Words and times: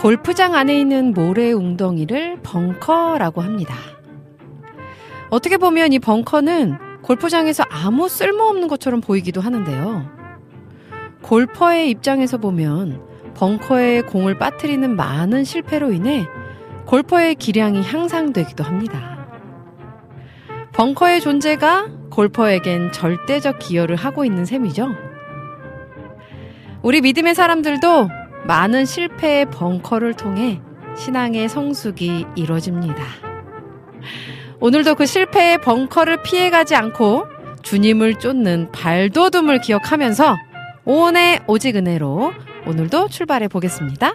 골프장 0.00 0.54
안에 0.54 0.80
있는 0.80 1.12
모래 1.12 1.52
웅덩이를 1.52 2.38
벙커라고 2.42 3.42
합니다. 3.42 3.74
어떻게 5.28 5.58
보면 5.58 5.92
이 5.92 5.98
벙커는 5.98 7.02
골프장에서 7.02 7.64
아무 7.68 8.08
쓸모없는 8.08 8.66
것처럼 8.68 9.02
보이기도 9.02 9.42
하는데요. 9.42 10.08
골퍼의 11.20 11.90
입장에서 11.90 12.38
보면 12.38 13.02
벙커에 13.34 14.00
공을 14.02 14.38
빠뜨리는 14.38 14.96
많은 14.96 15.44
실패로 15.44 15.92
인해 15.92 16.26
골퍼의 16.86 17.34
기량이 17.34 17.82
향상되기도 17.82 18.64
합니다. 18.64 19.26
벙커의 20.72 21.20
존재가 21.20 21.88
골퍼에겐 22.10 22.92
절대적 22.92 23.58
기여를 23.58 23.96
하고 23.96 24.24
있는 24.24 24.46
셈이죠. 24.46 24.94
우리 26.80 27.02
믿음의 27.02 27.34
사람들도 27.34 28.19
많은 28.46 28.84
실패의 28.84 29.46
벙커를 29.46 30.14
통해 30.14 30.60
신앙의 30.96 31.48
성숙이 31.48 32.26
이루어집니다. 32.34 33.04
오늘도 34.60 34.94
그 34.96 35.06
실패의 35.06 35.58
벙커를 35.58 36.22
피해가지 36.22 36.74
않고 36.74 37.26
주님을 37.62 38.18
쫓는 38.18 38.70
발돋움을 38.72 39.60
기억하면서 39.60 40.36
오온의 40.84 41.40
오직 41.46 41.76
은혜로 41.76 42.32
오늘도 42.66 43.08
출발해 43.08 43.48
보겠습니다. 43.48 44.14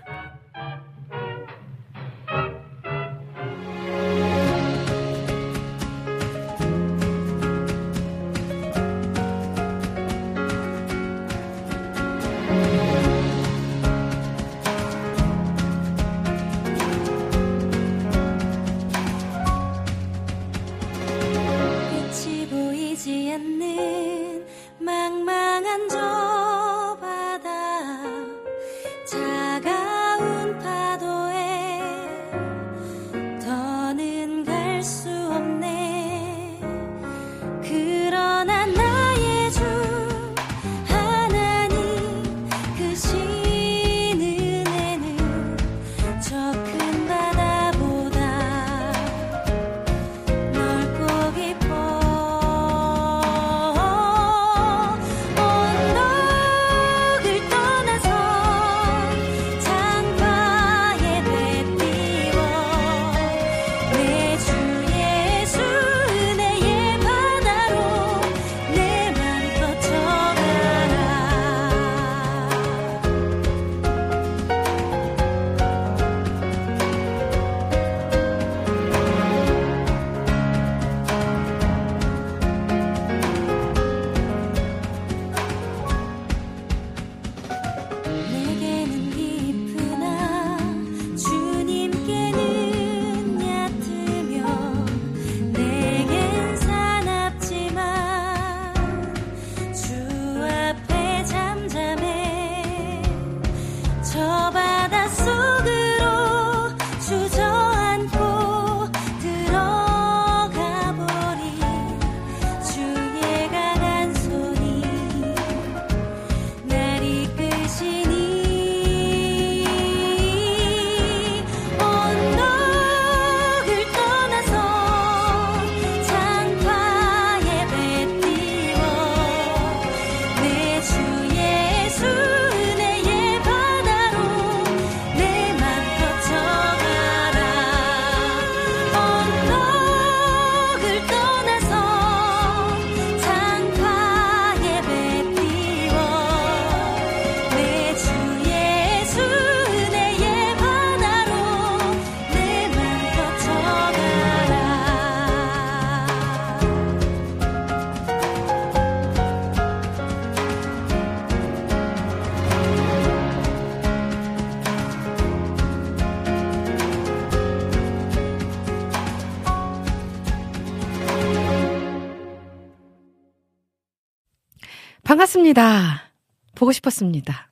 반갑습니다. 175.36 176.12
보고 176.56 176.72
싶었습니다. 176.72 177.50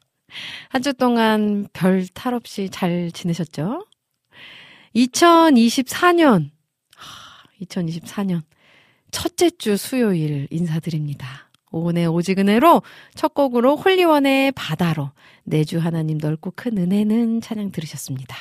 한 0.70 0.82
주 0.82 0.94
동안 0.94 1.68
별 1.74 2.08
탈 2.14 2.34
없이 2.34 2.70
잘 2.70 3.12
지내셨죠? 3.12 3.86
2024년, 4.96 6.50
2024년 7.62 8.42
첫째 9.12 9.50
주 9.50 9.76
수요일 9.76 10.48
인사드립니다. 10.50 11.50
오은의 11.72 12.08
오직 12.08 12.40
은혜로 12.40 12.84
첫 13.16 13.34
곡으로 13.34 13.76
홀리원의 13.76 14.54
바다로 14.54 15.12
내주 15.44 15.78
하나님 15.80 16.18
넓고 16.18 16.54
큰 16.56 16.78
은혜는 16.78 17.42
찬양 17.42 17.72
들으셨습니다. 17.72 18.36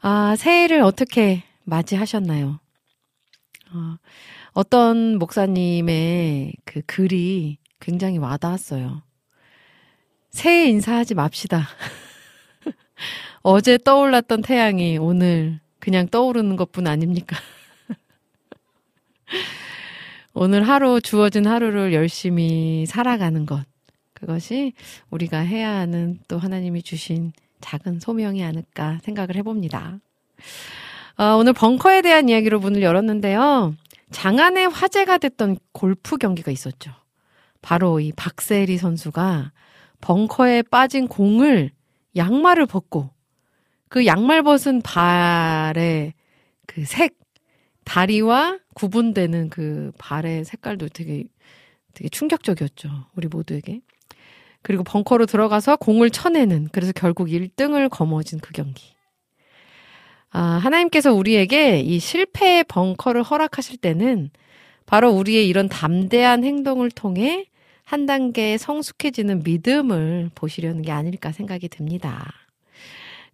아, 0.00 0.36
새해를 0.36 0.82
어떻게 0.82 1.42
맞이하셨나요? 1.64 2.60
어, 3.72 3.96
어떤 4.52 5.18
목사님의 5.18 6.52
그 6.64 6.82
글이 6.86 7.58
굉장히 7.80 8.18
와닿았어요. 8.18 9.02
새해 10.30 10.68
인사하지 10.68 11.14
맙시다. 11.14 11.68
어제 13.42 13.78
떠올랐던 13.78 14.42
태양이 14.42 14.98
오늘 14.98 15.60
그냥 15.78 16.08
떠오르는 16.08 16.56
것뿐 16.56 16.86
아닙니까? 16.86 17.36
오늘 20.34 20.68
하루 20.68 21.00
주어진 21.00 21.46
하루를 21.46 21.92
열심히 21.92 22.84
살아가는 22.86 23.46
것. 23.46 23.64
그것이 24.12 24.72
우리가 25.10 25.38
해야 25.38 25.70
하는 25.70 26.18
또 26.28 26.38
하나님이 26.38 26.82
주신 26.82 27.32
작은 27.60 28.00
소명이 28.00 28.44
아닐까 28.44 28.98
생각을 29.02 29.36
해봅니다. 29.36 29.98
어, 31.16 31.24
오늘 31.36 31.52
벙커에 31.52 32.02
대한 32.02 32.28
이야기로 32.28 32.60
문을 32.60 32.82
열었는데요. 32.82 33.74
장안에 34.10 34.66
화제가 34.66 35.18
됐던 35.18 35.58
골프 35.72 36.16
경기가 36.16 36.50
있었죠. 36.50 36.92
바로 37.62 38.00
이 38.00 38.12
박세리 38.12 38.78
선수가 38.78 39.52
벙커에 40.00 40.62
빠진 40.62 41.08
공을 41.08 41.70
양말을 42.16 42.66
벗고 42.66 43.10
그 43.88 44.06
양말 44.06 44.42
벗은 44.42 44.82
발의 44.82 46.14
그 46.66 46.84
색, 46.84 47.18
다리와 47.84 48.58
구분되는 48.74 49.48
그 49.48 49.92
발의 49.98 50.44
색깔도 50.44 50.88
되게 50.90 51.24
되게 51.94 52.08
충격적이었죠. 52.08 52.90
우리 53.16 53.26
모두에게. 53.26 53.80
그리고 54.62 54.84
벙커로 54.84 55.26
들어가서 55.26 55.76
공을 55.76 56.10
쳐내는 56.10 56.68
그래서 56.70 56.92
결국 56.92 57.28
1등을 57.28 57.88
거머쥔 57.88 58.40
그 58.40 58.52
경기. 58.52 58.94
아, 60.30 60.40
하나님께서 60.40 61.12
우리에게 61.14 61.80
이 61.80 61.98
실패의 61.98 62.64
벙커를 62.64 63.22
허락하실 63.22 63.78
때는 63.78 64.30
바로 64.88 65.10
우리의 65.10 65.46
이런 65.46 65.68
담대한 65.68 66.44
행동을 66.44 66.90
통해 66.90 67.44
한 67.84 68.06
단계 68.06 68.56
성숙해지는 68.56 69.42
믿음을 69.44 70.30
보시려는 70.34 70.80
게 70.80 70.92
아닐까 70.92 71.30
생각이 71.30 71.68
듭니다. 71.68 72.32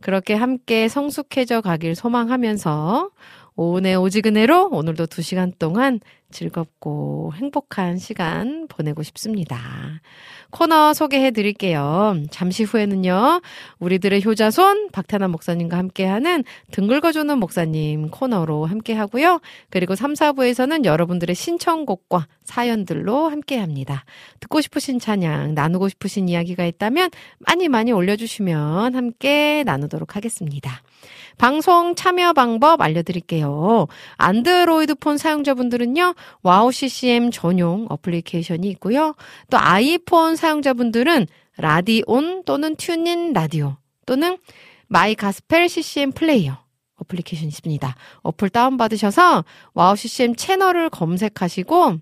그렇게 0.01 0.35
함께 0.35 0.89
성숙해져 0.89 1.61
가길 1.61 1.95
소망하면서 1.95 3.11
오은의 3.55 3.95
오지근해로 3.95 4.71
오늘도 4.73 5.07
두 5.07 5.23
시간 5.23 5.53
동안 5.57 6.01
즐겁고 6.33 7.33
행복한 7.37 7.99
시간 7.99 8.67
보내고 8.67 9.05
싶습니다. 9.05 9.61
코너 10.55 10.95
소개해 10.95 11.33
드릴게요. 11.33 12.17
잠시 12.31 12.63
후에는요, 12.63 13.41
우리들의 13.81 14.25
효자손 14.25 14.91
박태남 14.93 15.33
목사님과 15.33 15.77
함께하는 15.77 16.45
등 16.71 16.87
긁어주는 16.87 17.37
목사님 17.41 18.09
코너로 18.11 18.65
함께 18.65 18.95
하고요. 18.95 19.41
그리고 19.69 19.97
3, 19.97 20.13
4부에서는 20.13 20.85
여러분들의 20.85 21.35
신청곡과 21.35 22.29
사연들로 22.45 23.29
함께 23.31 23.59
합니다. 23.59 24.05
듣고 24.39 24.61
싶으신 24.61 25.01
찬양, 25.01 25.55
나누고 25.55 25.89
싶으신 25.89 26.29
이야기가 26.29 26.65
있다면 26.67 27.11
많이 27.41 27.67
많이 27.67 27.91
올려주시면 27.91 28.95
함께 28.95 29.65
나누도록 29.67 30.15
하겠습니다. 30.15 30.84
방송 31.39 31.95
참여 31.95 32.33
방법 32.33 32.81
알려드릴게요. 32.81 33.87
안드로이드 34.17 34.97
폰 34.97 35.19
사용자분들은요, 35.19 36.15
와우 36.43 36.73
CCM 36.73 37.31
전용 37.31 37.87
어플리케이션이 37.89 38.69
있고요. 38.71 39.15
또 39.51 39.59
아이폰 39.59 40.37
사용자분들은 40.37 41.27
라디온 41.57 42.45
또는 42.45 42.77
TuneIn 42.77 43.33
Radio 43.33 43.77
또는 44.07 44.39
My 44.87 45.15
Gospel 45.15 45.69
CCM 45.69 46.13
Player 46.13 46.59
어플리케이션이 46.97 47.49
있습니다. 47.49 47.95
어플 48.23 48.51
다운받으셔서 48.51 49.45
와우 49.75 49.97
CCM 49.97 50.37
채널을 50.37 50.91
검색하시고 50.91 51.99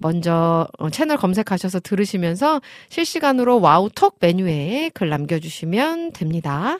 먼저 0.00 0.66
어, 0.78 0.90
채널 0.90 1.18
검색하셔서 1.18 1.80
들으시면서 1.80 2.60
실시간으로 2.88 3.60
와우톡 3.60 4.16
메뉴에 4.20 4.90
글 4.94 5.10
남겨주시면 5.10 6.12
됩니다. 6.12 6.78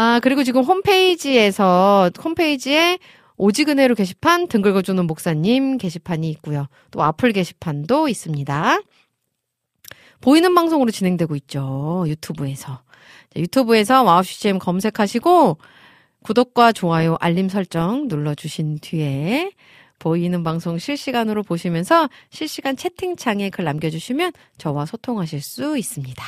아, 0.00 0.20
그리고 0.22 0.44
지금 0.44 0.62
홈페이지에서, 0.62 2.08
홈페이지에 2.22 3.00
오직은혜로 3.36 3.96
게시판 3.96 4.46
등 4.46 4.62
긁어주는 4.62 5.04
목사님 5.04 5.76
게시판이 5.76 6.30
있고요. 6.30 6.68
또 6.92 7.00
와플 7.00 7.32
게시판도 7.32 8.06
있습니다. 8.06 8.80
보이는 10.20 10.54
방송으로 10.54 10.92
진행되고 10.92 11.34
있죠. 11.34 12.04
유튜브에서. 12.06 12.82
유튜브에서 13.34 14.04
와우 14.04 14.22
CCM 14.22 14.60
검색하시고 14.60 15.58
구독과 16.22 16.70
좋아요, 16.70 17.16
알림 17.18 17.48
설정 17.48 18.06
눌러주신 18.06 18.78
뒤에 18.80 19.50
보이는 19.98 20.44
방송 20.44 20.78
실시간으로 20.78 21.42
보시면서 21.42 22.08
실시간 22.30 22.76
채팅창에 22.76 23.50
글 23.50 23.64
남겨주시면 23.64 24.30
저와 24.58 24.86
소통하실 24.86 25.42
수 25.42 25.76
있습니다. 25.76 26.24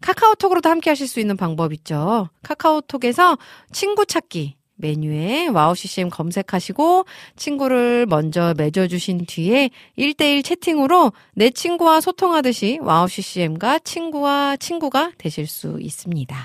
카카오톡으로도 0.00 0.68
함께 0.68 0.90
하실 0.90 1.08
수 1.08 1.20
있는 1.20 1.36
방법 1.36 1.72
있죠. 1.72 2.28
카카오톡에서 2.42 3.38
친구 3.72 4.06
찾기 4.06 4.56
메뉴에 4.76 5.48
와우 5.48 5.74
CCM 5.74 6.10
검색하시고 6.10 7.06
친구를 7.36 8.06
먼저 8.06 8.54
맺어주신 8.56 9.24
뒤에 9.26 9.70
1대1 9.98 10.44
채팅으로 10.44 11.12
내 11.34 11.50
친구와 11.50 12.00
소통하듯이 12.00 12.78
와우 12.82 13.08
CCM과 13.08 13.80
친구와 13.80 14.56
친구가 14.56 15.12
되실 15.18 15.46
수 15.46 15.78
있습니다. 15.80 16.36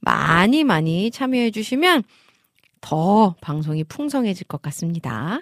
많이 0.00 0.64
많이 0.64 1.10
참여해주시면 1.10 2.04
더 2.80 3.34
방송이 3.40 3.84
풍성해질 3.84 4.46
것 4.46 4.62
같습니다. 4.62 5.40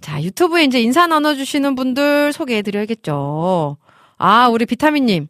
자, 0.00 0.22
유튜브에 0.22 0.64
이제 0.64 0.80
인사 0.80 1.06
나눠주시는 1.06 1.76
분들 1.76 2.32
소개해드려야겠죠. 2.32 3.76
아, 4.18 4.48
우리 4.48 4.66
비타민님. 4.66 5.28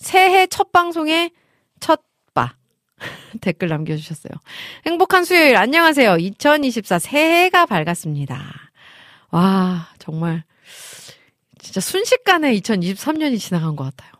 새해 0.00 0.46
첫 0.46 0.72
방송에 0.72 1.30
첫 1.78 2.02
바. 2.34 2.56
댓글 3.40 3.68
남겨주셨어요. 3.68 4.32
행복한 4.86 5.24
수요일, 5.24 5.56
안녕하세요. 5.56 6.16
2024 6.16 6.98
새해가 6.98 7.66
밝았습니다. 7.66 8.42
와, 9.30 9.88
정말, 9.98 10.42
진짜 11.58 11.80
순식간에 11.80 12.54
2023년이 12.56 13.38
지나간 13.38 13.76
것 13.76 13.84
같아요. 13.84 14.12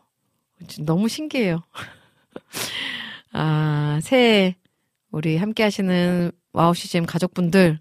너무 0.81 1.09
신기해요. 1.09 1.63
아, 3.33 3.99
새해, 4.03 4.57
우리 5.11 5.37
함께 5.39 5.63
하시는 5.63 6.31
와우 6.53 6.75
CCM 6.75 7.07
가족분들, 7.07 7.81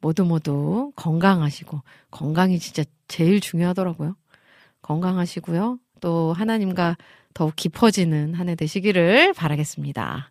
모두 0.00 0.24
모두 0.24 0.92
건강하시고, 0.96 1.80
건강이 2.10 2.58
진짜 2.58 2.82
제일 3.08 3.40
중요하더라고요. 3.40 4.16
건강하시고요. 4.82 5.78
또 6.00 6.32
하나님과 6.32 6.96
더욱 7.36 7.54
깊어지는 7.54 8.32
한 8.32 8.48
해 8.48 8.54
되시기를 8.54 9.34
바라겠습니다. 9.34 10.30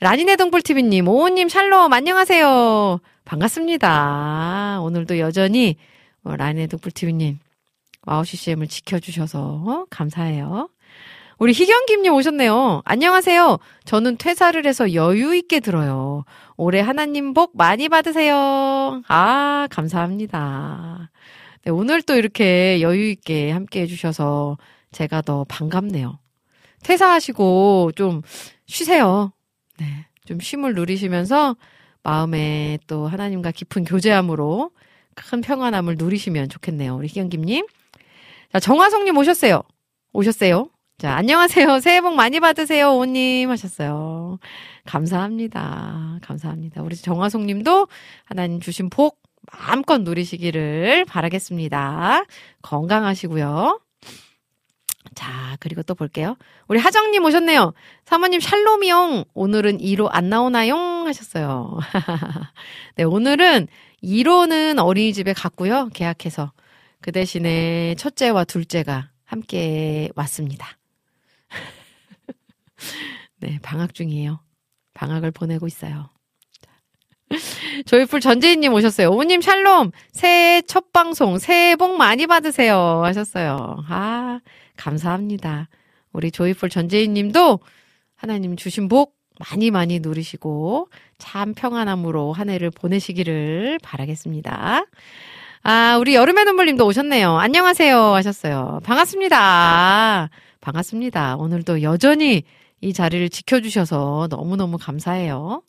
라니네 0.00 0.36
동불TV님, 0.36 1.06
오호님 1.06 1.50
샬롬, 1.50 1.92
안녕하세요. 1.92 2.98
반갑습니다. 3.26 4.78
오늘도 4.80 5.18
여전히 5.18 5.76
라니네 6.24 6.68
동불TV님, 6.68 7.40
와우 8.06 8.24
CCM을 8.24 8.68
지켜주셔서 8.68 9.38
어? 9.66 9.86
감사해요. 9.90 10.70
우리 11.38 11.52
희경김님 11.52 12.14
오셨네요. 12.14 12.80
안녕하세요. 12.86 13.58
저는 13.84 14.16
퇴사를 14.16 14.64
해서 14.64 14.94
여유있게 14.94 15.60
들어요. 15.60 16.24
올해 16.56 16.80
하나님 16.80 17.34
복 17.34 17.54
많이 17.54 17.90
받으세요. 17.90 19.02
아, 19.08 19.68
감사합니다. 19.70 21.10
네, 21.64 21.70
오늘 21.70 22.00
또 22.00 22.14
이렇게 22.14 22.80
여유있게 22.80 23.50
함께 23.50 23.82
해주셔서 23.82 24.56
제가 24.92 25.20
더 25.20 25.44
반갑네요. 25.44 26.18
퇴사하시고 26.86 27.92
좀 27.96 28.22
쉬세요. 28.66 29.32
네. 29.78 30.06
좀 30.24 30.38
쉼을 30.38 30.74
누리시면서 30.74 31.56
마음에 32.04 32.78
또 32.86 33.08
하나님과 33.08 33.50
깊은 33.50 33.84
교제함으로 33.84 34.70
큰 35.14 35.40
평안함을 35.40 35.96
누리시면 35.98 36.48
좋겠네요. 36.48 36.94
우리 36.94 37.08
희경김님. 37.08 37.66
자, 38.52 38.60
정화성님 38.60 39.16
오셨어요. 39.16 39.62
오셨어요. 40.12 40.70
자, 40.98 41.14
안녕하세요. 41.16 41.80
새해 41.80 42.00
복 42.00 42.14
많이 42.14 42.38
받으세요. 42.38 42.96
오님 42.96 43.50
하셨어요. 43.50 44.38
감사합니다. 44.86 46.20
감사합니다. 46.22 46.82
우리 46.82 46.94
정화송 46.94 47.46
님도 47.46 47.88
하나님 48.24 48.60
주신 48.60 48.88
복 48.88 49.20
마음껏 49.52 49.98
누리시기를 49.98 51.04
바라겠습니다. 51.06 52.24
건강하시고요. 52.62 53.80
자, 55.16 55.56
그리고 55.60 55.82
또 55.82 55.94
볼게요. 55.94 56.36
우리 56.68 56.78
하정님 56.78 57.24
오셨네요. 57.24 57.72
사모님 58.04 58.38
샬롬이용. 58.38 59.24
오늘은 59.32 59.78
2로 59.78 60.08
안 60.12 60.28
나오나요? 60.28 60.76
하셨어요. 60.76 61.78
네, 62.96 63.02
오늘은 63.02 63.66
2로는 64.04 64.78
어린이집에 64.78 65.32
갔고요. 65.32 65.88
계약해서. 65.94 66.52
그 67.00 67.12
대신에 67.12 67.94
첫째와 67.96 68.44
둘째가 68.44 69.08
함께 69.24 70.10
왔습니다. 70.14 70.76
네, 73.40 73.58
방학 73.62 73.94
중이에요. 73.94 74.40
방학을 74.92 75.30
보내고 75.30 75.66
있어요. 75.66 76.10
조이풀 77.86 78.20
전재인님 78.20 78.72
오셨어요. 78.74 79.08
어머님 79.08 79.40
샬롬! 79.40 79.92
새해 80.12 80.60
첫 80.62 80.92
방송, 80.92 81.38
새해 81.38 81.74
복 81.74 81.96
많이 81.96 82.26
받으세요. 82.26 83.02
하셨어요. 83.02 83.82
아, 83.88 84.40
감사합니다. 84.76 85.68
우리 86.12 86.30
조이풀 86.30 86.70
전재인 86.70 87.14
님도 87.14 87.60
하나님 88.14 88.56
주신 88.56 88.88
복 88.88 89.16
많이 89.38 89.70
많이 89.70 90.00
누리시고 90.00 90.88
참 91.18 91.54
평안함으로 91.54 92.32
한 92.32 92.48
해를 92.48 92.70
보내시기를 92.70 93.78
바라겠습니다. 93.82 94.86
아, 95.62 95.96
우리 96.00 96.14
여름의 96.14 96.44
눈물님도 96.44 96.86
오셨네요. 96.86 97.36
안녕하세요 97.38 97.98
하셨어요. 98.14 98.80
반갑습니다. 98.84 100.30
반갑습니다. 100.60 101.36
오늘도 101.36 101.82
여전히 101.82 102.44
이 102.80 102.92
자리를 102.92 103.28
지켜주셔서 103.28 104.28
너무너무 104.30 104.78
감사해요. 104.78 105.62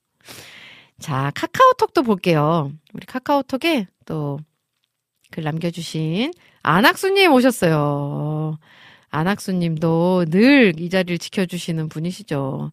자, 0.99 1.31
카카오톡도 1.35 2.03
볼게요. 2.03 2.71
우리 2.93 3.05
카카오톡에 3.05 3.87
또 4.05 4.37
글 5.31 5.43
남겨주신 5.43 6.33
안학수님 6.63 7.31
오셨어요. 7.33 8.57
안학수님도 9.09 10.25
늘 10.29 10.73
이 10.77 10.89
자리를 10.89 11.17
지켜주시는 11.17 11.89
분이시죠. 11.89 12.71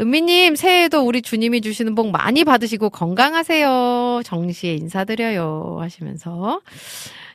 은미님, 0.00 0.56
새해에도 0.56 1.02
우리 1.06 1.22
주님이 1.22 1.60
주시는 1.60 1.94
복 1.94 2.10
많이 2.10 2.44
받으시고 2.44 2.90
건강하세요. 2.90 4.22
정시에 4.24 4.74
인사드려요. 4.74 5.78
하시면서 5.80 6.60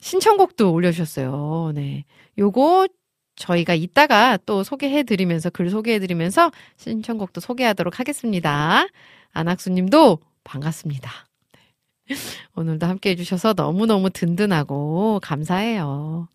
신청곡도 0.02 0.72
올려주셨어요. 0.72 1.72
네. 1.76 2.06
요거 2.38 2.88
저희가 3.36 3.74
이따가 3.74 4.38
또 4.46 4.64
소개해드리면서 4.64 5.50
글 5.50 5.70
소개해드리면서 5.70 6.52
신청곡도 6.78 7.42
소개하도록 7.42 8.00
하겠습니다. 8.00 8.86
안학수님도 9.32 10.20
반갑습니다. 10.44 11.10
네. 11.54 12.16
오늘도 12.56 12.86
함께 12.86 13.12
해주셔서 13.12 13.54
너무너무 13.56 14.10
든든하고 14.10 15.20
감사해요. 15.24 16.28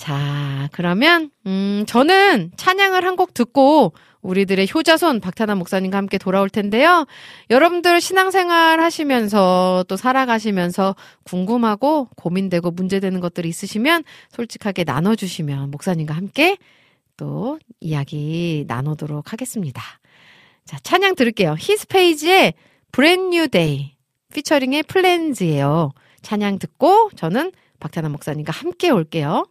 자, 0.00 0.70
그러면, 0.72 1.30
음, 1.46 1.84
저는 1.86 2.52
찬양을 2.56 3.04
한 3.04 3.16
곡 3.16 3.34
듣고 3.34 3.92
우리들의 4.22 4.66
효자손 4.74 5.20
박태남 5.20 5.58
목사님과 5.58 5.98
함께 5.98 6.16
돌아올 6.16 6.48
텐데요. 6.48 7.06
여러분들 7.50 8.00
신앙생활 8.00 8.80
하시면서 8.80 9.84
또 9.88 9.96
살아가시면서 9.98 10.96
궁금하고 11.24 12.08
고민되고 12.16 12.70
문제되는 12.70 13.20
것들이 13.20 13.50
있으시면 13.50 14.04
솔직하게 14.30 14.84
나눠주시면 14.84 15.70
목사님과 15.70 16.14
함께 16.14 16.56
또 17.18 17.58
이야기 17.80 18.64
나누도록 18.68 19.34
하겠습니다. 19.34 19.82
자, 20.64 20.78
찬양 20.82 21.14
들을게요. 21.14 21.56
히스페이지의 21.58 22.54
New 22.96 23.48
Day 23.48 23.96
피처링의 24.32 24.84
플랜즈예요. 24.84 25.90
찬양 26.22 26.58
듣고 26.58 27.10
저는 27.16 27.52
박태남 27.80 28.12
목사님과 28.12 28.50
함께 28.50 28.88
올게요. 28.88 29.44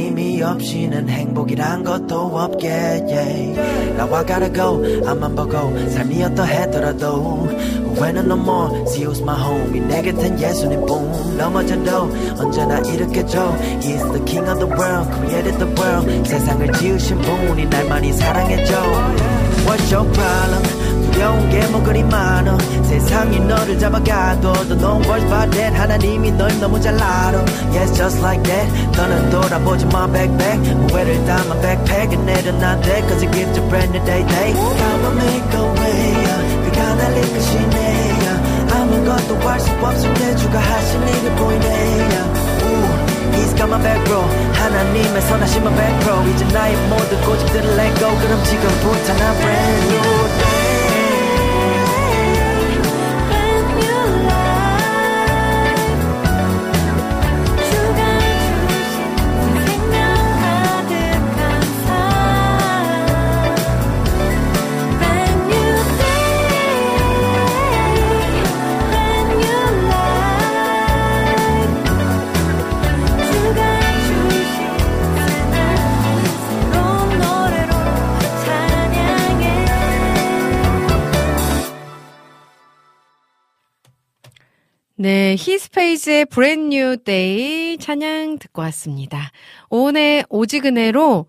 님이 0.00 0.42
없이는 0.42 1.10
행복이란 1.10 1.84
것도 1.84 2.38
없게 2.38 2.70
yeah. 2.70 3.60
I 4.00 4.24
gotta 4.24 4.50
go 4.50 4.82
앞만 5.06 5.34
보고 5.34 5.52
삶이 5.90 6.22
어떠했더라도 6.24 7.46
후회는 7.94 8.24
no 8.24 8.34
more 8.34 8.86
See 8.86 9.04
who's 9.04 9.20
my 9.20 9.36
homie 9.36 9.80
내 9.86 10.00
곁엔 10.00 10.40
예수님 10.40 10.86
boom 10.86 11.36
넘어져도 11.36 12.10
언제나 12.38 12.78
일으켜줘 12.78 13.54
He's 13.80 14.02
the 14.12 14.24
king 14.24 14.48
of 14.48 14.58
the 14.58 14.70
world 14.72 15.06
created 15.12 15.58
the 15.58 15.68
world 15.76 16.28
세상을 16.28 16.72
지으신 16.72 17.18
분이 17.18 17.68
날 17.68 17.86
많이 17.86 18.10
사랑해줘 18.10 18.72
What's 19.66 19.92
your 19.92 20.10
problem 20.14 20.62
두려운 21.20 21.50
게 21.50 21.60
뭐 21.70 21.82
그리 21.82 22.02
많어 22.02 22.56
세상이 22.82 23.40
너를 23.40 23.78
잡아가도 23.78 24.52
Don't 24.52 24.80
no 24.80 24.96
worries 25.04 25.24
about 25.26 25.50
that 25.50 25.76
하나님이 25.76 26.32
널 26.32 26.48
너무 26.58 26.80
잘 26.80 26.94
알아 26.94 27.44
Yes 27.76 27.92
just 27.94 28.18
like 28.20 28.42
that 28.44 28.66
너는 28.96 29.28
돌아보지 29.28 29.84
마 29.92 30.06
backpack 30.06 30.64
후회를 30.88 31.24
담아 31.26 31.60
backpack 31.60 32.16
내려놔 32.24 32.80
돼 32.80 33.04
Cause 33.04 33.22
it 33.22 33.32
gives 33.36 33.52
you 33.52 33.68
brand 33.68 33.92
new 33.92 34.02
day 34.06 34.24
day 34.24 34.54
I'ma 34.56 35.10
make 35.20 35.52
a 35.52 35.64
way 35.76 36.24
그가 36.64 36.94
날 36.94 37.18
이끄시네 37.18 37.76
아무것도 38.72 39.36
할 39.46 39.60
수 39.60 39.70
없을 39.72 40.14
때 40.14 40.36
주가 40.36 40.58
하신 40.58 41.02
일을 41.06 41.36
보이네. 41.36 42.30
He's 43.36 43.52
got 43.56 43.68
my 43.68 43.78
back 43.82 44.02
bro 44.06 44.22
하나님의 44.54 45.20
선하심은 45.20 45.70
100% 45.76 46.34
이제 46.34 46.44
나의 46.46 46.76
모든 46.88 47.20
고집들을 47.20 47.78
let 47.78 47.94
go 48.00 48.08
그럼 48.08 48.42
지금부터 48.44 49.14
난 49.18 49.36
brand 49.36 49.84
new 49.84 50.00
day 50.40 50.59
네, 85.30 85.36
히스페이스의 85.38 86.24
Brand 86.24 86.70
New 86.70 86.96
Day 86.96 87.78
찬양 87.78 88.40
듣고 88.40 88.62
왔습니다. 88.62 89.30
오늘 89.68 90.24
오직은혜로 90.28 91.26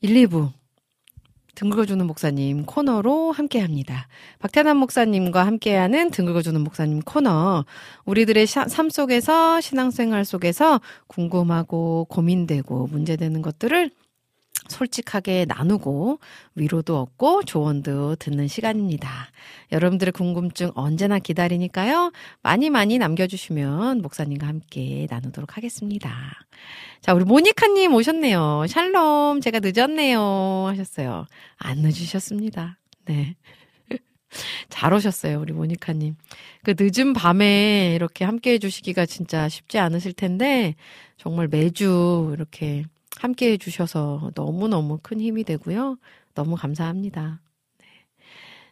1, 0.00 0.14
2부 0.26 0.50
등 1.54 1.68
긁어주는 1.68 2.06
목사님 2.06 2.64
코너로 2.64 3.30
함께 3.32 3.60
합니다. 3.60 4.08
박태남 4.38 4.78
목사님과 4.78 5.44
함께하는 5.44 6.10
등 6.12 6.25
긁어주는 6.25 6.58
목사님 6.62 7.00
코너. 7.02 7.66
우리들의 8.06 8.46
샤- 8.46 8.68
삶 8.68 8.88
속에서 8.88 9.60
신앙생활 9.60 10.24
속에서 10.24 10.80
궁금하고 11.08 12.06
고민되고 12.08 12.86
문제되는 12.86 13.42
것들을 13.42 13.90
솔직하게 14.68 15.46
나누고 15.46 16.18
위로도 16.54 16.98
얻고 16.98 17.44
조언도 17.44 18.16
듣는 18.16 18.48
시간입니다. 18.48 19.30
여러분들의 19.70 20.12
궁금증 20.12 20.70
언제나 20.74 21.18
기다리니까요. 21.18 22.12
많이 22.42 22.70
많이 22.70 22.98
남겨주시면 22.98 24.02
목사님과 24.02 24.46
함께 24.46 25.06
나누도록 25.10 25.56
하겠습니다. 25.56 26.12
자, 27.00 27.14
우리 27.14 27.24
모니카님 27.24 27.94
오셨네요. 27.94 28.66
샬롬, 28.68 29.40
제가 29.40 29.60
늦었네요. 29.60 30.66
하셨어요. 30.68 31.26
안 31.58 31.78
늦으셨습니다. 31.78 32.78
네. 33.06 33.34
잘 34.68 34.92
오셨어요, 34.94 35.40
우리 35.40 35.52
모니카님. 35.52 36.16
그 36.62 36.74
늦은 36.78 37.12
밤에 37.12 37.94
이렇게 37.94 38.24
함께 38.24 38.52
해주시기가 38.52 39.06
진짜 39.06 39.48
쉽지 39.48 39.78
않으실 39.78 40.12
텐데, 40.12 40.76
정말 41.16 41.48
매주 41.48 42.32
이렇게 42.36 42.84
함께 43.22 43.52
해주셔서 43.52 44.32
너무너무 44.34 44.98
큰 45.00 45.20
힘이 45.20 45.44
되고요. 45.44 45.96
너무 46.34 46.56
감사합니다. 46.56 47.40
네. 47.78 47.86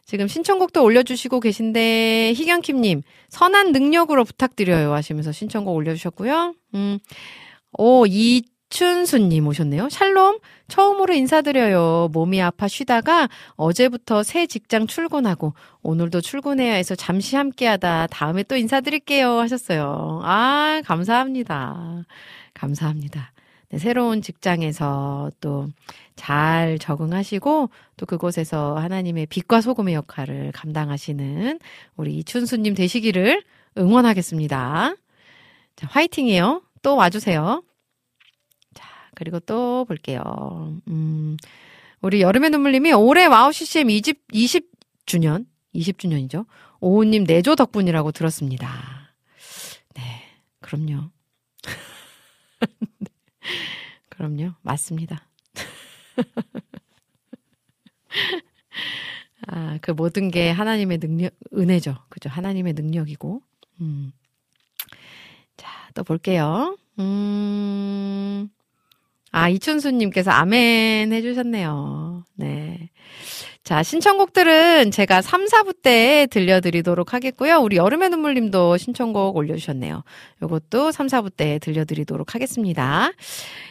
지금 0.03 0.27
신청곡도 0.27 0.83
올려주시고 0.83 1.39
계신데, 1.39 2.33
희경킴님, 2.35 3.01
선한 3.29 3.71
능력으로 3.71 4.25
부탁드려요. 4.25 4.93
하시면서 4.93 5.31
신청곡 5.31 5.73
올려주셨고요. 5.73 6.53
음, 6.75 6.99
오, 7.77 8.05
이 8.07 8.41
춘수님 8.67 9.47
오셨네요. 9.47 9.87
샬롬, 9.87 10.39
처음으로 10.67 11.13
인사드려요. 11.13 12.09
몸이 12.11 12.41
아파 12.41 12.67
쉬다가 12.67 13.29
어제부터 13.55 14.23
새 14.23 14.47
직장 14.47 14.85
출근하고 14.85 15.53
오늘도 15.81 16.19
출근해야 16.19 16.73
해서 16.73 16.93
잠시 16.95 17.37
함께 17.37 17.67
하다 17.67 18.07
다음에 18.07 18.43
또 18.43 18.57
인사드릴게요 18.57 19.39
하셨어요. 19.39 20.21
아, 20.23 20.81
감사합니다. 20.85 22.03
감사합니다. 22.53 23.31
네, 23.71 23.77
새로운 23.77 24.21
직장에서 24.21 25.31
또 25.39 25.69
잘 26.21 26.77
적응하시고 26.77 27.71
또 27.97 28.05
그곳에서 28.05 28.75
하나님의 28.77 29.25
빛과 29.25 29.59
소금의 29.59 29.95
역할을 29.95 30.51
감당하시는 30.51 31.59
우리 31.95 32.15
이춘수님 32.17 32.75
되시기를 32.75 33.43
응원하겠습니다. 33.75 34.95
자, 35.75 35.87
화이팅이에요. 35.87 36.61
또 36.83 36.95
와주세요. 36.95 37.63
자, 38.75 38.87
그리고 39.15 39.39
또 39.39 39.85
볼게요. 39.85 40.21
음, 40.87 41.37
우리 42.01 42.21
여름의 42.21 42.51
눈물님이 42.51 42.93
올해 42.93 43.25
와우 43.25 43.51
CCM 43.51 43.89
20, 43.89 44.27
20주년, 44.31 45.47
20주년이죠. 45.73 46.45
오우님 46.81 47.23
내조 47.23 47.55
덕분이라고 47.55 48.11
들었습니다. 48.11 48.69
네, 49.95 50.03
그럼요. 50.59 51.09
그럼요. 54.09 54.51
맞습니다. 54.61 55.27
아, 59.47 59.79
그 59.81 59.91
모든 59.91 60.29
게 60.29 60.51
하나님의 60.51 60.99
능력, 60.99 61.33
은혜죠. 61.53 61.97
그죠. 62.09 62.29
하나님의 62.29 62.73
능력이고. 62.73 63.41
음. 63.81 64.11
자, 65.57 65.89
또 65.95 66.03
볼게요. 66.03 66.77
음. 66.99 68.49
아, 69.31 69.49
이춘수님께서 69.49 70.29
아멘 70.29 71.11
해주셨네요. 71.11 72.25
네. 72.35 72.90
자, 73.63 73.83
신청곡들은 73.83 74.89
제가 74.89 75.21
3, 75.21 75.45
4부 75.45 75.81
때 75.83 76.27
들려드리도록 76.31 77.13
하겠고요. 77.13 77.59
우리 77.59 77.77
여름의 77.77 78.09
눈물님도 78.09 78.77
신청곡 78.77 79.35
올려주셨네요. 79.37 80.03
요것도 80.41 80.91
3, 80.91 81.05
4부 81.07 81.35
때 81.35 81.59
들려드리도록 81.59 82.33
하겠습니다. 82.33 83.11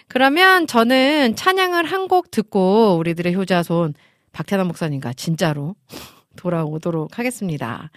그러면 0.06 0.66
저는 0.66 1.34
찬양을 1.36 1.84
한 1.84 2.06
곡 2.08 2.30
듣고 2.30 2.96
우리들의 2.98 3.34
효자손 3.34 3.94
박태남 4.32 4.68
목사님과 4.68 5.12
진짜로 5.14 5.74
돌아오도록 6.36 7.18
하겠습니다. 7.18 7.90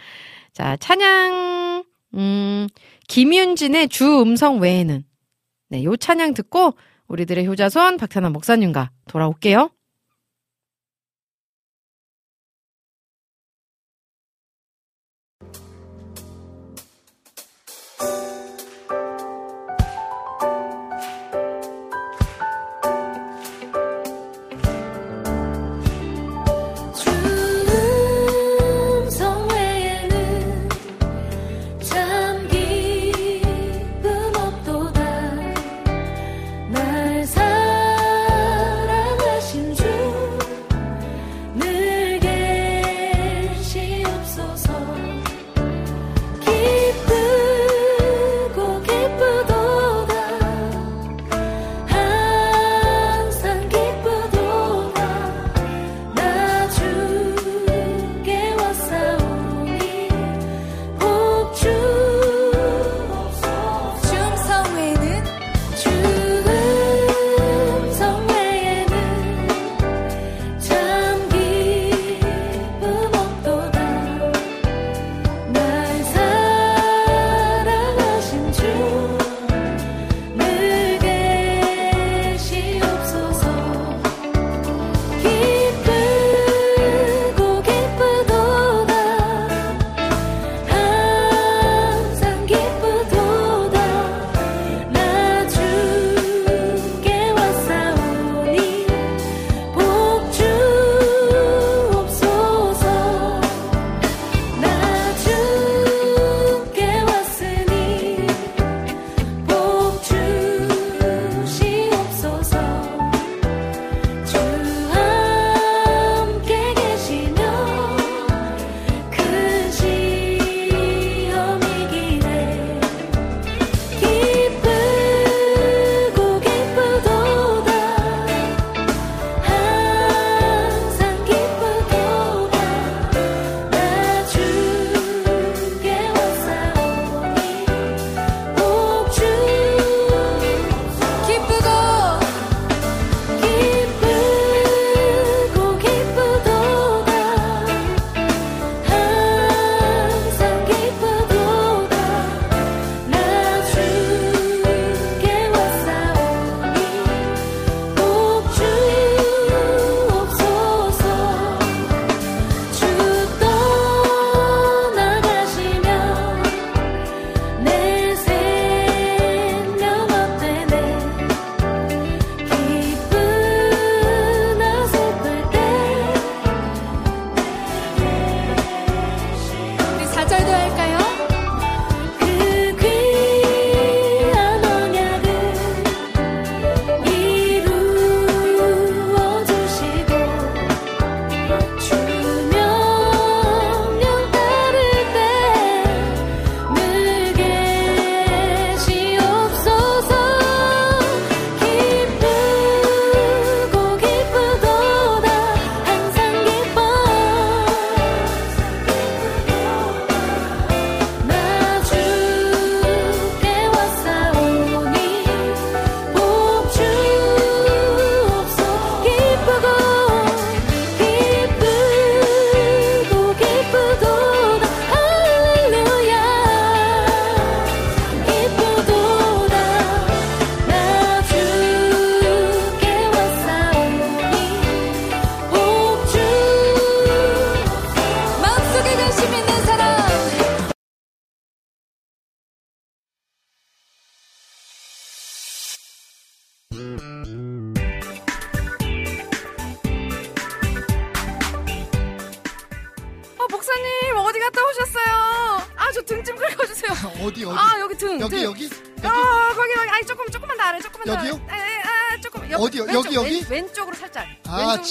자, 0.52 0.76
찬양, 0.78 1.84
음, 2.16 2.68
김윤진의 3.08 3.90
주 3.90 4.22
음성 4.22 4.60
외에는 4.60 5.04
네, 5.70 5.84
요 5.84 5.96
찬양 5.96 6.34
듣고 6.34 6.74
우리들의 7.08 7.48
효자손 7.48 7.98
박태남 7.98 8.34
목사님과 8.34 8.90
돌아올게요. 9.08 9.70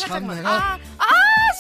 참. 0.08 0.26
내가. 0.28 0.50
아, 0.50 0.78
아, 0.98 1.06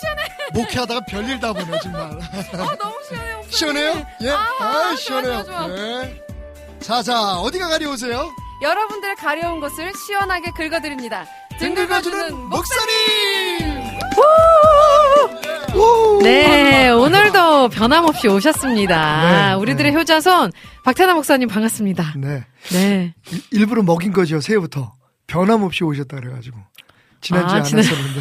시원해. 0.00 0.22
목회하다가 0.54 1.00
별일 1.08 1.40
다 1.40 1.52
보네 1.52 1.78
정말. 1.82 2.02
아, 2.02 2.76
너무 2.76 2.94
시원해, 3.08 3.34
목사님. 3.36 3.50
시원해요? 3.50 4.06
예. 4.22 4.30
아, 4.30 4.46
아, 4.60 4.94
시원해요. 4.96 5.44
좋아, 5.44 5.66
좋아. 5.66 5.66
네. 5.68 6.22
자, 6.80 7.02
자, 7.02 7.36
어디가 7.38 7.68
가려우세요? 7.68 8.28
여러분들의 8.62 9.16
가려운 9.16 9.60
곳을 9.60 9.92
시원하게 10.06 10.50
긁어드립니다. 10.52 11.24
등 11.58 11.74
긁어주는 11.74 12.34
목사님! 12.48 13.92
우! 15.74 16.22
네, 16.22 16.90
오늘도 16.90 17.68
변함없이 17.70 18.28
오셨습니다. 18.28 19.48
네, 19.48 19.54
우리들의 19.54 19.90
네. 19.92 19.98
효자손 19.98 20.52
박태나 20.84 21.14
목사님 21.14 21.48
반갑습니다. 21.48 22.14
네. 22.16 22.44
네. 22.72 23.14
일- 23.30 23.42
일부러 23.50 23.82
먹인 23.82 24.12
거죠, 24.12 24.40
새해부터. 24.40 24.92
변함없이 25.26 25.82
오셨다 25.84 26.16
그래가지고. 26.18 26.58
지난주에 27.22 27.54
아, 27.54 27.58
안 27.60 27.64
지난- 27.64 27.84
했었는데. 27.84 28.20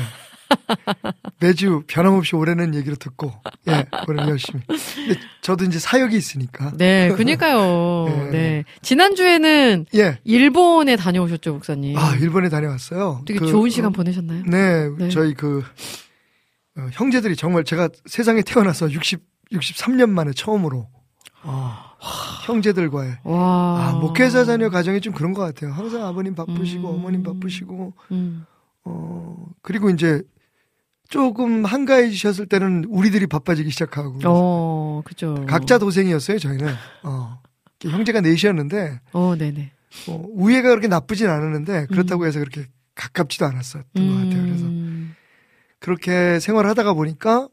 매주 1.39 1.83
변함없이 1.87 2.35
오라는 2.35 2.75
얘기를 2.75 2.97
듣고, 2.97 3.33
예, 3.69 3.85
오늘 4.07 4.27
열심히. 4.27 4.61
근데 4.67 5.19
저도 5.41 5.63
이제 5.65 5.79
사역이 5.79 6.15
있으니까. 6.15 6.73
네, 6.77 7.09
그니까요. 7.15 8.05
네. 8.29 8.29
네. 8.31 8.63
지난주에는 8.81 9.85
예. 9.95 10.19
일본에 10.25 10.97
다녀오셨죠, 10.97 11.53
목사님. 11.53 11.97
아, 11.97 12.15
일본에 12.17 12.49
다녀왔어요. 12.49 13.21
되게 13.25 13.39
그, 13.39 13.47
좋은 13.47 13.69
시간 13.69 13.87
어, 13.89 13.91
보내셨나요? 13.93 14.43
네, 14.45 14.89
네. 14.97 15.09
저희 15.09 15.33
그, 15.33 15.63
어, 16.77 16.87
형제들이 16.91 17.35
정말 17.37 17.63
제가 17.63 17.87
세상에 18.05 18.41
태어나서 18.41 18.91
60, 18.91 19.21
63년 19.53 20.09
만에 20.09 20.33
처음으로, 20.33 20.89
어, 21.43 21.75
형제들과의, 22.45 23.19
와. 23.23 23.39
아, 23.39 23.91
목회자 24.01 24.43
자녀 24.45 24.69
가정이 24.69 24.99
좀 25.01 25.13
그런 25.13 25.33
것 25.33 25.41
같아요. 25.43 25.71
항상 25.71 26.05
아버님 26.05 26.35
바쁘시고, 26.35 26.89
음. 26.89 26.95
어머님 26.95 27.23
바쁘시고, 27.23 27.93
음. 28.11 28.45
어, 28.85 29.45
그리고 29.61 29.89
이제 29.89 30.21
조금 31.09 31.65
한가해지셨을 31.65 32.45
때는 32.47 32.85
우리들이 32.87 33.27
바빠지기 33.27 33.69
시작하고. 33.71 34.19
어, 34.25 35.01
그죠. 35.05 35.45
각자 35.47 35.77
도생이었어요, 35.77 36.39
저희는. 36.39 36.73
어. 37.03 37.41
형제가 37.83 38.21
넷이었는데, 38.21 39.01
어, 39.13 39.35
네네. 39.37 39.71
어, 40.07 40.23
우애가 40.29 40.69
그렇게 40.69 40.87
나쁘진 40.87 41.27
않았는데, 41.29 41.87
그렇다고 41.87 42.25
해서 42.25 42.39
그렇게 42.39 42.65
가깝지도 42.95 43.45
않았었던 43.45 43.83
것 43.93 44.01
같아요. 44.23 44.43
그래서 44.43 44.65
음. 44.65 45.15
그렇게 45.79 46.39
생활하다가 46.39 46.93
보니까, 46.93 47.49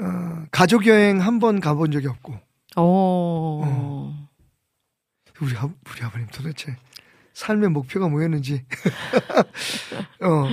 어, 0.00 0.44
가족 0.50 0.86
여행 0.86 1.20
한 1.20 1.38
번 1.40 1.60
가본 1.60 1.90
적이 1.90 2.06
없고, 2.08 2.38
어. 2.76 4.28
우리, 5.40 5.54
아, 5.56 5.64
우리 5.64 6.02
아버님 6.04 6.26
도대체 6.32 6.76
삶의 7.36 7.68
목표가 7.68 8.08
뭐였는지. 8.08 8.64
어. 10.22 10.48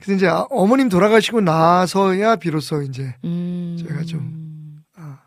그래서 0.00 0.16
이제 0.16 0.26
아- 0.28 0.46
어머님 0.50 0.88
돌아가시고 0.88 1.42
나서야 1.42 2.36
비로소 2.36 2.80
이제 2.82 3.14
음. 3.24 3.76
제가 3.78 4.02
좀- 4.04 4.82
아, 4.96 5.18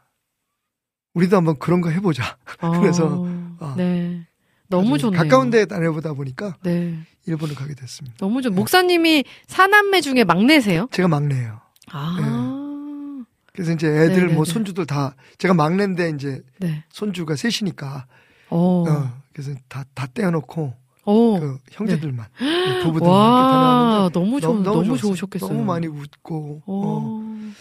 우리도 1.14 1.38
한번 1.38 1.58
그런 1.60 1.80
거 1.82 1.90
해보자. 1.92 2.38
그래서, 2.82 3.06
어, 3.06 3.56
어. 3.60 3.74
네. 3.78 4.26
너무 4.68 4.98
좋네요. 4.98 5.22
가까운 5.22 5.52
데 5.52 5.66
다녀보다 5.66 6.14
보니까 6.14 6.56
네. 6.64 6.98
일본을 7.28 7.54
가게 7.54 7.76
됐습니다. 7.76 8.18
너무 8.18 8.42
좋. 8.42 8.50
목사님이 8.50 9.26
사남매 9.48 10.02
중에 10.02 10.24
막내세요? 10.24 10.88
제가 10.92 11.08
막내예요. 11.08 11.62
아. 11.92 13.24
그래서 13.54 13.72
이제 13.74 13.88
애들 13.88 14.16
네네네. 14.16 14.34
뭐 14.34 14.44
손주들 14.44 14.88
다 14.88 15.16
제가 15.38 15.54
막내인데 15.54 16.10
이제 16.10 16.42
네. 16.60 16.84
손주가 16.90 17.36
셋이니까 17.36 18.08
어. 18.50 18.84
어, 18.90 19.22
그래서 19.34 19.54
다 19.70 19.86
다 19.94 20.08
떼어놓고 20.08 20.74
어. 21.06 21.40
그 21.40 21.60
형제들만 21.72 22.28
네, 22.40 22.80
부부들만 22.80 23.14
와, 23.14 24.00
이렇게 24.00 24.20
너무 24.20 24.42
좋, 24.42 24.62
너무, 24.62 24.86
좋았어요. 24.86 24.98
좋으셨겠어요. 24.98 25.50
너무 25.50 25.64
많이 25.64 25.88
웃고 25.88 26.64
어. 26.66 26.82
어, 26.86 27.52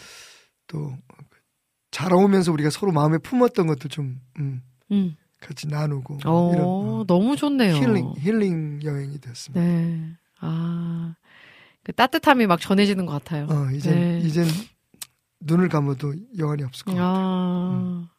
또 0.67 0.93
자라오면서 1.91 2.53
우리가 2.53 2.71
서로 2.71 2.93
마음에 2.93 3.19
품었던 3.19 3.67
것도 3.67 3.89
좀 3.89 4.21
음, 4.39 4.63
음. 4.91 5.17
같이 5.41 5.69
나누고 5.69 6.19
어, 6.25 6.53
이런 6.53 6.65
어, 6.67 7.05
너무 7.07 7.37
좋네요. 7.37 7.77
힐링 7.77 8.15
힐링 8.19 8.81
여행이 8.83 9.21
됐습니다. 9.21 9.61
네. 9.61 10.17
아. 10.41 11.15
그 11.85 11.93
따뜻함이 11.93 12.47
막 12.47 12.61
전해지는 12.61 13.05
것 13.05 13.13
같아요. 13.13 13.47
어 13.51 13.71
이제 13.71 13.91
네. 13.95 14.21
이젠 14.25 14.47
눈을 15.41 15.69
감아도 15.69 16.15
여한이 16.39 16.63
없을 16.63 16.87
것 16.87 16.93
같아요. 16.93 17.07
아. 17.07 18.14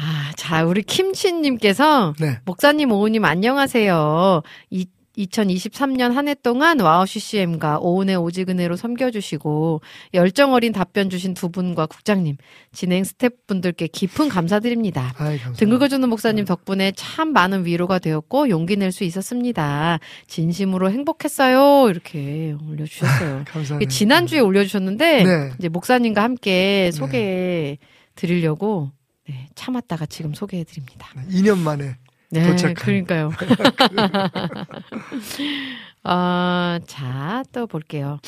아, 0.00 0.30
자, 0.36 0.64
우리 0.64 0.82
김치님께서 0.82 2.14
네. 2.20 2.38
목사님, 2.44 2.92
오우님, 2.92 3.24
안녕하세요. 3.24 4.42
이, 4.70 4.86
2023년 5.16 6.12
한 6.12 6.28
해 6.28 6.34
동안 6.36 6.78
와우 6.78 7.04
CCM과 7.04 7.80
오은의 7.80 8.14
오직은혜로 8.14 8.76
섬겨주시고 8.76 9.80
열정 10.14 10.52
어린 10.52 10.72
답변 10.72 11.10
주신 11.10 11.34
두 11.34 11.48
분과 11.48 11.86
국장님, 11.86 12.36
진행 12.70 13.02
스태프분들께 13.02 13.88
깊은 13.88 14.28
감사드립니다. 14.28 15.14
아이 15.18 15.36
감사합니다. 15.38 15.52
등 15.58 15.70
긁어주는 15.70 16.08
목사님 16.08 16.44
덕분에 16.44 16.92
참 16.94 17.32
많은 17.32 17.66
위로가 17.66 17.98
되었고 17.98 18.48
용기 18.50 18.76
낼 18.76 18.92
수 18.92 19.02
있었습니다. 19.02 19.98
진심으로 20.28 20.92
행복했어요. 20.92 21.90
이렇게 21.90 22.54
올려주셨어요. 22.70 23.42
감사합니다. 23.50 23.90
지난주에 23.90 24.38
올려주셨는데 24.38 25.24
네. 25.24 25.50
이제 25.58 25.68
목사님과 25.68 26.22
함께 26.22 26.92
소개해 26.92 27.78
드리려고 28.14 28.92
네, 29.28 29.48
참았다가 29.54 30.06
지금 30.06 30.34
소개해 30.34 30.64
드립니다. 30.64 31.08
2년 31.30 31.58
만에 31.58 31.96
네, 32.30 32.46
도착한. 32.46 32.74
그러니까요. 32.74 33.30
아, 36.04 36.78
자, 36.86 37.42
또 37.52 37.66
볼게요. 37.66 38.18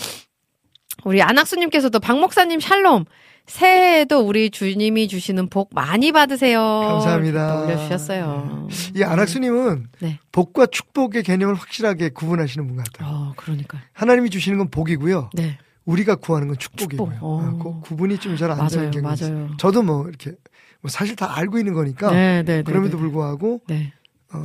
우리 1.04 1.22
안학수님께서도 1.22 2.00
박 2.00 2.18
목사님 2.18 2.60
샬롬. 2.60 3.04
새해에도 3.46 4.20
우리 4.20 4.50
주님이 4.50 5.08
주시는 5.08 5.48
복 5.48 5.70
많이 5.74 6.12
받으세요. 6.12 6.60
감사합니다. 6.60 7.62
올려주셨어요. 7.64 8.68
이 8.94 9.02
안학수님은 9.02 9.88
네. 10.00 10.20
복과 10.30 10.66
축복의 10.66 11.24
개념을 11.24 11.56
확실하게 11.56 12.10
구분하시는 12.10 12.64
분 12.68 12.76
같아요. 12.76 13.08
어, 13.08 13.32
그러니까요. 13.36 13.80
하나님이 13.92 14.30
주시는 14.30 14.58
건 14.58 14.70
복이고요. 14.70 15.30
네. 15.32 15.58
우리가 15.84 16.14
구하는 16.16 16.46
건 16.46 16.58
축복이고요. 16.58 17.10
축복. 17.14 17.24
어. 17.24 17.42
아, 17.42 17.58
그 17.60 17.80
구분이 17.80 18.18
좀 18.18 18.36
잘 18.36 18.52
안 18.52 18.68
되는 18.68 18.90
경우가 18.92 19.14
있어요. 19.14 19.34
맞아요. 19.34 19.56
저도 19.56 19.82
뭐 19.82 20.06
이렇게 20.06 20.32
뭐 20.80 20.90
사실 20.90 21.16
다 21.16 21.36
알고 21.36 21.58
있는 21.58 21.74
거니까 21.74 22.10
네, 22.12 22.42
네, 22.42 22.56
네. 22.58 22.62
그럼에도 22.62 22.96
네. 22.96 23.00
불구하고 23.02 23.60
네. 23.68 23.92
어, 24.32 24.42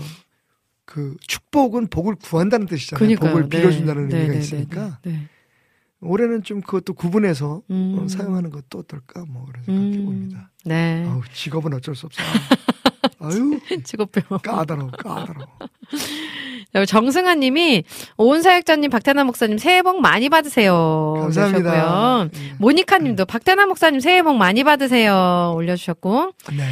그 0.85 1.15
축복은 1.27 1.87
복을 1.87 2.15
구한다는 2.15 2.67
뜻이잖아요. 2.67 2.99
그러니까요. 2.99 3.31
복을 3.31 3.49
네. 3.49 3.57
빌어준다는 3.57 4.09
네, 4.09 4.17
의미가 4.17 4.33
네, 4.33 4.39
있으니까. 4.39 4.99
올해는 6.01 6.43
좀 6.43 6.61
그것도 6.61 6.93
구분해서 6.93 7.63
음. 7.71 7.95
어, 7.97 8.07
사용하는 8.07 8.49
것도 8.51 8.79
어떨까 8.79 9.25
뭐 9.27 9.45
그런 9.45 9.63
생각해 9.63 9.97
음. 9.97 10.05
봅니다. 10.05 10.51
네. 10.65 11.05
아우 11.07 11.21
직업은 11.33 11.73
어쩔 11.73 11.95
수 11.95 12.05
없어요. 12.05 12.27
아유 13.19 13.59
직업병. 13.83 14.39
까다로워 14.43 14.91
까다로워. 14.91 15.47
정승아 16.83 17.35
님이 17.35 17.83
오은 18.17 18.41
사역자님, 18.41 18.89
박태나 18.89 19.23
목사님 19.23 19.57
새해 19.57 19.81
복 19.81 20.01
많이 20.01 20.27
받으세요. 20.27 21.13
감사합니다. 21.21 21.69
올려주셨고요. 21.69 22.29
예. 22.33 22.55
모니카 22.57 22.97
님도 22.97 23.25
박태나 23.25 23.65
목사님 23.65 24.01
새해 24.01 24.21
복 24.23 24.35
많이 24.35 24.63
받으세요. 24.63 25.53
올려주셨고. 25.55 26.33
네. 26.57 26.63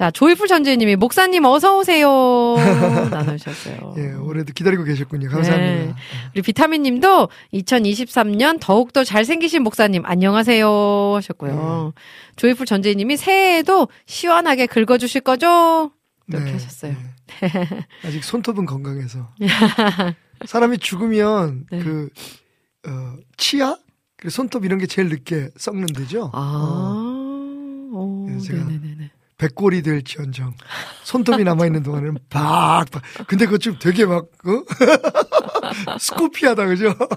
자, 0.00 0.10
조이풀 0.10 0.48
전재 0.48 0.76
님이 0.76 0.96
목사님 0.96 1.44
어서 1.44 1.76
오세요. 1.76 2.56
나눠주셨어요. 3.10 3.96
예, 3.98 4.12
올해도 4.12 4.54
기다리고 4.54 4.82
계셨군요. 4.84 5.28
감사합니다. 5.28 5.84
네. 5.84 5.94
우리 6.34 6.40
비타민 6.40 6.82
님도 6.84 7.28
2023년 7.52 8.58
더욱더 8.60 9.04
잘생기신 9.04 9.62
목사님 9.62 10.06
안녕하세요 10.06 11.12
하셨고요. 11.16 11.92
네. 11.94 12.02
조이풀 12.36 12.64
전재 12.64 12.94
님이 12.94 13.18
새해에도 13.18 13.88
시원하게 14.06 14.64
긁어주실 14.66 15.20
거죠? 15.20 15.90
이렇게 16.28 16.46
네, 16.46 16.52
하셨어요. 16.52 16.94
네. 17.40 17.86
아직 18.04 18.24
손톱은 18.24 18.66
건강해서. 18.66 19.32
사람이 20.46 20.78
죽으면 20.78 21.66
네. 21.70 21.82
그 21.82 22.08
어, 22.86 23.16
치아, 23.36 23.76
그리고 24.16 24.30
손톱 24.30 24.64
이런 24.64 24.78
게 24.78 24.86
제일 24.86 25.08
늦게 25.08 25.50
썩는 25.56 25.86
데죠. 25.86 26.30
아, 26.32 26.38
어, 27.92 27.98
오, 27.98 28.26
네, 28.28 28.38
제가 28.38 28.64
네네네네. 28.64 29.10
백골이 29.38 29.82
될지언정 29.82 30.54
손톱이 31.02 31.44
남아 31.44 31.64
있는 31.66 31.82
동안에는 31.82 32.18
박박. 32.28 33.02
근데 33.26 33.46
그거 33.46 33.56
좀 33.56 33.78
되게 33.78 34.04
막 34.04 34.24
어? 34.44 34.64
스코피하다 35.98 36.66
그죠? 36.66 36.90
어, 36.90 37.10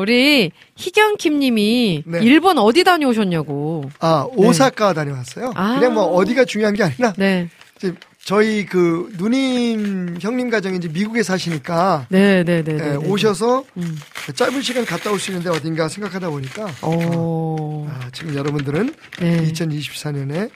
우리 0.00 0.50
희경킴 0.76 1.38
님이 1.38 2.02
네. 2.04 2.20
일본 2.22 2.58
어디 2.58 2.84
다녀오셨냐고. 2.84 3.90
아 4.00 4.26
오사카 4.34 4.92
다녀왔어요. 4.92 5.52
아. 5.54 5.76
그냥 5.78 5.94
뭐 5.94 6.04
어디가 6.04 6.44
중요한 6.44 6.74
게 6.74 6.82
아니라 6.82 7.12
네. 7.16 7.48
이제 7.76 7.94
저희 8.24 8.66
그 8.66 9.12
누님 9.18 10.18
형님 10.20 10.50
가정이 10.50 10.78
이제 10.78 10.88
미국에 10.88 11.22
사시니까 11.22 12.06
네, 12.08 12.42
네, 12.42 12.62
네, 12.64 12.72
예, 12.72 12.76
네. 12.76 12.90
네. 12.90 12.96
오셔서 12.96 13.62
음. 13.76 13.96
짧은 14.34 14.62
시간 14.62 14.84
갔다 14.84 15.12
올 15.12 15.20
수 15.20 15.30
있는데 15.30 15.48
어딘가 15.50 15.88
생각하다 15.88 16.30
보니까 16.30 16.66
어. 16.82 17.86
아, 17.88 18.08
지금 18.12 18.34
여러분들은 18.34 18.92
네. 19.20 19.52
2024년에 19.52 20.50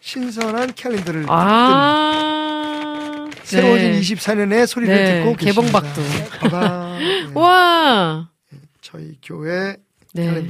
신선한 0.00 0.72
캘린더를 0.74 1.20
뜬 1.22 1.28
아. 1.30 3.28
새로워진 3.44 3.92
네. 3.92 4.00
24년의 4.00 4.66
소리를 4.66 4.94
네, 4.94 5.20
듣고 5.22 5.36
계십니다. 5.36 5.82
네, 5.82 7.28
와. 7.34 8.29
저희 8.90 9.16
교회 9.22 9.76
네. 10.12 10.44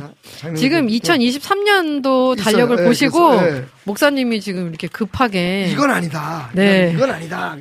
지금 0.56 0.88
있고. 0.88 1.06
2023년도 1.12 2.38
있어요. 2.38 2.44
달력을 2.44 2.76
네, 2.76 2.84
보시고 2.84 3.36
그래서, 3.36 3.60
네. 3.60 3.66
목사님이 3.84 4.40
지금 4.40 4.68
이렇게 4.68 4.88
급하게 4.88 5.68
이건 5.70 5.90
아니다. 5.90 6.50
네. 6.54 6.92
이건, 6.94 7.10
아니다. 7.10 7.56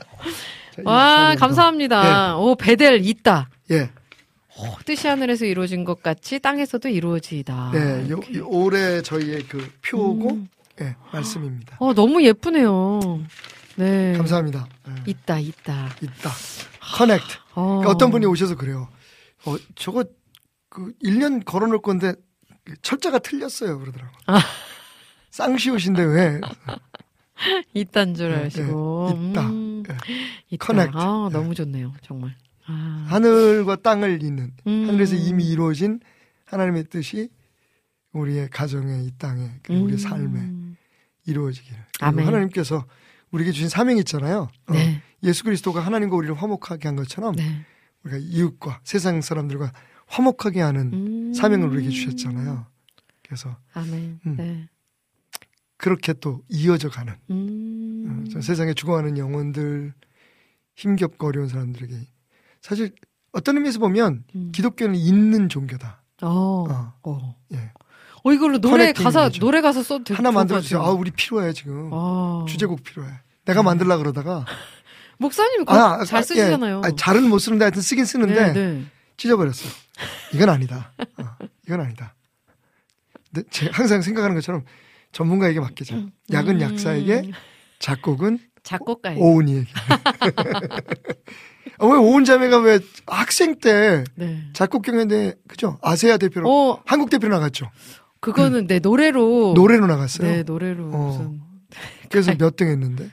와 0.84 1.32
24년도. 1.34 1.38
감사합니다. 1.38 2.36
오 2.36 2.54
베델 2.56 3.04
있다. 3.06 3.48
예. 3.70 3.90
오, 4.56 4.76
뜻이 4.84 5.08
하늘에서 5.08 5.46
이루어진 5.46 5.84
것 5.84 6.02
같이 6.02 6.38
땅에서도 6.38 6.88
이루어지다. 6.88 7.70
네, 7.72 8.08
요, 8.10 8.20
요 8.36 8.46
올해 8.48 9.02
저희의 9.02 9.44
그 9.48 9.68
표고 9.84 10.30
음. 10.30 10.48
예, 10.80 10.94
말씀입니다. 11.12 11.76
어 11.80 11.92
너무 11.94 12.22
예쁘네요. 12.22 13.00
네. 13.76 14.12
감사합니다. 14.16 14.66
예, 14.88 15.10
있다 15.10 15.38
있다. 15.38 15.88
있다. 16.00 16.30
커넥트. 16.80 17.24
어. 17.54 17.64
그러니까 17.80 17.90
어떤 17.90 18.10
분이 18.10 18.26
오셔서 18.26 18.54
그래요. 18.56 18.88
어, 19.46 19.56
저거 19.74 20.04
그 20.68 20.92
1년 21.02 21.44
걸어 21.44 21.66
놓을 21.66 21.80
건데 21.80 22.14
철자가 22.82 23.18
틀렸어요. 23.18 23.78
그러더라고. 23.78 24.12
아. 24.26 24.40
쌍시옷인데 25.30 26.02
왜? 26.02 26.40
있단 27.74 28.14
줄 28.14 28.30
예, 28.30 28.46
아시고. 28.46 29.10
예, 29.10 29.30
있다. 29.30 29.48
음, 29.48 29.82
예. 29.88 29.96
있다. 30.50 30.66
커넥트. 30.66 30.92
아, 30.94 31.28
예. 31.28 31.32
너무 31.32 31.54
좋네요. 31.54 31.92
정말. 32.02 32.36
아. 32.66 33.06
하늘과 33.08 33.76
땅을 33.76 34.22
잇는 34.22 34.52
음. 34.66 34.84
하늘에서 34.88 35.16
이미 35.16 35.46
이루어진 35.48 36.00
하나님의 36.46 36.84
뜻이 36.84 37.28
우리의 38.12 38.48
가정에 38.50 39.02
이 39.02 39.10
땅에 39.18 39.50
그리고 39.62 39.84
우리의 39.84 39.98
음. 39.98 39.98
삶에 39.98 40.52
이루어지기를. 41.26 41.78
아멘. 42.00 42.26
하나님께서 42.26 42.84
우리에게 43.30 43.52
주신 43.52 43.68
사명이 43.68 43.98
있잖아요. 44.00 44.48
어, 44.68 44.72
네. 44.72 45.02
예수 45.24 45.42
그리스도가 45.44 45.80
하나님과 45.80 46.16
우리를 46.16 46.34
화목하게 46.34 46.88
한 46.88 46.96
것처럼 46.96 47.34
네. 47.34 47.64
우리가 48.04 48.18
이웃과 48.20 48.80
세상 48.84 49.20
사람들과 49.20 49.72
화목하게 50.06 50.60
하는 50.60 50.92
음. 50.92 51.34
사명을 51.34 51.68
우리에게 51.68 51.90
주셨잖아요. 51.90 52.66
그래서 53.22 53.56
아멘. 53.72 54.20
음. 54.26 54.36
네. 54.36 54.68
그렇게 55.76 56.12
또 56.14 56.42
이어져 56.48 56.88
가는 56.88 57.14
음. 57.30 58.06
어, 58.26 58.30
저 58.30 58.40
세상에 58.40 58.74
죽어가는 58.74 59.18
영혼들 59.18 59.92
힘겹고 60.76 61.26
어려운 61.26 61.48
사람들에게 61.48 61.94
사실 62.60 62.94
어떤 63.32 63.56
의미에서 63.56 63.78
보면 63.80 64.24
음. 64.34 64.52
기독교는 64.52 64.94
있는 64.94 65.48
종교다. 65.48 66.02
어. 66.22 66.64
어, 66.68 66.94
어. 67.02 67.36
예. 67.52 67.72
어, 68.22 68.32
이걸로 68.32 68.58
노래 68.58 68.92
가사, 68.92 69.24
거죠. 69.24 69.40
노래 69.40 69.60
가사 69.60 69.82
써도 69.82 70.14
하나 70.14 70.30
만들어 70.30 70.58
것 70.58 70.62
주세요. 70.62 70.80
아. 70.80 70.90
우리 70.92 71.10
필요해 71.10 71.52
지금. 71.52 71.90
아. 71.92 72.44
주제곡 72.48 72.82
필요해. 72.82 73.10
내가 73.44 73.62
만들라 73.62 73.98
그러다가 73.98 74.46
목사님이 75.18 75.64
아, 75.68 76.04
잘 76.04 76.18
아, 76.20 76.22
쓰시잖아요. 76.22 76.82
예. 76.84 76.86
아니, 76.88 76.96
잘은 76.96 77.28
못 77.28 77.38
쓰는데 77.38 77.64
하여튼 77.64 77.82
쓰긴 77.82 78.04
쓰는데 78.04 78.34
네, 78.34 78.52
네. 78.52 78.84
찢어버렸어. 79.16 79.68
이건 80.32 80.48
아니다. 80.50 80.92
어, 81.18 81.24
이건 81.66 81.80
아니다. 81.80 82.14
근데 83.32 83.48
제가 83.50 83.72
항상 83.78 84.02
생각하는 84.02 84.34
것처럼 84.34 84.64
전문가에게 85.12 85.60
맡기자. 85.60 85.96
약은 86.32 86.56
음. 86.56 86.60
약사에게, 86.60 87.30
작곡은 87.78 88.38
작곡가예요. 88.64 89.20
오은이에게. 89.22 89.68
아, 91.78 91.86
왜 91.86 91.92
오은 91.96 92.24
자매가 92.24 92.58
왜 92.58 92.80
학생 93.06 93.58
때 93.58 94.04
네. 94.14 94.42
작곡 94.52 94.82
경연대 94.82 95.34
그죠? 95.48 95.78
아세아 95.82 96.16
대표로 96.18 96.48
어, 96.50 96.82
한국 96.86 97.10
대표로 97.10 97.34
나갔죠. 97.34 97.70
그거는 98.20 98.66
네 98.66 98.78
노래로 98.78 99.52
노래로 99.54 99.86
나갔어요. 99.86 100.26
네, 100.28 100.42
노래로 100.42 100.90
어. 100.92 100.98
무슨 101.08 101.40
그래서 102.10 102.32
몇 102.38 102.56
등 102.56 102.68
했는데. 102.68 103.10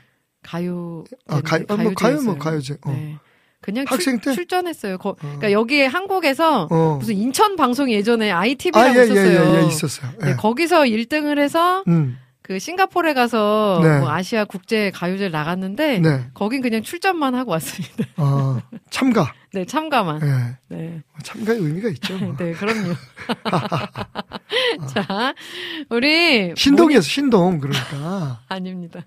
가요 0.52 1.06
아, 1.30 1.40
가요- 1.42 1.64
아, 1.70 1.78
뭐 1.78 1.94
가요, 1.94 2.22
뭐 2.22 2.38
가요제. 2.38 2.78
어. 2.86 2.92
네. 2.92 3.16
그냥 3.62 3.86
학생 3.88 4.20
때? 4.20 4.34
출, 4.34 4.48
전했어요 4.48 4.98
그러니까 4.98 5.52
여기에 5.52 5.86
한국에서 5.86 6.68
어. 6.70 6.98
무슨 7.00 7.16
인천 7.16 7.56
방송이 7.56 7.94
예전에 7.94 8.32
아, 8.32 8.40
ITV라고 8.40 8.96
예, 8.96 9.00
예, 9.00 9.04
있었어요. 9.06 9.56
예, 9.56 9.62
예, 9.62 9.68
있었어요. 9.68 10.12
예. 10.24 10.26
네, 10.26 10.36
거기서 10.36 10.82
1등을 10.82 11.38
해서 11.40 11.84
음, 11.88 12.18
그 12.42 12.58
싱가포르에 12.60 13.14
가서 13.14 13.80
네. 13.84 14.00
뭐 14.00 14.10
아시아 14.10 14.44
국제 14.46 14.90
가요제 14.92 15.26
를 15.26 15.32
나갔는데 15.32 16.00
네. 16.00 16.26
거긴 16.34 16.62
그냥 16.62 16.82
출전만 16.82 17.34
하고 17.36 17.52
왔습니다. 17.52 18.04
아, 18.18 18.62
참가. 18.90 19.32
네, 19.54 19.64
참가만. 19.66 20.20
예. 20.24 20.76
네. 20.76 21.02
참가의 21.24 21.60
의미가 21.60 21.90
있죠. 21.90 22.18
뭐. 22.18 22.36
네, 22.38 22.52
그럼요. 22.54 22.94
자, 24.94 25.34
우리 25.90 26.54
신동이었어, 26.56 27.04
신동. 27.08 27.60
그러니까. 27.60 28.42
아닙니다. 28.50 29.02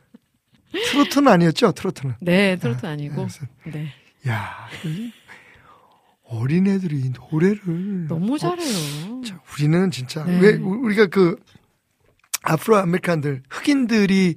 트로트는 0.82 1.28
아니었죠, 1.28 1.72
트로트는. 1.72 2.14
네, 2.20 2.56
트로트 2.56 2.86
아니고. 2.86 3.16
그래서, 3.16 3.46
네. 3.72 3.88
야, 4.28 4.68
이 4.84 5.12
어린애들이 6.24 7.12
노래를. 7.30 8.06
너무 8.08 8.34
어, 8.34 8.38
잘해요. 8.38 9.22
자, 9.26 9.38
우리는 9.54 9.90
진짜 9.90 10.24
네. 10.24 10.38
왜 10.40 10.54
우- 10.56 10.84
우리가 10.84 11.06
그 11.06 11.36
Afro 12.42 12.76
American들 12.78 13.42
흑인들이 13.50 14.36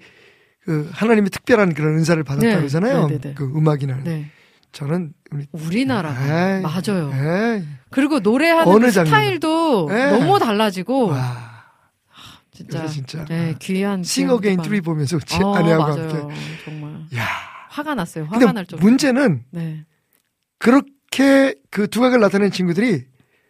그 0.63 0.89
하나님의 0.91 1.29
특별한 1.29 1.73
그런 1.73 1.95
은사를 1.97 2.21
받았다 2.23 2.45
네. 2.47 2.55
그러잖아요. 2.57 3.07
네, 3.07 3.13
네, 3.15 3.21
네. 3.29 3.33
그 3.33 3.45
음악이나 3.45 4.01
네. 4.03 4.29
저는 4.73 5.13
우리 5.31 5.85
에이, 6.57 6.61
맞아요. 6.61 7.11
에이, 7.13 7.63
그리고 7.89 8.19
노래하는 8.19 8.65
그. 8.71 9.05
스타일도 9.05 9.87
네. 9.89 10.11
너무 10.11 10.39
달라지고 10.39 11.07
와, 11.07 11.46
진짜 12.57 12.87
진짜 12.87 13.25
네, 13.25 13.55
귀한 13.59 14.03
싱어게인 14.03 14.63
3 14.63 14.81
보면서 14.81 15.19
제 15.19 15.43
어, 15.43 15.53
아내하고 15.55 15.83
맞아요. 15.83 16.09
함께 16.09 16.35
정말 16.65 16.93
야. 17.15 17.25
화가 17.69 17.93
났어요. 17.95 18.25
화가 18.25 18.51
날 18.53 18.65
정도. 18.65 18.83
문제는 18.83 19.43
네. 19.51 19.85
그렇게 20.57 21.53
그 21.69 21.87
두각을 21.87 22.19
나타낸 22.19 22.49
친구들이 22.51 23.05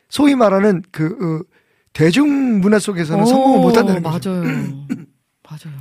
소위 0.09 0.35
말하는 0.35 0.83
그 0.91 1.05
어, 1.05 1.53
대중 1.93 2.59
문화 2.59 2.79
속에서는 2.79 3.25
성공을 3.25 3.59
오, 3.59 3.61
못한다는 3.61 4.03
거죠. 4.03 4.29
맞아요. 4.31 4.87
맞아요. 5.49 5.79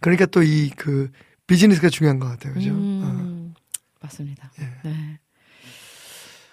그러니까 0.00 0.26
또 0.26 0.42
이 0.42 0.70
그 0.76 1.10
비즈니스가 1.46 1.88
중요한 1.88 2.18
것 2.18 2.26
같아요. 2.28 2.52
그죠? 2.54 2.70
어. 2.70 2.72
음, 2.74 3.54
맞습니다. 4.02 4.50
예. 4.60 4.64
네. 4.88 5.18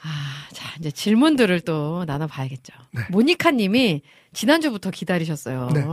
아, 0.04 0.08
자, 0.43 0.43
이제 0.80 0.92
질문들을 0.92 1.62
또 1.62 2.04
나눠봐야겠죠. 2.06 2.74
네. 2.92 3.02
모니카 3.10 3.52
님이 3.52 4.02
지난주부터 4.34 4.90
기다리셨어요. 4.90 5.70
네. 5.74 5.84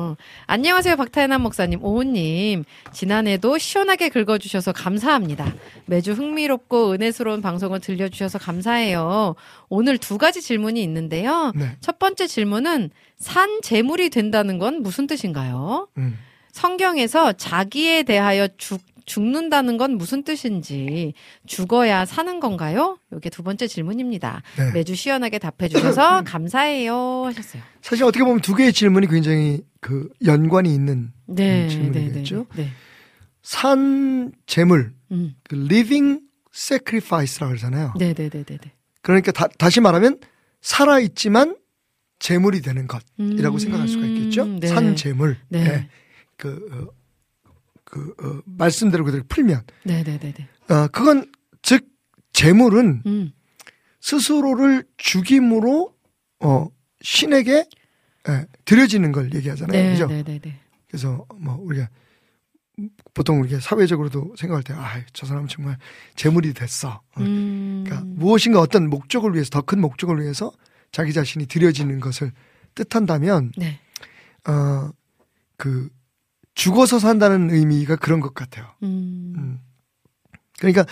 안녕하세요, 0.46 0.96
박타연한 0.96 1.42
목사님, 1.42 1.84
오은님. 1.84 2.64
지난해도 2.92 3.58
시원하게 3.58 4.08
긁어주셔서 4.08 4.72
감사합니다. 4.72 5.54
매주 5.86 6.12
흥미롭고 6.12 6.92
은혜스러운 6.92 7.42
방송을 7.42 7.80
들려주셔서 7.80 8.38
감사해요. 8.38 9.34
오늘 9.68 9.98
두 9.98 10.16
가지 10.16 10.40
질문이 10.40 10.82
있는데요. 10.82 11.52
네. 11.54 11.76
첫 11.80 11.98
번째 11.98 12.26
질문은 12.26 12.90
산 13.18 13.60
재물이 13.62 14.08
된다는 14.08 14.58
건 14.58 14.82
무슨 14.82 15.06
뜻인가요? 15.06 15.88
음. 15.98 16.18
성경에서 16.52 17.32
자기에 17.34 18.02
대하여 18.02 18.48
죽, 18.56 18.80
죽는다는 19.06 19.76
건 19.76 19.96
무슨 19.96 20.22
뜻인지 20.22 21.14
죽어야 21.46 22.04
사는 22.04 22.40
건가요? 22.40 22.98
이게 23.14 23.30
두 23.30 23.42
번째 23.42 23.66
질문입니다. 23.66 24.42
네. 24.56 24.72
매주 24.72 24.94
시원하게 24.94 25.38
답해 25.38 25.68
주셔서 25.68 26.22
감사해요 26.24 27.24
하셨어요. 27.26 27.62
사실 27.82 28.04
어떻게 28.04 28.24
보면 28.24 28.40
두 28.40 28.54
개의 28.54 28.72
질문이 28.72 29.06
굉장히 29.08 29.62
그 29.80 30.08
연관이 30.24 30.74
있는 30.74 31.12
네, 31.26 31.44
네, 31.44 31.62
네, 31.62 31.68
질문이겠죠? 31.68 32.46
네. 32.56 32.68
산 33.42 34.32
재물, 34.46 34.92
음. 35.10 35.34
그 35.44 35.56
living 35.56 36.20
sacrifice라고 36.54 37.50
그러잖아요. 37.50 37.94
네, 37.98 38.12
네, 38.12 38.28
네, 38.28 38.44
네, 38.44 38.58
네. 38.58 38.72
그러니까 39.02 39.32
다, 39.32 39.70
시 39.70 39.80
말하면 39.80 40.18
살아 40.60 40.98
있지만 41.00 41.56
재물이 42.18 42.60
되는 42.60 42.86
것이라고 42.86 43.54
음, 43.54 43.58
생각할 43.58 43.88
수가 43.88 44.06
있겠죠. 44.06 44.46
네. 44.46 44.66
산 44.68 44.94
재물. 44.94 45.38
네. 45.48 45.60
예. 45.60 45.88
그, 46.36 46.68
어, 46.72 46.99
그 47.90 48.14
어, 48.22 48.40
말씀대로 48.46 49.04
그대로 49.04 49.24
풀면 49.28 49.62
네, 49.84 50.02
네, 50.04 50.18
네, 50.18 50.32
네. 50.32 50.74
어, 50.74 50.86
그건 50.88 51.30
즉 51.62 51.86
재물은 52.32 53.02
음. 53.06 53.32
스스로를 54.00 54.84
죽임으로 54.96 55.94
어, 56.40 56.68
신에게 57.02 57.66
예, 58.28 58.46
드려지는 58.64 59.12
걸 59.12 59.32
얘기하잖아요. 59.34 59.82
네, 59.82 59.90
그죠? 59.90 60.06
네, 60.06 60.22
네, 60.22 60.38
네. 60.38 60.60
그래서 60.88 61.26
뭐 61.36 61.56
우리가 61.60 61.88
보통 63.14 63.40
우리가 63.40 63.60
사회적으로도 63.60 64.34
생각할 64.36 64.62
때, 64.62 64.72
아, 64.74 65.02
저 65.12 65.26
사람 65.26 65.42
은 65.42 65.48
정말 65.48 65.76
재물이 66.16 66.54
됐어. 66.54 67.02
어, 67.16 67.20
음. 67.20 67.84
그러니까 67.84 68.06
무엇인가 68.06 68.60
어떤 68.60 68.88
목적을 68.88 69.34
위해서 69.34 69.50
더 69.50 69.62
큰 69.62 69.80
목적을 69.80 70.20
위해서 70.20 70.52
자기 70.92 71.12
자신이 71.12 71.46
드려지는 71.46 72.00
것을 72.00 72.32
뜻한다면, 72.74 73.52
네. 73.56 73.80
어, 74.48 74.90
그 75.56 75.90
죽어서 76.54 76.98
산다는 76.98 77.50
의미가 77.50 77.96
그런 77.96 78.20
것 78.20 78.34
같아요. 78.34 78.66
음. 78.82 79.34
음. 79.36 79.58
그러니까 80.58 80.84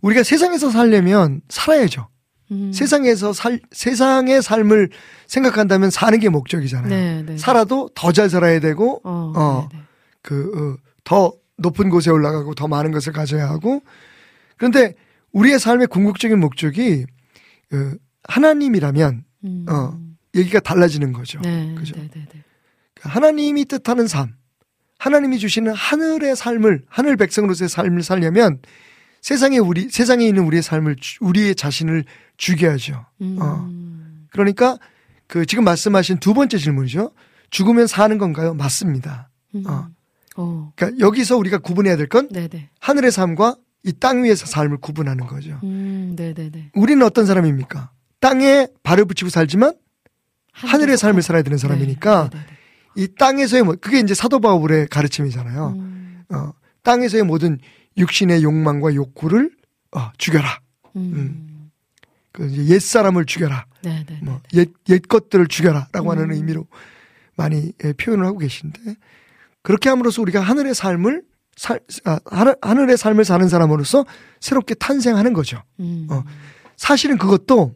우리가 0.00 0.22
세상에서 0.22 0.70
살려면 0.70 1.40
살아야죠. 1.48 2.08
음. 2.52 2.72
세상에서 2.72 3.32
살 3.32 3.60
세상의 3.72 4.40
삶을 4.40 4.90
생각한다면 5.26 5.90
사는 5.90 6.18
게 6.20 6.28
목적이잖아요. 6.28 6.88
네, 6.88 7.22
네. 7.22 7.36
살아도 7.38 7.88
더 7.94 8.12
잘 8.12 8.30
살아야 8.30 8.60
되고 8.60 9.00
어, 9.02 9.32
어. 9.34 9.68
네, 9.72 9.78
네. 9.78 9.84
그더 10.22 11.32
높은 11.58 11.90
곳에 11.90 12.10
올라가고 12.10 12.54
더 12.54 12.68
많은 12.68 12.92
것을 12.92 13.12
가져야 13.12 13.48
하고 13.48 13.82
그런데 14.56 14.94
우리의 15.32 15.58
삶의 15.58 15.88
궁극적인 15.88 16.38
목적이 16.38 17.06
그 17.68 17.98
하나님이라면 18.28 19.24
음. 19.44 19.66
어, 19.68 19.98
얘기가 20.36 20.60
달라지는 20.60 21.12
거죠. 21.12 21.40
네, 21.40 21.74
그죠? 21.76 21.94
네, 21.96 22.08
네, 22.12 22.26
네. 22.32 22.42
하나님이 23.00 23.64
뜻하는 23.64 24.06
삶, 24.06 24.34
하나님이 24.98 25.38
주시는 25.38 25.72
하늘의 25.74 26.36
삶을 26.36 26.82
하늘 26.88 27.16
백성으로서의 27.16 27.68
삶을 27.68 28.02
살려면 28.02 28.60
세상에 29.20 29.58
우리 29.58 29.88
세상에 29.90 30.24
있는 30.26 30.44
우리의 30.44 30.62
삶을 30.62 30.96
주- 30.96 31.18
우리의 31.20 31.54
자신을 31.54 32.04
죽여야죠. 32.36 33.04
음. 33.22 33.38
어. 33.40 33.68
그러니까 34.30 34.78
그 35.26 35.44
지금 35.46 35.64
말씀하신 35.64 36.18
두 36.18 36.34
번째 36.34 36.58
질문이죠. 36.58 37.12
죽으면 37.50 37.86
사는 37.86 38.16
건가요? 38.18 38.54
맞습니다. 38.54 39.28
음. 39.54 39.64
어. 39.66 39.88
어. 40.36 40.72
그러니까 40.76 40.98
여기서 41.04 41.36
우리가 41.36 41.58
구분해야 41.58 41.96
될건 41.96 42.28
네, 42.30 42.48
네. 42.48 42.68
하늘의 42.80 43.10
삶과 43.10 43.56
이 43.84 43.92
땅 43.92 44.24
위에서 44.24 44.46
삶을 44.46 44.78
구분하는 44.78 45.26
거죠. 45.26 45.60
음, 45.62 46.14
네, 46.16 46.34
네, 46.34 46.50
네. 46.50 46.70
우리는 46.74 47.04
어떤 47.06 47.24
사람입니까? 47.24 47.90
땅에 48.18 48.66
발을 48.82 49.04
붙이고 49.04 49.30
살지만 49.30 49.74
하늘의 50.52 50.96
삶을 50.96 51.22
살아야 51.22 51.42
되는 51.42 51.56
사람이니까 51.56 52.30
네, 52.32 52.38
네, 52.38 52.44
네, 52.46 52.55
이 52.96 53.08
땅에서의 53.18 53.62
뭐 53.62 53.76
그게 53.80 54.00
이제 54.00 54.14
사도 54.14 54.40
바울의 54.40 54.88
가르침이잖아요. 54.88 55.70
네. 55.70 55.80
음, 55.80 56.24
어, 56.30 56.52
땅에서의 56.82 57.24
모든 57.24 57.58
육신의 57.96 58.42
욕망과 58.42 58.94
욕구를 58.94 59.50
어, 59.92 60.10
죽여라. 60.18 60.60
음. 60.96 61.70
그 62.32 62.46
이제 62.48 62.74
옛 62.74 62.78
사람을 62.80 63.24
죽여라. 63.26 63.66
네, 63.82 64.04
네, 64.06 64.14
네. 64.14 64.20
뭐 64.22 64.40
옛 64.54 64.72
옛 64.88 65.02
것들을 65.08 65.46
죽여라라고 65.46 66.10
하는 66.10 66.24
음. 66.24 66.32
의미로 66.32 66.66
많이 67.36 67.72
예, 67.84 67.92
표현을 67.92 68.24
하고 68.26 68.38
계신데 68.38 68.96
그렇게 69.62 69.88
함으로써 69.88 70.22
우리가 70.22 70.40
하늘의 70.40 70.74
삶을 70.74 71.22
살, 71.56 71.80
아, 72.04 72.18
하늘, 72.26 72.54
하늘의 72.60 72.96
삶을 72.98 73.24
사는 73.24 73.48
사람으로서 73.48 74.04
새롭게 74.40 74.74
탄생하는 74.74 75.32
거죠. 75.32 75.62
음. 75.80 76.06
어. 76.10 76.22
사실은 76.76 77.16
그것도 77.18 77.74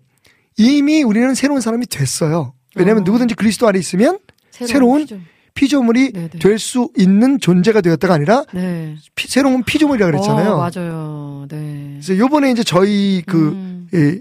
이미 0.58 1.02
우리는 1.02 1.34
새로운 1.34 1.60
사람이 1.62 1.86
됐어요. 1.86 2.54
왜냐하면 2.76 3.02
어. 3.02 3.04
누구든지 3.04 3.34
그리스도 3.34 3.66
안에 3.66 3.78
있으면 3.78 4.18
새로운 4.66 5.00
피조. 5.02 5.18
피조물이 5.54 6.12
네네. 6.12 6.28
될수 6.38 6.90
있는 6.96 7.38
존재가 7.40 7.80
되었다가 7.80 8.14
아니라 8.14 8.44
네. 8.54 8.96
피- 9.14 9.28
새로운 9.28 9.62
피조물이라 9.64 10.06
그랬잖아요. 10.10 10.52
어, 10.52 10.56
맞아요. 10.58 11.46
네. 11.50 11.98
그래서 12.00 12.16
요번에 12.18 12.50
이제 12.52 12.62
저희 12.62 13.22
그 13.26 13.48
음. 13.50 13.88
이, 13.92 14.20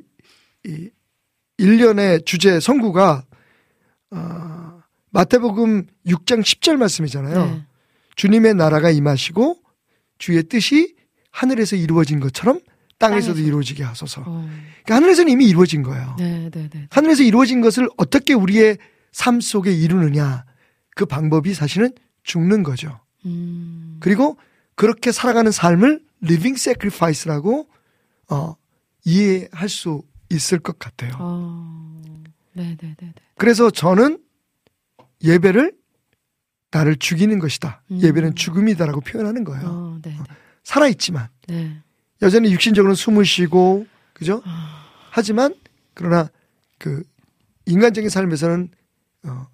이 0.69 0.89
1년의 1.59 2.25
주제 2.25 2.59
선구가 2.59 3.23
어, 4.11 4.81
마태복음 5.11 5.85
6장 6.07 6.41
10절 6.41 6.77
말씀이잖아요. 6.77 7.45
네. 7.45 7.61
주님의 8.15 8.55
나라가 8.55 8.89
임하시고 8.89 9.57
주의 10.17 10.41
뜻이 10.43 10.95
하늘에서 11.31 11.75
이루어진 11.75 12.19
것처럼 12.19 12.59
땅에서도 12.97 13.33
땅에서. 13.35 13.47
이루어지게 13.47 13.83
하소서. 13.83 14.23
어. 14.25 14.49
그러니까 14.83 14.95
하늘에서는 14.95 15.31
이미 15.31 15.45
이루어진 15.47 15.83
거예요. 15.83 16.15
네, 16.19 16.49
네, 16.51 16.69
네. 16.69 16.87
하늘에서 16.89 17.23
이루어진 17.23 17.61
것을 17.61 17.87
어떻게 17.97 18.33
우리의 18.33 18.77
삶 19.11 19.41
속에 19.41 19.71
이루느냐. 19.71 20.45
그 20.95 21.05
방법이 21.05 21.53
사실은 21.53 21.91
죽는 22.23 22.63
거죠. 22.63 22.99
음. 23.25 23.97
그리고 23.99 24.37
그렇게 24.75 25.11
살아가는 25.11 25.51
삶을 25.51 26.01
living 26.23 26.59
sacrifice라고 26.59 27.69
어, 28.29 28.55
이해할 29.05 29.69
수 29.69 30.03
있을 30.29 30.59
것 30.59 30.77
같아요. 30.77 31.11
어. 31.19 32.01
네, 32.53 32.75
네, 32.79 32.95
네, 32.95 32.95
네. 32.99 33.13
그래서 33.37 33.69
저는 33.69 34.19
예배를 35.23 35.73
나를 36.71 36.97
죽이는 36.97 37.39
것이다. 37.39 37.81
음. 37.91 38.01
예배는 38.01 38.35
죽음이다라고 38.35 39.01
표현하는 39.01 39.43
거예요. 39.43 39.67
어, 39.67 39.99
네, 40.01 40.11
네. 40.11 40.17
살아있지만 40.63 41.29
네. 41.47 41.81
여전히 42.21 42.51
육신적으로는 42.51 42.95
숨을 42.95 43.25
쉬고 43.25 43.87
그죠? 44.13 44.41
아. 44.45 44.85
하지만 45.09 45.55
그러나 45.93 46.29
그 46.77 47.03
인간적인 47.65 48.09
삶에서는 48.09 48.69
어, 49.23 49.47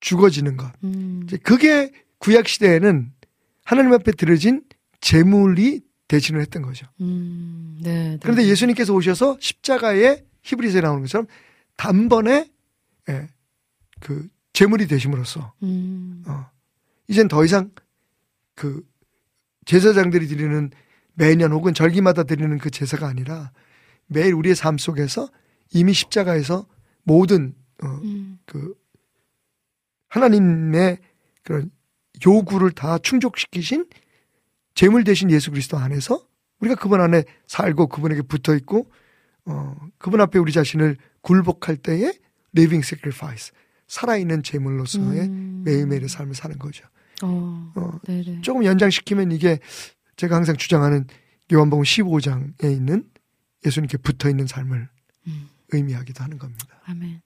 죽어지는 0.00 0.56
것. 0.56 0.72
음. 0.84 1.22
이제 1.24 1.36
그게 1.36 1.92
구약 2.18 2.48
시대에는 2.48 3.12
하나님 3.64 3.92
앞에 3.92 4.12
드려진 4.12 4.64
제물이 5.00 5.82
대신을 6.08 6.40
했던 6.40 6.62
거죠. 6.62 6.86
음. 7.00 7.78
네, 7.82 8.10
네. 8.10 8.18
그런데 8.20 8.46
예수님께서 8.46 8.92
오셔서 8.92 9.38
십자가에 9.40 10.24
히브리서에 10.42 10.80
나오는 10.80 11.02
것처럼 11.02 11.26
단번에 11.76 12.50
예, 13.08 13.28
그 14.00 14.28
제물이 14.52 14.86
되심으로써 14.88 15.54
음. 15.62 16.24
어, 16.26 16.46
이젠 17.08 17.28
더 17.28 17.44
이상 17.44 17.70
그 18.54 18.84
제사장들이 19.66 20.26
드리는 20.26 20.70
매년 21.14 21.52
혹은 21.52 21.74
절기마다 21.74 22.24
드리는 22.24 22.58
그 22.58 22.70
제사가 22.70 23.06
아니라 23.06 23.52
매일 24.06 24.34
우리의 24.34 24.54
삶 24.54 24.78
속에서 24.78 25.28
이미 25.72 25.92
십자가에서 25.92 26.66
모든 27.04 27.54
어, 27.82 27.86
음. 27.86 28.38
그 28.46 28.74
하나님의 30.08 30.98
그런 31.42 31.70
요구를 32.26 32.72
다 32.72 32.98
충족시키신 32.98 33.86
제물 34.74 35.04
대신 35.04 35.30
예수 35.30 35.50
그리스도 35.50 35.78
안에서 35.78 36.26
우리가 36.60 36.74
그분 36.74 37.00
안에 37.00 37.24
살고 37.46 37.88
그분에게 37.88 38.22
붙어 38.22 38.54
있고 38.56 38.90
어 39.46 39.76
그분 39.98 40.20
앞에 40.20 40.38
우리 40.38 40.52
자신을 40.52 40.96
굴복할 41.22 41.76
때에 41.76 42.12
living 42.54 42.84
sacrifice 42.84 43.52
살아있는 43.90 44.42
제물로서의 44.42 45.20
음. 45.22 45.62
매일매일의 45.64 46.08
삶을 46.08 46.34
사는 46.34 46.56
거죠. 46.58 46.86
어. 47.22 47.72
어. 47.74 48.00
조금 48.42 48.64
연장시키면 48.64 49.32
이게 49.32 49.58
제가 50.16 50.36
항상 50.36 50.56
주장하는 50.56 51.06
요한복음 51.52 51.82
15장에 51.82 52.64
있는 52.64 53.08
예수님께 53.66 53.98
붙어 53.98 54.30
있는 54.30 54.46
삶을 54.46 54.88
음. 55.26 55.48
의미하기도 55.70 56.22
하는 56.22 56.38
겁니다. 56.38 56.80
아멘. 56.84 57.20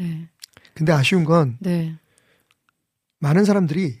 네. 0.00 0.28
근데 0.74 0.92
아쉬운 0.92 1.24
건 1.24 1.56
네. 1.60 1.96
많은 3.18 3.44
사람들이 3.44 3.98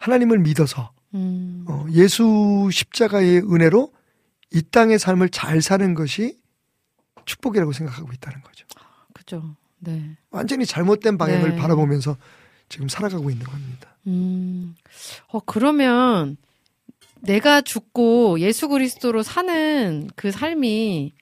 하나님을 0.00 0.38
믿어서 0.38 0.92
음. 1.14 1.64
어, 1.68 1.86
예수 1.92 2.68
십자가의 2.72 3.38
은혜로 3.40 3.92
이 4.52 4.62
땅의 4.62 4.98
삶을 4.98 5.28
잘 5.28 5.60
사는 5.60 5.94
것이 5.94 6.38
축복이라고 7.26 7.72
생각하고 7.72 8.10
있다는 8.12 8.42
거죠. 8.42 8.66
그죠. 9.12 9.56
네. 9.78 10.16
완전히 10.30 10.64
잘못된 10.64 11.18
방향을 11.18 11.50
네. 11.50 11.56
바라보면서 11.56 12.16
지금 12.68 12.88
살아가고 12.88 13.30
있는 13.30 13.46
겁니다. 13.46 13.96
음. 14.06 14.74
어, 15.28 15.40
그러면 15.40 16.36
내가 17.20 17.60
죽고 17.60 18.40
예수 18.40 18.68
그리스도로 18.68 19.22
사는 19.22 20.08
그 20.16 20.30
삶이 20.30 21.12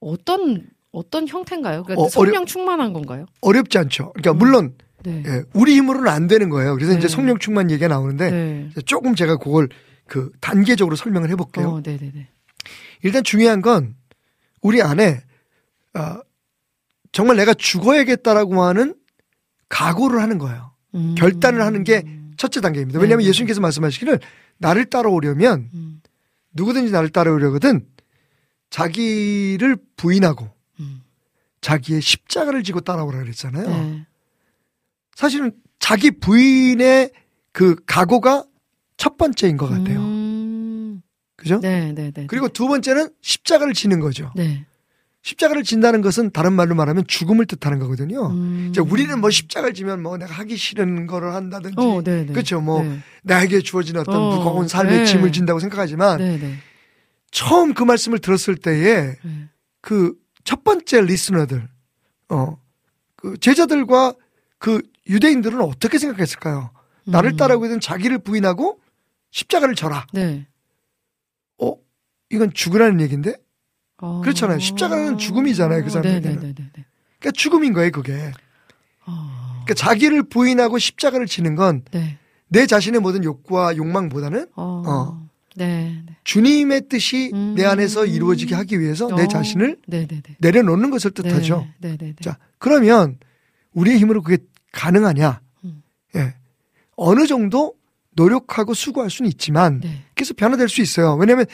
어떤, 0.00 0.68
어떤 0.90 1.28
형태인가요? 1.28 1.84
그러니까 1.84 2.04
어, 2.04 2.08
성령 2.08 2.46
충만한 2.46 2.92
건가요? 2.92 3.26
어렵지 3.40 3.78
않죠. 3.78 4.12
그러니까 4.14 4.32
음. 4.32 4.38
물론 4.38 4.74
네. 5.04 5.22
예, 5.26 5.42
우리 5.52 5.76
힘으로는 5.76 6.08
안 6.08 6.26
되는 6.26 6.48
거예요. 6.48 6.74
그래서 6.74 6.92
네. 6.92 6.98
이제 6.98 7.08
성령 7.08 7.38
충만 7.38 7.70
얘기가 7.70 7.88
나오는데 7.88 8.30
네. 8.30 8.70
조금 8.86 9.14
제가 9.14 9.36
그걸 9.36 9.68
그 10.06 10.32
단계적으로 10.40 10.96
설명을 10.96 11.30
해볼게요. 11.30 11.68
어, 11.68 11.80
네네네. 11.82 12.28
일단 13.02 13.22
중요한 13.22 13.60
건 13.60 13.94
우리 14.60 14.82
안에 14.82 15.20
어, 15.94 16.20
정말 17.12 17.36
내가 17.36 17.54
죽어야겠다라고 17.54 18.62
하는 18.62 18.94
각오를 19.68 20.20
하는 20.20 20.38
거예요. 20.38 20.72
음. 20.94 21.14
결단을 21.16 21.62
하는 21.62 21.84
게 21.84 22.02
첫째 22.36 22.60
단계입니다. 22.60 22.98
왜냐하면 22.98 23.24
네. 23.24 23.28
예수님께서 23.28 23.60
말씀하시기를 23.60 24.20
나를 24.58 24.86
따라오려면 24.86 25.70
음. 25.74 26.00
누구든지 26.52 26.90
나를 26.90 27.10
따라오려거든 27.10 27.86
자기를 28.70 29.76
부인하고 29.96 30.44
음. 30.44 30.57
자기의 31.60 32.00
십자가를 32.00 32.62
지고 32.62 32.80
따라오라 32.80 33.18
그랬잖아요. 33.18 33.68
네. 33.68 34.06
사실은 35.14 35.52
자기 35.78 36.10
부인의 36.10 37.10
그 37.52 37.76
각오가 37.86 38.44
첫 38.96 39.16
번째인 39.16 39.56
것 39.56 39.68
같아요. 39.68 40.00
음. 40.00 41.02
그죠? 41.36 41.60
네, 41.60 41.92
네, 41.92 42.10
네. 42.10 42.26
그리고 42.26 42.48
두 42.48 42.66
번째는 42.66 43.10
십자가를 43.22 43.72
지는 43.72 44.00
거죠. 44.00 44.32
네. 44.34 44.64
십자가를 45.22 45.62
진다는 45.62 46.00
것은 46.00 46.30
다른 46.30 46.52
말로 46.52 46.74
말하면 46.74 47.04
죽음을 47.06 47.46
뜻하는 47.46 47.78
거거든요. 47.78 48.30
음. 48.30 48.68
이제 48.70 48.80
우리는 48.80 49.20
뭐 49.20 49.30
십자가를 49.30 49.74
지면 49.74 50.02
뭐 50.02 50.16
내가 50.16 50.32
하기 50.34 50.56
싫은 50.56 51.06
거를 51.06 51.34
한다든지 51.34 51.76
어, 51.78 52.02
네, 52.02 52.24
네. 52.24 52.32
그렇죠. 52.32 52.60
뭐 52.60 52.82
네. 52.82 52.98
나에게 53.22 53.60
주어진 53.60 53.96
어떤 53.96 54.16
어, 54.16 54.36
무거운 54.36 54.68
삶의 54.68 54.98
네. 54.98 55.04
짐을 55.04 55.32
진다고 55.32 55.60
생각하지만 55.60 56.18
네, 56.18 56.38
네. 56.38 56.54
처음 57.30 57.74
그 57.74 57.82
말씀을 57.82 58.20
들었을 58.20 58.56
때에 58.56 59.16
네. 59.22 59.48
그 59.80 60.14
첫 60.48 60.64
번째 60.64 61.02
리스너들 61.02 61.68
어 62.30 62.56
그 63.18 63.36
제자들과 63.38 64.14
그 64.58 64.80
유대인들은 65.08 65.60
어떻게 65.60 65.98
생각했을까요? 65.98 66.70
나를 67.04 67.32
음. 67.32 67.36
따라오거든 67.36 67.80
자기를 67.80 68.18
부인하고 68.18 68.80
십자가를 69.30 69.74
져라. 69.74 70.06
네. 70.12 70.46
어, 71.60 71.72
이건 72.30 72.52
죽으라는 72.52 73.00
얘기인데? 73.00 73.34
어. 73.98 74.20
그렇잖아요. 74.20 74.60
십자가는 74.60 75.18
죽음이잖아요, 75.18 75.82
그 75.82 75.90
사람에게는. 75.90 76.36
네네네네. 76.36 76.70
그러니까 77.18 77.30
죽음인 77.34 77.72
거예요, 77.72 77.90
그게. 77.90 78.32
어. 79.06 79.62
그러니까 79.64 79.74
자기를 79.74 80.24
부인하고 80.24 80.78
십자가를 80.78 81.26
지는 81.26 81.56
건내 81.56 82.18
네. 82.48 82.66
자신의 82.66 83.00
모든 83.00 83.24
욕구와 83.24 83.76
욕망보다는 83.76 84.48
어. 84.54 85.27
어. 85.62 85.64
네. 85.64 86.02
네. 86.06 86.16
주님의 86.24 86.88
뜻이 86.88 87.30
음. 87.34 87.54
내 87.56 87.64
안에서 87.64 88.06
이루어지게 88.06 88.54
하기 88.54 88.80
위해서 88.80 89.08
내 89.14 89.24
어. 89.24 89.28
자신을 89.28 89.78
네네네. 89.86 90.22
내려놓는 90.38 90.90
것을 90.90 91.10
뜻하죠. 91.12 91.66
네. 91.78 91.90
네네네. 91.90 92.16
자, 92.20 92.38
그러면 92.58 93.18
우리의 93.72 93.98
힘으로 93.98 94.22
그게 94.22 94.38
가능하냐? 94.72 95.40
음. 95.64 95.82
예. 96.16 96.34
어느 96.96 97.26
정도 97.26 97.74
노력하고 98.12 98.74
수고할 98.74 99.10
수는 99.10 99.30
있지만 99.30 99.80
네. 99.80 100.04
계속 100.14 100.36
변화될 100.36 100.68
수 100.68 100.80
있어요. 100.80 101.14
왜냐하면 101.14 101.46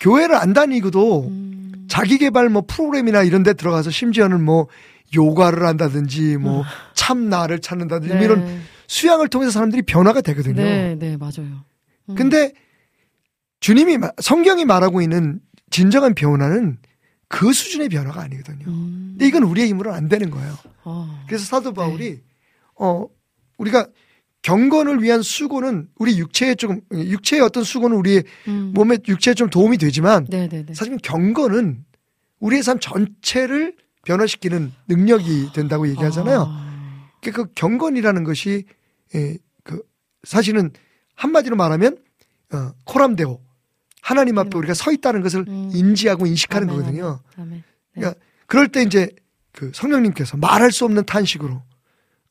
교회를 0.00 0.36
안 0.36 0.52
다니고도 0.52 1.26
음. 1.28 1.86
자기 1.88 2.18
개발 2.18 2.48
뭐 2.48 2.62
프로그램이나 2.66 3.22
이런 3.22 3.42
데 3.42 3.54
들어가서 3.54 3.90
심지어는 3.90 4.44
뭐 4.44 4.68
요가를 5.14 5.66
한다든지 5.66 6.36
뭐 6.36 6.64
참나를 6.94 7.60
찾는다든지 7.60 8.14
네. 8.14 8.24
이런 8.24 8.60
수양을 8.86 9.28
통해서 9.28 9.50
사람들이 9.52 9.82
변화가 9.82 10.20
되거든요. 10.20 10.62
네, 10.62 10.94
네, 10.98 11.16
맞아요. 11.16 11.64
음. 12.10 12.14
근데 12.14 12.52
주님이 13.60 13.98
마- 13.98 14.10
성경이 14.20 14.64
말하고 14.64 15.00
있는 15.02 15.40
진정한 15.70 16.14
변화는 16.14 16.78
그 17.28 17.52
수준의 17.52 17.88
변화가 17.90 18.20
아니거든요. 18.22 18.64
음. 18.68 19.08
근데 19.12 19.26
이건 19.26 19.42
우리의 19.42 19.68
힘으로는 19.68 19.96
안 19.96 20.08
되는 20.08 20.30
거예요. 20.30 20.56
어. 20.84 21.22
그래서 21.26 21.44
사도 21.44 21.72
바울이 21.74 22.20
어 22.76 23.06
우리가 23.58 23.86
경건을 24.42 25.02
위한 25.02 25.20
수고는 25.20 25.88
우리 25.96 26.18
육체에 26.18 26.54
조금 26.54 26.80
육체의 26.92 27.42
어떤 27.42 27.64
수고는 27.64 27.96
우리 27.96 28.22
음. 28.46 28.72
몸에 28.74 28.96
육체에 29.06 29.34
좀 29.34 29.50
도움이 29.50 29.76
되지만 29.78 30.26
네네네. 30.30 30.72
사실 30.74 30.96
경건은 30.98 31.84
우리의 32.38 32.62
삶 32.62 32.78
전체를 32.78 33.74
변화시키는 34.06 34.72
능력이 34.86 35.52
된다고 35.52 35.86
얘기하잖아요. 35.88 36.44
아. 36.48 37.08
그러니까 37.20 37.42
그 37.44 37.52
경건이라는 37.56 38.24
것이 38.24 38.64
예, 39.14 39.36
그 39.64 39.82
사실은 40.22 40.70
한마디로 41.16 41.56
말하면 41.56 41.98
어, 42.52 42.70
코람데오 42.84 43.40
하나님 44.02 44.38
앞에 44.38 44.56
우리가 44.56 44.74
서 44.74 44.92
있다는 44.92 45.22
것을 45.22 45.44
음. 45.48 45.70
인지하고 45.72 46.26
인식하는 46.26 46.68
아멘, 46.68 46.80
거거든요. 46.80 47.20
아멘. 47.36 47.50
네. 47.50 47.64
그러니까 47.94 48.20
그럴 48.46 48.68
때 48.68 48.82
이제 48.82 49.10
그 49.52 49.70
성령님께서 49.74 50.36
말할 50.36 50.72
수 50.72 50.84
없는 50.84 51.04
탄식으로 51.04 51.62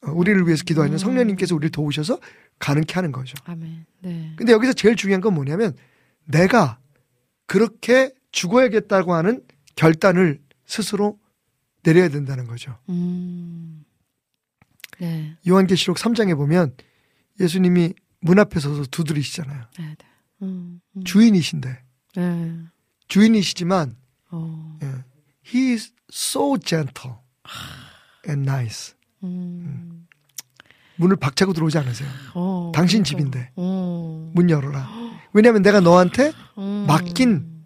어, 0.02 0.12
우리를 0.12 0.46
위해서 0.48 0.64
기도하는 0.64 0.96
음. 0.96 0.98
성령님께서 0.98 1.56
우리를 1.56 1.72
도우셔서 1.72 2.20
가능케 2.60 2.94
하는 2.94 3.12
거죠. 3.12 3.36
아멘. 3.46 3.86
네. 4.02 4.34
근데 4.36 4.54
여기서 4.54 4.74
제일 4.74 4.96
중요한 4.96 5.22
건 5.22 5.34
뭐냐면 5.34 5.76
내가 6.26 6.80
그렇게 7.46 8.14
죽어야겠다고 8.32 9.14
하는 9.14 9.42
결단을 9.76 10.40
스스로 10.66 11.20
내려야 11.84 12.10
된다는 12.10 12.48
거죠. 12.48 12.78
음. 12.90 13.86
네. 15.00 15.38
요한계시록 15.48 15.98
3장에 15.98 16.36
보면 16.36 16.76
예수님이 17.40 17.94
문 18.20 18.40
앞에 18.40 18.60
서서 18.60 18.86
두드리시잖아요. 18.90 19.64
네. 19.80 19.86
네. 19.86 19.96
음. 20.42 20.82
음. 20.96 21.04
주인이신데 21.04 21.84
네. 22.16 22.60
주인이시지만 23.08 23.96
어. 24.32 24.78
예, 24.84 24.88
he 25.46 25.72
is 25.74 25.94
so 26.12 26.58
gentle 26.58 27.16
and 28.28 28.50
nice. 28.50 28.96
음. 29.24 30.08
문을 30.98 31.16
박차고 31.16 31.54
들어오지 31.54 31.78
않으세요. 31.78 32.10
어. 32.34 32.72
당신 32.74 33.04
그러니까. 33.04 33.10
집인데 33.10 33.52
어. 33.56 34.32
문 34.34 34.50
열어라. 34.50 34.90
왜냐하면 35.34 35.62
내가 35.62 35.80
너한테 35.80 36.34
음. 36.58 36.86
맡긴 36.88 37.66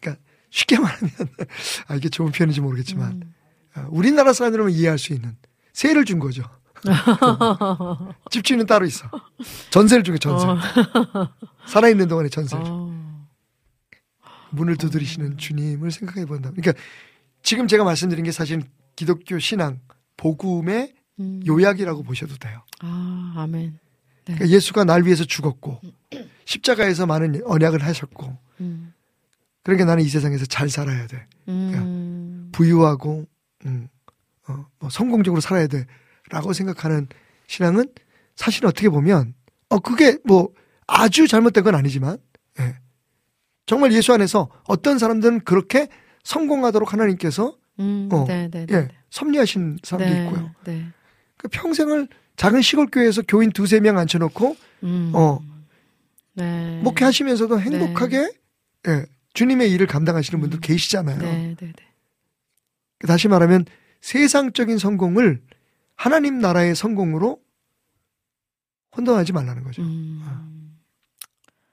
그러니까 0.00 0.22
쉽게 0.50 0.78
말하면 0.78 1.10
아 1.88 1.94
이게 1.96 2.08
좋은 2.08 2.32
표현인지 2.32 2.60
모르겠지만 2.60 3.12
음. 3.12 3.34
어, 3.76 3.86
우리나라 3.90 4.32
사람들은 4.32 4.70
이해할 4.70 4.98
수 4.98 5.12
있는 5.12 5.36
세를 5.72 6.04
준 6.06 6.18
거죠. 6.18 6.42
집주인은 8.30 8.66
따로 8.66 8.86
있어. 8.86 9.08
전세를 9.70 10.04
준게 10.04 10.18
전세. 10.18 10.46
어. 10.46 10.58
살아있는 11.66 12.08
동안에 12.08 12.28
전세를. 12.28 12.64
줘. 12.64 12.70
어. 12.72 13.26
문을 14.50 14.76
두드리시는 14.76 15.38
주님을 15.38 15.90
생각해 15.90 16.26
본다. 16.26 16.50
그러니까 16.50 16.72
지금 17.42 17.68
제가 17.68 17.84
말씀드린 17.84 18.24
게 18.24 18.32
사실 18.32 18.62
기독교 18.94 19.38
신앙 19.38 19.80
복음의 20.16 20.94
음. 21.20 21.42
요약이라고 21.46 22.02
보셔도 22.02 22.36
돼요. 22.36 22.62
아, 22.80 23.34
아멘. 23.36 23.78
그러니까 24.24 24.48
예수가 24.48 24.84
날 24.84 25.04
위해서 25.04 25.24
죽었고 25.24 25.80
십자가에서 26.44 27.06
많은 27.06 27.42
언약을 27.44 27.82
하셨고 27.84 28.36
음. 28.60 28.92
그러니까 29.62 29.84
나는 29.84 30.04
이 30.04 30.08
세상에서 30.08 30.46
잘 30.46 30.68
살아야 30.68 31.06
돼. 31.06 31.26
음. 31.48 32.48
부유하고 32.52 33.26
음, 33.66 33.88
어, 34.48 34.66
뭐 34.78 34.90
성공적으로 34.90 35.40
살아야 35.40 35.66
돼 35.66 35.86
라고 36.30 36.52
생각하는 36.52 37.08
신앙은 37.46 37.86
사실 38.34 38.66
어떻게 38.66 38.88
보면 38.88 39.34
어 39.68 39.78
그게 39.78 40.18
뭐 40.24 40.50
아주 40.86 41.26
잘못된 41.26 41.64
건 41.64 41.74
아니지만 41.74 42.18
예. 42.60 42.76
정말 43.66 43.92
예수 43.92 44.12
안에서 44.12 44.48
어떤 44.64 44.98
사람들은 44.98 45.40
그렇게 45.40 45.88
성공하도록 46.22 46.92
하나님께서 46.92 47.56
음. 47.78 48.08
어, 48.12 48.24
네, 48.26 48.48
네, 48.50 48.66
네. 48.66 48.74
예, 48.74 48.88
섭리하신 49.10 49.78
사람도 49.82 50.14
네, 50.14 50.24
있고요. 50.24 50.50
네. 50.64 50.86
그 51.36 51.48
평생을 51.48 52.08
작은 52.36 52.62
시골 52.62 52.86
교회에서 52.86 53.22
교인 53.22 53.50
두세 53.50 53.80
명 53.80 53.98
앉혀놓고 53.98 54.56
음. 54.84 55.12
어 55.14 55.40
네. 56.34 56.80
목회하시면서도 56.82 57.60
행복하게 57.60 58.30
예, 58.88 59.06
주님의 59.34 59.70
일을 59.72 59.86
감당하시는 59.86 60.40
분들 60.40 60.58
음. 60.58 60.60
계시잖아요. 60.60 61.18
네, 61.18 61.56
네, 61.58 61.72
네. 61.72 63.06
다시 63.06 63.28
말하면 63.28 63.66
세상적인 64.00 64.78
성공을 64.78 65.40
하나님 65.96 66.38
나라의 66.38 66.76
성공으로 66.76 67.40
혼돈하지 68.96 69.32
말라는 69.32 69.64
거죠. 69.64 69.82
음. 69.82 70.78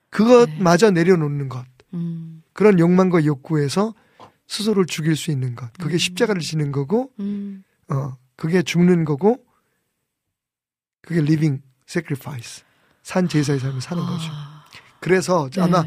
그것마저 0.10 0.92
내려놓는 0.92 1.50
것. 1.50 1.66
음. 1.94 2.44
그런 2.54 2.80
욕망과 2.80 3.26
욕구에서 3.26 3.94
스스로를 4.48 4.86
죽일 4.86 5.16
수 5.16 5.32
있는 5.32 5.56
것. 5.56 5.72
그게 5.74 5.96
음. 5.96 5.98
십자가를 5.98 6.42
지는 6.42 6.72
거고, 6.72 7.12
음. 7.20 7.64
어, 7.90 8.18
그게 8.36 8.62
죽는 8.62 9.06
거고, 9.06 9.44
그게 11.02 11.20
living 11.20 11.62
sacrifice. 11.88 12.64
산 13.02 13.28
제사의 13.28 13.60
삶을 13.60 13.82
사는 13.82 14.02
거죠. 14.04 14.30
아, 14.32 14.66
그래서 15.00 15.50
네. 15.50 15.62
아마 15.62 15.84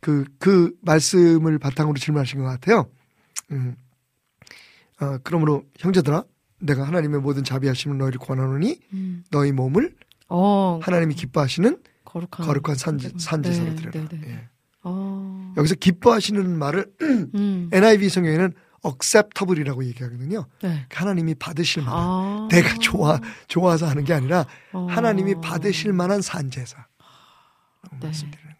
그, 0.00 0.24
그 0.38 0.74
말씀을 0.80 1.58
바탕으로 1.58 1.98
질문하신 1.98 2.40
것 2.40 2.44
같아요. 2.46 2.90
음. 3.50 3.76
어, 5.00 5.18
그러므로 5.22 5.64
형제들아, 5.78 6.24
내가 6.64 6.86
하나님의 6.86 7.20
모든 7.20 7.44
자비하심을 7.44 7.98
너희를 7.98 8.18
권하노니 8.18 8.80
음. 8.92 9.24
너희 9.30 9.52
몸을 9.52 9.94
어, 10.28 10.80
하나님이 10.82 11.14
기뻐하시는 11.14 11.78
거룩한 12.04 12.46
거룩한 12.46 12.76
산, 12.76 12.98
산제사로 12.98 13.70
네, 13.70 13.76
드려라. 13.76 14.08
네, 14.08 14.20
네. 14.20 14.28
예. 14.30 14.48
어. 14.82 15.52
여기서 15.56 15.74
기뻐하시는 15.76 16.58
말을 16.58 16.86
음. 17.02 17.70
NIV 17.72 18.08
성경에는 18.08 18.52
acceptable이라고 18.84 19.84
얘기하거든요. 19.86 20.46
네. 20.62 20.86
하나님이 20.90 21.34
받으실 21.34 21.82
만한 21.82 22.02
아. 22.02 22.48
내가 22.50 22.74
좋아 22.78 23.18
좋아서 23.48 23.86
하는 23.86 24.04
게 24.04 24.12
아니라 24.12 24.46
어. 24.72 24.86
하나님이 24.90 25.36
받으실 25.40 25.92
만한 25.92 26.20
산제사. 26.20 26.86
네. 27.92 27.98
말씀드리는. 28.02 28.53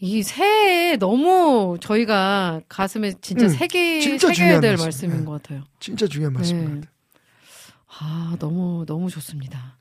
이 0.00 0.22
새해 0.22 0.96
너무 0.96 1.76
저희가 1.80 2.60
가슴에 2.68 3.14
진짜 3.20 3.46
음, 3.46 3.48
새기 3.48 4.00
진짜 4.00 4.28
새겨야 4.28 4.60
될 4.60 4.70
말씀. 4.72 4.84
말씀인 4.84 5.18
네. 5.18 5.24
것 5.24 5.32
같아요. 5.42 5.64
진짜 5.80 6.06
중요한 6.06 6.32
말씀인 6.34 6.60
네. 6.64 6.68
것 6.68 6.74
같아요. 6.80 6.92
아, 8.00 8.36
너무, 8.38 8.84
너무 8.86 9.10
좋습니다. 9.10 9.76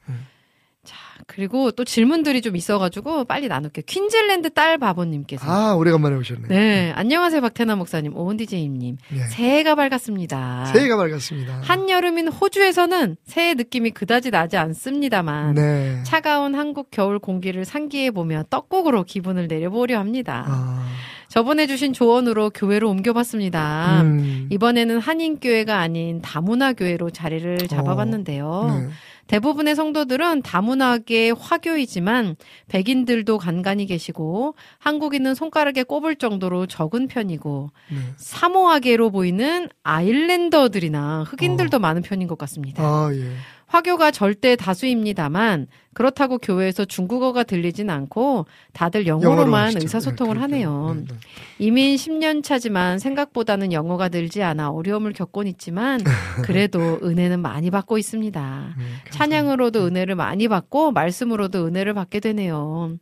음. 0.88 0.90
자, 0.90 0.96
그리고 1.28 1.72
또 1.72 1.84
질문들이 1.84 2.42
좀 2.42 2.56
있어가지고 2.56 3.26
빨리 3.26 3.48
나눌게요. 3.48 3.84
퀸즐랜드 3.86 4.54
딸 4.54 4.78
바보님께서. 4.78 5.46
아 5.46 5.74
오래간만에 5.76 6.16
오셨네. 6.16 6.48
네. 6.48 6.92
안녕하세요, 6.96 7.42
박태나 7.42 7.76
목사님, 7.76 8.16
오은디제임님. 8.16 8.98
예. 9.14 9.18
새해가 9.30 9.76
밝았습니다. 9.76 10.66
새해가 10.66 10.96
밝았습니다. 10.98 11.62
한여름인 11.64 12.30
호주에서는 12.30 13.18
새해 13.26 13.54
느낌이 13.54 13.92
그다지 13.92 14.32
나지 14.32 14.58
않습니다만. 14.58 15.56
네. 15.56 16.02
차가운 16.04 16.56
한국 16.56 16.90
겨울 16.92 17.20
공기를 17.20 17.66
상기해보며 17.66 18.46
떡국으로 18.50 19.04
기분을 19.04 19.48
내려보려 19.48 20.00
합니다. 20.00 20.46
아, 20.48 20.88
저번에 21.28 21.68
주신 21.68 21.92
조언으로 21.92 22.52
교회로 22.52 22.90
옮겨봤습니다. 22.90 24.02
음. 24.04 24.48
이번에는 24.50 25.00
한인교회가 25.00 25.78
아닌 25.78 26.22
다문화교회로 26.22 27.10
자리를 27.10 27.58
잡아봤는데요. 27.68 28.82
네. 28.88 28.90
대부분의 29.28 29.76
성도들은 29.76 30.42
다문화계 30.42 31.32
화교이지만 31.32 32.36
백인들도 32.68 33.38
간간히 33.38 33.86
계시고 33.86 34.56
한국인은 34.80 35.36
손가락에 35.36 35.84
꼽을 35.84 36.16
정도로 36.16 36.66
적은 36.68 37.08
편이고 37.08 37.70
네. 37.92 37.98
사모하게로 38.18 39.12
보이는 39.12 39.70
아일랜더들이나 39.84 41.24
흑인들도 41.28 41.80
많은 41.80 42.02
편인 42.02 42.28
것 42.28 42.38
같습니다. 42.38 42.84
아 42.84 43.10
예. 43.14 43.32
화교가 43.68 44.12
절대 44.12 44.56
다수입니다만 44.56 45.68
그렇다고 45.98 46.38
교회에서 46.38 46.86
중국어가 46.86 47.42
들리진 47.42 47.90
않고 47.90 48.46
다들 48.72 49.08
영어로 49.08 49.32
영어로만. 49.32 49.78
의사소통을 49.78 50.36
네, 50.36 50.42
하네요. 50.42 50.96
네, 50.96 51.06
네. 51.10 51.16
이민 51.58 51.96
10년 51.96 52.44
차지만 52.44 53.00
생각보다는 53.00 53.74
영어가 53.74 54.10
늘지 54.10 54.44
않아 54.44 54.70
어려움을 54.70 55.14
겪곤 55.14 55.48
있지만 55.48 56.00
그래도 56.46 57.00
은혜는 57.02 57.40
많이 57.40 57.72
받고 57.72 57.98
있습니다. 57.98 58.40
네, 58.40 58.84
감사합니다. 58.84 59.12
찬양으로도 59.12 59.88
은혜를 59.88 60.14
많이 60.14 60.48
받고 60.48 60.92
말씀으로도 60.92 61.66
은혜를 61.66 61.96
받게 61.96 62.20
되네요. 62.20 62.96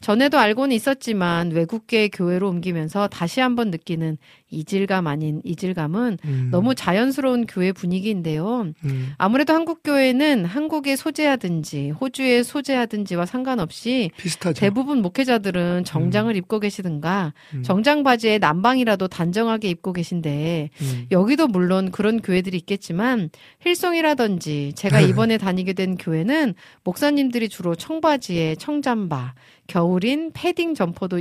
전에도 0.00 0.38
알고는 0.38 0.74
있었지만 0.74 1.50
외국계 1.50 2.08
교회로 2.08 2.48
옮기면서 2.48 3.08
다시 3.08 3.40
한번 3.40 3.70
느끼는 3.70 4.16
이질감 4.50 5.06
아닌 5.06 5.42
이질감은 5.44 6.18
음, 6.24 6.48
너무 6.50 6.74
자연스러운 6.74 7.44
교회 7.46 7.72
분위기인데요. 7.72 8.72
음, 8.84 9.12
아무래도 9.18 9.52
한국 9.52 9.82
교회는 9.82 10.46
한국에 10.46 10.96
소재하든지 10.96 11.90
호주 11.90 12.22
에 12.38 12.42
소재하든지와 12.42 13.26
상관없이 13.26 14.10
비슷하죠. 14.16 14.60
대부분 14.60 15.02
목회자들은 15.02 15.84
정장을 15.84 16.34
입고 16.36 16.60
계시든가 16.60 17.34
음, 17.54 17.62
정장 17.62 18.02
바지에 18.02 18.38
남방이라도 18.38 19.08
단정하게 19.08 19.68
입고 19.70 19.92
계신데 19.92 20.70
음, 20.80 21.06
여기도 21.10 21.46
물론 21.48 21.90
그런 21.90 22.20
교회들이 22.20 22.56
있겠지만 22.58 23.30
Hillsong이라든지 23.60 24.72
제가 24.74 25.00
이번에 25.00 25.38
다니게 25.38 25.72
된 25.72 25.96
교회는 25.96 26.54
목사님들이 26.84 27.48
주로 27.48 27.74
청바지에 27.74 28.56
청잠바, 28.56 29.34
겨울인 29.66 30.30
패딩 30.32 30.74
점퍼도 30.74 31.20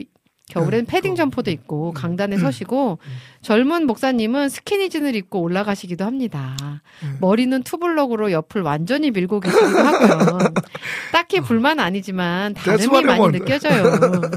겨울엔 0.50 0.86
네, 0.86 0.92
패딩. 0.92 1.16
점퍼도 1.16 1.52
입고 1.52 1.92
강단에 1.92 2.38
서시고 2.38 3.00
음. 3.02 3.12
젊은 3.42 3.86
목사님은 3.86 4.48
스키니진을 4.50 5.16
입고 5.16 5.42
올라가시기도 5.42 6.06
합니다. 6.06 6.56
음. 7.04 7.18
머리는 7.20 7.64
투블럭으로 7.64 8.32
옆을 8.32 8.62
완전히 8.62 9.12
밀고 9.12 9.42
계시기도 9.42 9.78
하고요. 9.78 10.38
딱히 11.12 11.42
불만 11.42 11.80
아니지만 11.80 12.52
어. 12.52 12.56
다름이 12.56 13.04
많이. 13.04 13.28
느껴져요. 13.40 13.84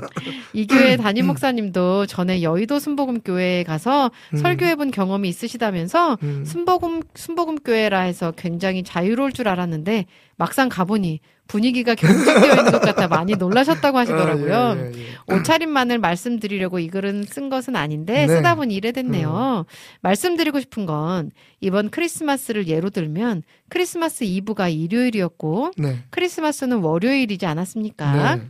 이 0.53 0.67
교회 0.67 0.97
담임 0.97 1.27
목사님도 1.27 2.07
전에 2.07 2.43
여의도 2.43 2.81
순복음 2.81 3.21
교회에 3.21 3.63
가서 3.63 4.11
음. 4.33 4.39
설교해본 4.39 4.91
경험이 4.91 5.29
있으시다면서 5.29 6.19
음. 6.25 6.45
순복음 6.45 7.03
순복음 7.15 7.59
교회라 7.59 8.01
해서 8.01 8.33
굉장히 8.37 8.83
자유로울 8.83 9.33
줄 9.33 9.47
알았는데 9.47 10.07
막상 10.37 10.69
가보니 10.69 11.21
분위기가 11.51 11.97
경직되어 11.97 12.55
있는 12.55 12.71
것 12.71 12.81
같아 12.81 13.09
많이 13.09 13.35
놀라셨다고 13.35 13.99
하시더라고요. 13.99 14.55
아, 14.55 14.77
예, 14.77 14.93
예, 14.95 14.99
예. 15.01 15.35
옷차림만을 15.35 15.99
말씀드리려고 15.99 16.79
이 16.79 16.87
글은 16.87 17.25
쓴 17.25 17.51
것은 17.51 17.75
아닌데 17.75 18.27
네. 18.27 18.37
쓰다 18.37 18.55
보니 18.55 18.73
이래 18.73 18.93
됐네요. 18.93 19.67
말씀드리고 20.01 20.61
싶은 20.61 20.87
건 20.87 21.33
이번 21.61 21.91
크리스마스를 21.91 22.69
예로 22.69 22.91
들면 22.91 23.43
크리스마스 23.69 24.23
이브가 24.23 24.69
일요일이었고 24.69 25.73
네. 25.77 25.99
크리스마스는 26.11 26.79
월요일이지 26.79 27.47
않았습니까? 27.47 28.37
네. 28.37 28.43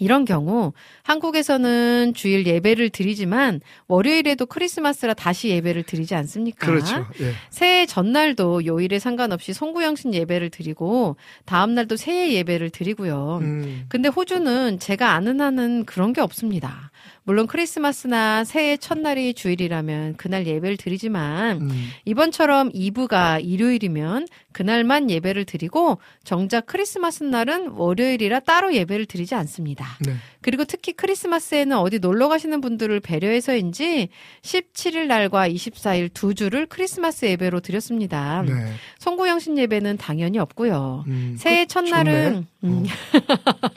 이런 0.00 0.24
경우 0.24 0.72
한국에서는 1.02 2.12
주일 2.14 2.46
예배를 2.46 2.90
드리지만 2.90 3.60
월요일에도 3.86 4.46
크리스마스라 4.46 5.14
다시 5.14 5.48
예배를 5.48 5.82
드리지 5.82 6.14
않습니까? 6.14 6.66
그렇죠. 6.66 7.06
예. 7.20 7.32
새해 7.50 7.86
전날도 7.86 8.66
요일에 8.66 8.98
상관없이 8.98 9.52
송구영신 9.52 10.14
예배를 10.14 10.50
드리고 10.50 11.16
다음 11.44 11.74
날도 11.74 11.96
새해 11.96 12.32
예배를 12.34 12.70
드리고요. 12.70 13.38
음, 13.42 13.84
근데 13.88 14.08
호주는 14.08 14.78
제가 14.78 15.12
아는 15.12 15.40
한은 15.40 15.84
그런 15.84 16.12
게 16.12 16.20
없습니다. 16.20 16.87
물론 17.24 17.46
크리스마스나 17.46 18.42
새해 18.44 18.76
첫날이 18.78 19.34
주일이라면 19.34 20.16
그날 20.16 20.46
예배를 20.46 20.78
드리지만 20.78 21.60
음, 21.60 21.88
이번처럼 22.06 22.70
이브가 22.72 23.40
일요일이면 23.40 24.26
그날만 24.52 25.10
예배를 25.10 25.44
드리고 25.44 25.98
정작 26.24 26.64
크리스마스 26.66 27.24
날은 27.24 27.68
월요일이라 27.72 28.40
따로 28.40 28.74
예배를 28.74 29.04
드리지 29.06 29.34
않습니다. 29.34 29.86
네. 30.06 30.14
그리고 30.40 30.64
특히 30.64 30.92
크리스마스에는 30.94 31.76
어디 31.76 31.98
놀러 31.98 32.28
가시는 32.28 32.60
분들을 32.62 32.98
배려해서인지 33.00 34.08
17일 34.42 35.06
날과 35.06 35.48
24일 35.50 36.12
두 36.14 36.34
주를 36.34 36.64
크리스마스 36.66 37.26
예배로 37.26 37.60
드렸습니다. 37.60 38.42
네. 38.42 38.72
송구영신 39.00 39.58
예배는 39.58 39.98
당연히 39.98 40.38
없고요. 40.38 41.04
음, 41.08 41.36
새해 41.38 41.64
그- 41.64 41.68
첫날은 41.74 42.46
좋네. 42.62 42.72
음, 42.72 42.84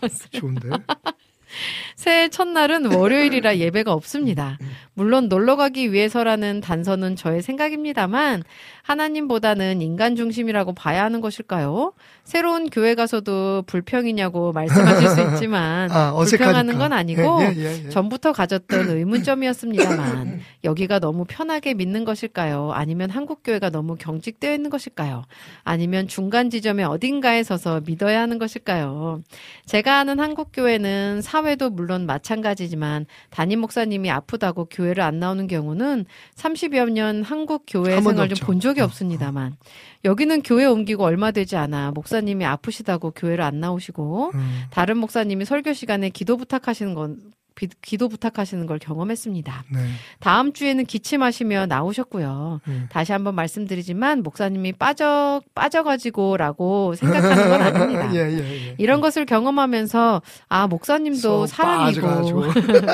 어, 0.01 0.07
좋은데. 0.31 0.69
새해 1.95 2.29
첫날은 2.29 2.93
월요일이라 2.93 3.57
예배가 3.57 3.91
없습니다. 3.93 4.57
물론 4.93 5.29
놀러 5.29 5.55
가기 5.55 5.93
위해서라는 5.93 6.61
단서는 6.61 7.15
저의 7.15 7.41
생각입니다만 7.41 8.43
하나님보다는 8.83 9.81
인간 9.81 10.15
중심이라고 10.15 10.73
봐야 10.73 11.03
하는 11.03 11.21
것일까요? 11.21 11.93
새로운 12.23 12.69
교회 12.69 12.95
가서도 12.95 13.63
불평이냐고 13.67 14.51
말씀하실 14.51 15.09
수 15.09 15.21
있지만 15.21 15.91
아. 15.91 16.13
불평하는 16.13 16.77
건 16.77 16.93
아니고 16.93 17.41
예, 17.41 17.53
예, 17.55 17.85
예. 17.85 17.89
전부터 17.89 18.31
가졌던 18.31 18.89
의문점이었습니다만 18.89 20.39
여기가 20.63 20.99
너무 20.99 21.25
편하게 21.27 21.73
믿는 21.73 22.05
것일까요? 22.05 22.71
아니면 22.73 23.09
한국 23.09 23.41
교회가 23.43 23.69
너무 23.69 23.95
경직되어 23.95 24.53
있는 24.53 24.69
것일까요? 24.69 25.23
아니면 25.63 26.07
중간 26.07 26.49
지점에 26.49 26.83
어딘가에 26.83 27.43
서서 27.43 27.81
믿어야 27.85 28.21
하는 28.21 28.39
것일까요? 28.39 29.21
제가 29.65 29.99
아는 29.99 30.19
한국 30.19 30.49
교회는 30.53 31.21
사 31.21 31.40
회도 31.45 31.69
물론 31.69 32.05
마찬가지지만 32.05 33.05
담임 33.29 33.61
목사님이 33.61 34.09
아프다고 34.11 34.65
교회를 34.65 35.03
안 35.03 35.19
나오는 35.19 35.47
경우는 35.47 36.05
30여 36.35 36.89
년 36.91 37.23
한국 37.23 37.63
교회 37.67 37.95
생활 38.01 38.29
좀. 38.29 38.45
본 38.47 38.59
적이 38.59 38.81
어, 38.81 38.85
없습니다만. 38.85 39.55
여기는 40.03 40.41
교회 40.41 40.65
옮기고 40.65 41.03
얼마 41.03 41.31
되지 41.31 41.55
않아 41.57 41.91
목사님이 41.91 42.45
아프시다고 42.45 43.11
교회를 43.11 43.43
안 43.43 43.59
나오시고 43.59 44.31
음, 44.33 44.61
다른 44.71 44.97
목사님이 44.97 45.45
설교 45.45 45.73
시간에 45.73 46.09
기도 46.09 46.37
부탁하시는 46.37 46.93
건 46.95 47.17
비- 47.17 47.40
기도 47.81 48.07
부탁하시는 48.07 48.65
걸 48.65 48.79
경험했습니다. 48.79 49.65
네. 49.73 49.79
다음 50.19 50.53
주에는 50.53 50.85
기침하시며 50.85 51.65
나오셨고요. 51.65 52.61
음. 52.67 52.87
다시 52.89 53.11
한번 53.11 53.35
말씀드리지만 53.35 54.23
목사님이 54.23 54.73
빠져 54.73 55.41
빠져가지고라고 55.53 56.95
생각하는 56.95 57.49
건 57.49 57.61
아닙니다. 57.61 58.13
예, 58.15 58.19
예, 58.31 58.67
예. 58.69 58.75
이런 58.77 59.01
것을 59.01 59.25
경험하면서 59.25 60.21
아 60.47 60.67
목사님도 60.67 61.47
사람이고 61.47 62.01
빠져가지고. 62.01 62.43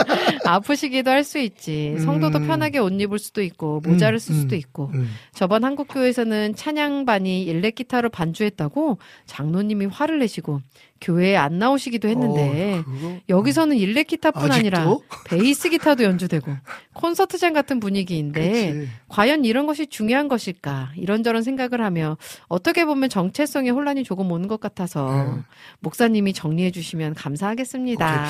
아프시기도 0.45 1.11
할 1.11 1.27
수 1.27 1.39
있지 1.39 1.99
성도도 1.99 2.39
음. 2.39 2.47
편하게 2.47 2.79
옷 2.79 2.93
입을 2.99 3.19
수도 3.19 3.43
있고 3.43 3.81
모자를 3.81 4.19
쓸 4.19 4.33
음, 4.33 4.39
수도 4.39 4.55
음, 4.55 4.57
있고 4.57 4.91
음. 4.93 5.09
저번 5.33 5.63
한국 5.63 5.87
교회에서는 5.89 6.55
찬양반이 6.55 7.43
일렉 7.43 7.75
기타로 7.75 8.09
반주했다고 8.09 8.97
장로님이 9.25 9.87
화를 9.87 10.19
내시고 10.19 10.61
교회에 11.01 11.35
안 11.35 11.59
나오시기도 11.59 12.07
했는데 12.07 12.83
어, 12.85 13.19
여기서는 13.29 13.77
일렉 13.77 14.07
기타뿐 14.07 14.51
아니라? 14.51 14.97
베이스 15.25 15.69
기타도 15.69 16.03
연주되고 16.03 16.51
콘서트장 16.93 17.53
같은 17.53 17.79
분위기인데 17.79 18.49
그치. 18.49 18.89
과연 19.07 19.45
이런 19.45 19.67
것이 19.67 19.87
중요한 19.87 20.27
것일까 20.27 20.91
이런저런 20.95 21.43
생각을 21.43 21.81
하며 21.83 22.17
어떻게 22.47 22.85
보면 22.85 23.09
정체성의 23.09 23.71
혼란이 23.71 24.03
조금 24.03 24.31
오는 24.31 24.47
것 24.47 24.59
같아서 24.59 25.33
네. 25.35 25.41
목사님이 25.79 26.33
정리해 26.33 26.71
주시면 26.71 27.13
감사하겠습니다. 27.15 28.25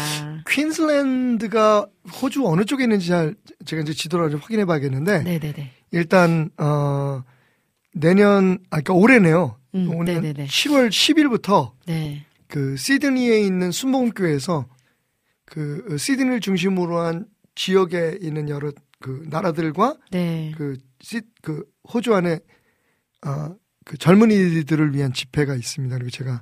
퀸슬랜드가 0.49 1.87
호주 2.21 2.45
어느 2.47 2.65
쪽에 2.65 2.83
있는지 2.83 3.07
잘 3.07 3.35
제가 3.65 3.81
이제 3.81 3.93
지도를 3.93 4.29
좀 4.29 4.39
확인해 4.41 4.65
봐야겠는데 4.65 5.23
네네네. 5.23 5.71
일단 5.91 6.49
어 6.57 7.23
내년 7.93 8.59
아 8.69 8.81
그러니까 8.81 8.93
올해네요. 8.93 9.55
음, 9.75 9.93
올해 9.95 10.13
네네네. 10.15 10.45
10월 10.45 10.89
10일부터 10.89 11.71
네. 11.85 12.25
그 12.47 12.75
시드니에 12.77 13.39
있는 13.41 13.71
순복음교회에서 13.71 14.67
그 15.45 15.85
어, 15.91 15.97
시드니를 15.97 16.39
중심으로 16.39 16.99
한 16.99 17.25
지역에 17.55 18.17
있는 18.21 18.49
여러 18.49 18.71
그 18.99 19.25
나라들과 19.29 19.97
네. 20.11 20.51
그, 20.57 20.77
시, 20.99 21.21
그 21.41 21.63
호주 21.93 22.13
안에 22.15 22.39
어, 23.25 23.55
그 23.85 23.97
젊은이들을 23.97 24.93
위한 24.95 25.13
집회가 25.13 25.55
있습니다. 25.55 25.95
그리고 25.97 26.09
제가 26.09 26.41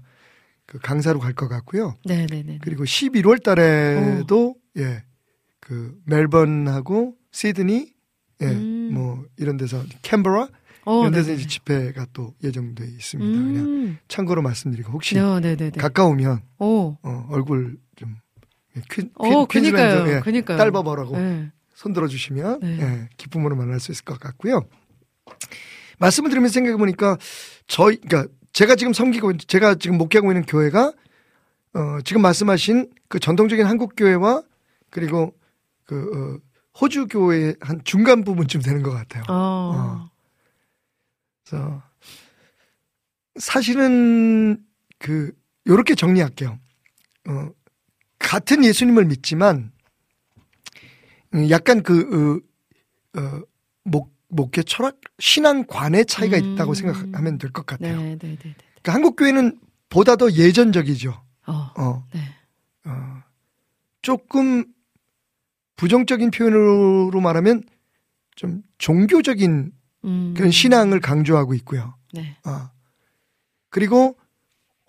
그 0.66 0.80
강사로 0.80 1.20
갈 1.20 1.34
것 1.34 1.48
같고요. 1.48 1.96
네네네. 2.06 2.60
그리고 2.62 2.84
11월 2.84 3.44
달에도 3.44 4.56
예. 4.78 5.04
그 5.60 6.00
멜번하고 6.06 7.16
시드니 7.32 7.94
예. 8.42 8.46
음. 8.48 8.90
뭐 8.94 9.26
이런 9.38 9.58
데서 9.58 9.84
캔버라 10.02 10.50
어, 10.86 11.02
이런 11.02 11.12
데서 11.14 11.28
네네네. 11.28 11.42
이제 11.42 11.50
집회가 11.50 12.06
또 12.14 12.34
예정돼 12.44 12.86
있습니다. 12.86 13.44
그냥 13.44 13.66
음. 13.66 13.98
참고로 14.08 14.42
말씀드리고 14.42 14.92
혹시 14.92 15.16
네, 15.16 15.22
네네네. 15.22 15.72
가까우면 15.72 16.42
오. 16.60 16.98
어, 17.02 17.28
얼굴 17.30 17.78
좀 17.96 18.16
예, 18.78 18.82
퀸, 18.90 19.10
어, 19.16 19.46
퀸, 19.46 19.62
그니까요. 19.64 20.08
예, 20.08 20.20
그니까요. 20.20 20.58
딸바버라고 20.58 21.18
네. 21.18 21.52
손들어 21.74 22.08
주시면 22.08 22.60
네. 22.62 22.80
예, 22.80 23.10
기쁨으로 23.18 23.56
만날 23.56 23.80
수 23.80 23.92
있을 23.92 24.06
것 24.06 24.20
같고요. 24.20 24.62
말씀을 26.00 26.30
들으면서 26.30 26.54
생각해 26.54 26.78
보니까 26.78 27.18
저희 27.68 27.98
그러니까 27.98 28.32
제가 28.54 28.76
지금 28.76 28.94
섬기고 28.94 29.38
제가 29.38 29.76
지금 29.76 29.98
목회하고 29.98 30.32
있는 30.32 30.46
교회가 30.46 30.94
어, 31.74 32.02
지금 32.06 32.22
말씀하신 32.22 32.90
그 33.10 33.20
전통적인 33.20 33.66
한국 33.66 33.94
교회와 33.98 34.44
그리고 34.90 35.34
그 35.86 35.96
어, 35.96 36.56
호주 36.80 37.08
교회의 37.08 37.56
한 37.62 37.82
중간 37.84 38.24
부분쯤 38.24 38.62
되는 38.62 38.84
것 38.84 38.92
같아요. 38.92 39.24
어. 39.30 40.10
그래서 41.48 41.82
사실은 43.38 44.64
그 45.00 45.32
요렇게 45.68 45.96
정리할게요. 45.96 46.58
어, 47.28 47.50
같은 48.20 48.64
예수님을 48.64 49.06
믿지만 49.06 49.72
음, 51.34 51.50
약간 51.50 51.84
그 51.84 52.42
어, 53.16 53.20
어, 53.20 53.42
목 53.84 54.14
목회 54.28 54.64
철학 54.64 55.00
신앙관의 55.20 56.06
차이가 56.06 56.38
음. 56.38 56.54
있다고 56.54 56.74
생각하면 56.74 57.38
될 57.38 57.52
것 57.52 57.66
같아요. 57.66 57.98
네, 57.98 58.04
네, 58.18 58.18
네, 58.18 58.36
네. 58.38 58.56
그러니까 58.82 58.94
한국 58.94 59.16
교회는 59.16 59.60
보다 59.90 60.16
더 60.16 60.32
예전적이죠. 60.32 61.24
어, 61.48 61.54
어, 61.78 62.08
네. 62.14 62.22
어, 62.86 63.24
조금 64.02 64.66
부정적인 65.76 66.32
표현으로 66.32 67.20
말하면 67.22 67.64
좀 68.36 68.62
종교적인 68.78 69.72
음. 70.06 70.34
그런 70.36 70.52
신앙을 70.52 71.00
강조하고 71.02 71.54
있고요. 71.56 71.96
네. 72.14 72.38
어. 72.46 72.70
그리고 73.70 74.16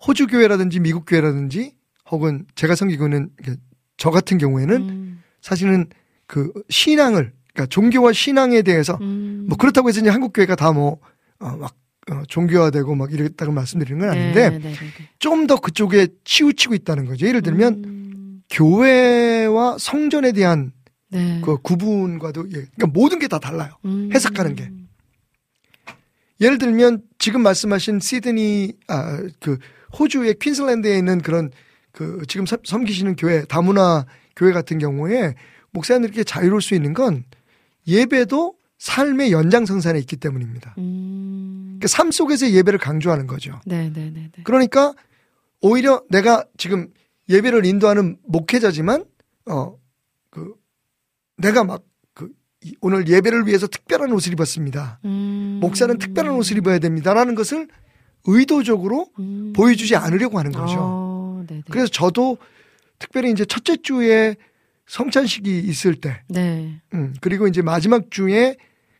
호주 0.07 0.27
교회라든지 0.27 0.79
미국 0.79 1.05
교회라든지 1.05 1.75
혹은 2.09 2.45
제가 2.55 2.75
섬기고는 2.75 3.29
그저 3.43 4.11
같은 4.11 4.37
경우에는 4.37 4.75
음. 4.89 5.23
사실은 5.41 5.87
그 6.27 6.51
신앙을 6.69 7.33
그러니까 7.53 7.65
종교와 7.69 8.13
신앙에 8.13 8.61
대해서 8.61 8.97
음. 9.01 9.45
뭐 9.49 9.57
그렇다고 9.57 9.89
해서 9.89 9.99
이제 9.99 10.09
한국 10.09 10.31
교회가 10.33 10.55
다뭐막 10.55 10.99
어, 12.09 12.23
종교화되고 12.29 12.95
막 12.95 13.11
이랬다고 13.11 13.51
말씀드리는 13.51 13.99
건 13.99 14.09
아닌데 14.09 14.49
네, 14.51 14.57
네, 14.59 14.69
네, 14.71 14.73
네. 14.73 15.09
좀 15.19 15.47
더 15.47 15.57
그쪽에 15.59 16.07
치우치고 16.23 16.73
있다는 16.75 17.05
거죠. 17.05 17.25
예를 17.27 17.41
들면 17.41 17.83
음. 17.85 18.41
교회와 18.49 19.77
성전에 19.79 20.31
대한 20.31 20.71
네. 21.09 21.41
그 21.43 21.57
구분과도 21.57 22.45
예, 22.49 22.51
그러니까 22.51 22.87
모든 22.87 23.19
게 23.19 23.27
다 23.27 23.39
달라요. 23.39 23.73
음. 23.85 24.09
해석하는 24.13 24.55
게. 24.55 24.69
예를 26.41 26.57
들면 26.57 27.01
지금 27.19 27.41
말씀하신 27.41 27.99
시드니 27.99 28.73
아 28.87 29.21
그 29.39 29.57
호주의 29.97 30.33
퀸슬랜드에 30.39 30.97
있는 30.97 31.21
그런 31.21 31.49
그 31.91 32.21
지금 32.27 32.45
섬- 32.45 32.59
섬기시는 32.63 33.15
교회 33.15 33.45
다문화 33.45 34.05
교회 34.35 34.51
같은 34.51 34.77
경우에 34.79 35.33
목사님들이 35.71 36.11
이렇게 36.13 36.23
자유로울 36.23 36.61
수 36.61 36.75
있는 36.75 36.93
건 36.93 37.23
예배도 37.87 38.55
삶의 38.77 39.31
연장선상에 39.31 39.97
있기 39.99 40.17
때문입니다. 40.17 40.75
음. 40.77 41.77
그러니까 41.79 41.87
삶 41.87 42.11
속에서 42.11 42.49
예배를 42.51 42.77
강조하는 42.79 43.25
거죠. 43.27 43.59
네, 43.65 43.89
네, 43.91 44.11
네, 44.13 44.29
네. 44.35 44.43
그러니까 44.43 44.93
오히려 45.61 46.03
내가 46.09 46.45
지금 46.57 46.89
예배를 47.29 47.65
인도하는 47.65 48.17
목회자지만 48.27 49.05
어 49.49 49.75
그 50.29 50.53
내가 51.37 51.63
막그 51.63 51.86
오늘 52.81 53.07
예배를 53.07 53.47
위해서 53.47 53.67
특별한 53.67 54.11
옷을 54.11 54.33
입었습니다. 54.33 54.99
음. 55.05 55.59
목사는 55.61 55.97
특별한 55.97 56.33
옷을 56.35 56.57
입어야 56.57 56.79
됩니다라는 56.79 57.35
것을 57.35 57.67
의도적으로 58.25 59.07
음. 59.19 59.53
보여주지 59.55 59.95
않으려고 59.95 60.39
하는 60.39 60.51
거죠. 60.51 60.75
어. 60.79 61.45
그래서 61.69 61.87
저도 61.87 62.37
특별히 62.99 63.31
이제 63.31 63.45
첫째 63.45 63.77
주에 63.77 64.35
성찬식이 64.87 65.59
있을 65.59 65.95
때, 65.95 66.21
네. 66.27 66.81
음, 66.93 67.13
그리고 67.21 67.47
이제 67.47 67.61
마지막 67.61 68.09
주에 68.09 68.55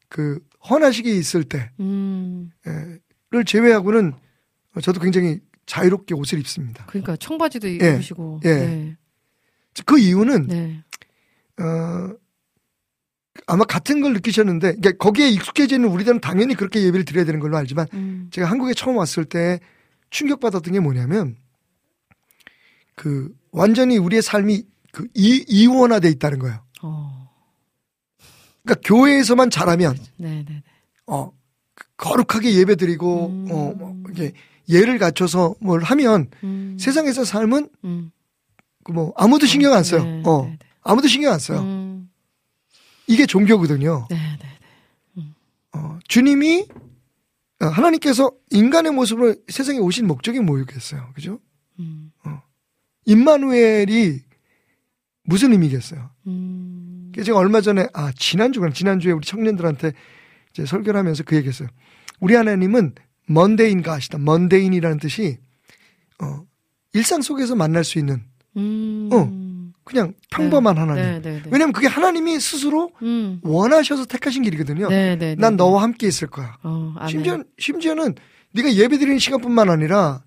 그 0.09 0.39
헌화식이 0.69 1.17
있을 1.17 1.45
음. 1.79 2.51
때를 2.63 3.45
제외하고는 3.45 4.13
저도 4.81 4.99
굉장히 4.99 5.39
자유롭게 5.65 6.13
옷을 6.13 6.39
입습니다. 6.39 6.85
그러니까 6.87 7.15
청바지도 7.17 7.69
예, 7.69 7.93
입으시고. 7.95 8.41
예. 8.45 8.53
네. 8.53 8.97
그 9.85 9.99
이유는 9.99 10.47
네. 10.47 10.83
어, 11.59 12.13
아마 13.45 13.63
같은 13.63 14.01
걸 14.01 14.13
느끼셨는데, 14.13 14.75
그러니까 14.75 14.91
거기에 14.93 15.29
익숙해져 15.29 15.75
있는 15.75 15.89
우리들은 15.89 16.21
당연히 16.21 16.55
그렇게 16.55 16.81
예배를 16.83 17.05
드려야 17.05 17.25
되는 17.25 17.39
걸로 17.39 17.57
알지만, 17.57 17.87
음. 17.93 18.29
제가 18.31 18.49
한국에 18.49 18.73
처음 18.73 18.97
왔을 18.97 19.25
때 19.25 19.59
충격받았던 20.09 20.73
게 20.73 20.79
뭐냐면, 20.79 21.35
그, 22.95 23.33
완전히 23.51 23.97
우리의 23.97 24.21
삶이 24.21 24.63
그 24.91 25.07
이, 25.13 25.45
이원화돼 25.47 26.09
있다는 26.09 26.39
거예요. 26.39 26.63
어. 26.81 27.29
그러니까 28.63 28.81
교회에서만 28.87 29.49
잘하면, 29.49 29.97
네, 30.17 30.29
네, 30.29 30.45
네. 30.47 30.63
어, 31.05 31.31
거룩하게 31.97 32.55
예배 32.55 32.75
드리고, 32.75 33.27
음. 33.27 33.47
어, 33.51 33.73
뭐, 33.77 33.95
이게 34.11 34.33
예를 34.69 34.97
갖춰서 34.97 35.55
뭘 35.59 35.83
하면, 35.83 36.29
음. 36.43 36.77
세상에서 36.79 37.23
삶은 37.23 37.69
음. 37.83 38.11
그 38.83 38.91
뭐, 38.91 39.13
아무도 39.15 39.45
신경 39.45 39.73
안 39.73 39.83
써요. 39.83 40.03
네, 40.03 40.21
어, 40.25 40.43
네, 40.43 40.49
네. 40.51 40.59
아무도 40.81 41.07
신경 41.07 41.33
안 41.33 41.39
써요. 41.39 41.96
음. 43.07 43.13
이게 43.13 43.25
종교거든요. 43.25 44.07
네, 44.09 44.15
네, 44.15 44.49
네. 45.13 45.23
어, 45.73 45.99
주님이 46.07 46.67
어, 47.61 47.65
하나님께서 47.65 48.31
인간의 48.51 48.91
모습으로 48.91 49.35
세상에 49.47 49.79
오신 49.79 50.07
목적이 50.07 50.39
뭐였겠어요? 50.41 51.11
그죠? 51.15 51.39
음. 51.79 52.11
임마누엘이 53.05 54.19
무슨 55.23 55.53
의미겠어요? 55.53 56.09
음. 56.27 57.11
제가 57.23 57.37
얼마 57.37 57.61
전에 57.61 57.87
아 57.93 58.11
지난주간 58.11 58.73
지난주에 58.73 59.11
우리 59.11 59.25
청년들한테 59.25 59.93
이제 60.51 60.65
설교를 60.65 60.99
하면서 60.99 61.23
그 61.23 61.35
얘기했어요. 61.37 61.69
우리 62.19 62.35
하나님은 62.35 62.95
먼데인 63.27 63.81
가시다. 63.81 64.17
먼데인이라는 64.17 64.99
뜻이 64.99 65.37
어, 66.21 66.45
일상 66.93 67.21
속에서 67.21 67.55
만날 67.55 67.83
수 67.83 67.97
있는 67.97 68.23
음. 68.57 69.09
어. 69.11 69.46
그냥 69.87 70.13
평범한 70.31 70.77
하나님. 70.77 71.03
네, 71.03 71.21
네, 71.21 71.41
네. 71.41 71.49
왜냐면 71.49 71.71
그게 71.71 71.87
하나님이 71.87 72.39
스스로 72.41 72.91
음. 73.01 73.39
원하셔서 73.41 74.05
택하신 74.05 74.43
길이거든요. 74.43 74.89
네, 74.89 75.15
네, 75.15 75.35
네. 75.35 75.35
난 75.35 75.53
네. 75.53 75.57
너와 75.57 75.81
함께 75.81 76.07
있을 76.07 76.27
거야. 76.27 76.57
어. 76.63 76.93
심지어 77.09 77.41
심지어는 77.57 78.15
네가 78.51 78.73
예배드리는 78.73 79.17
시간뿐만 79.17 79.69
아니라 79.69 80.23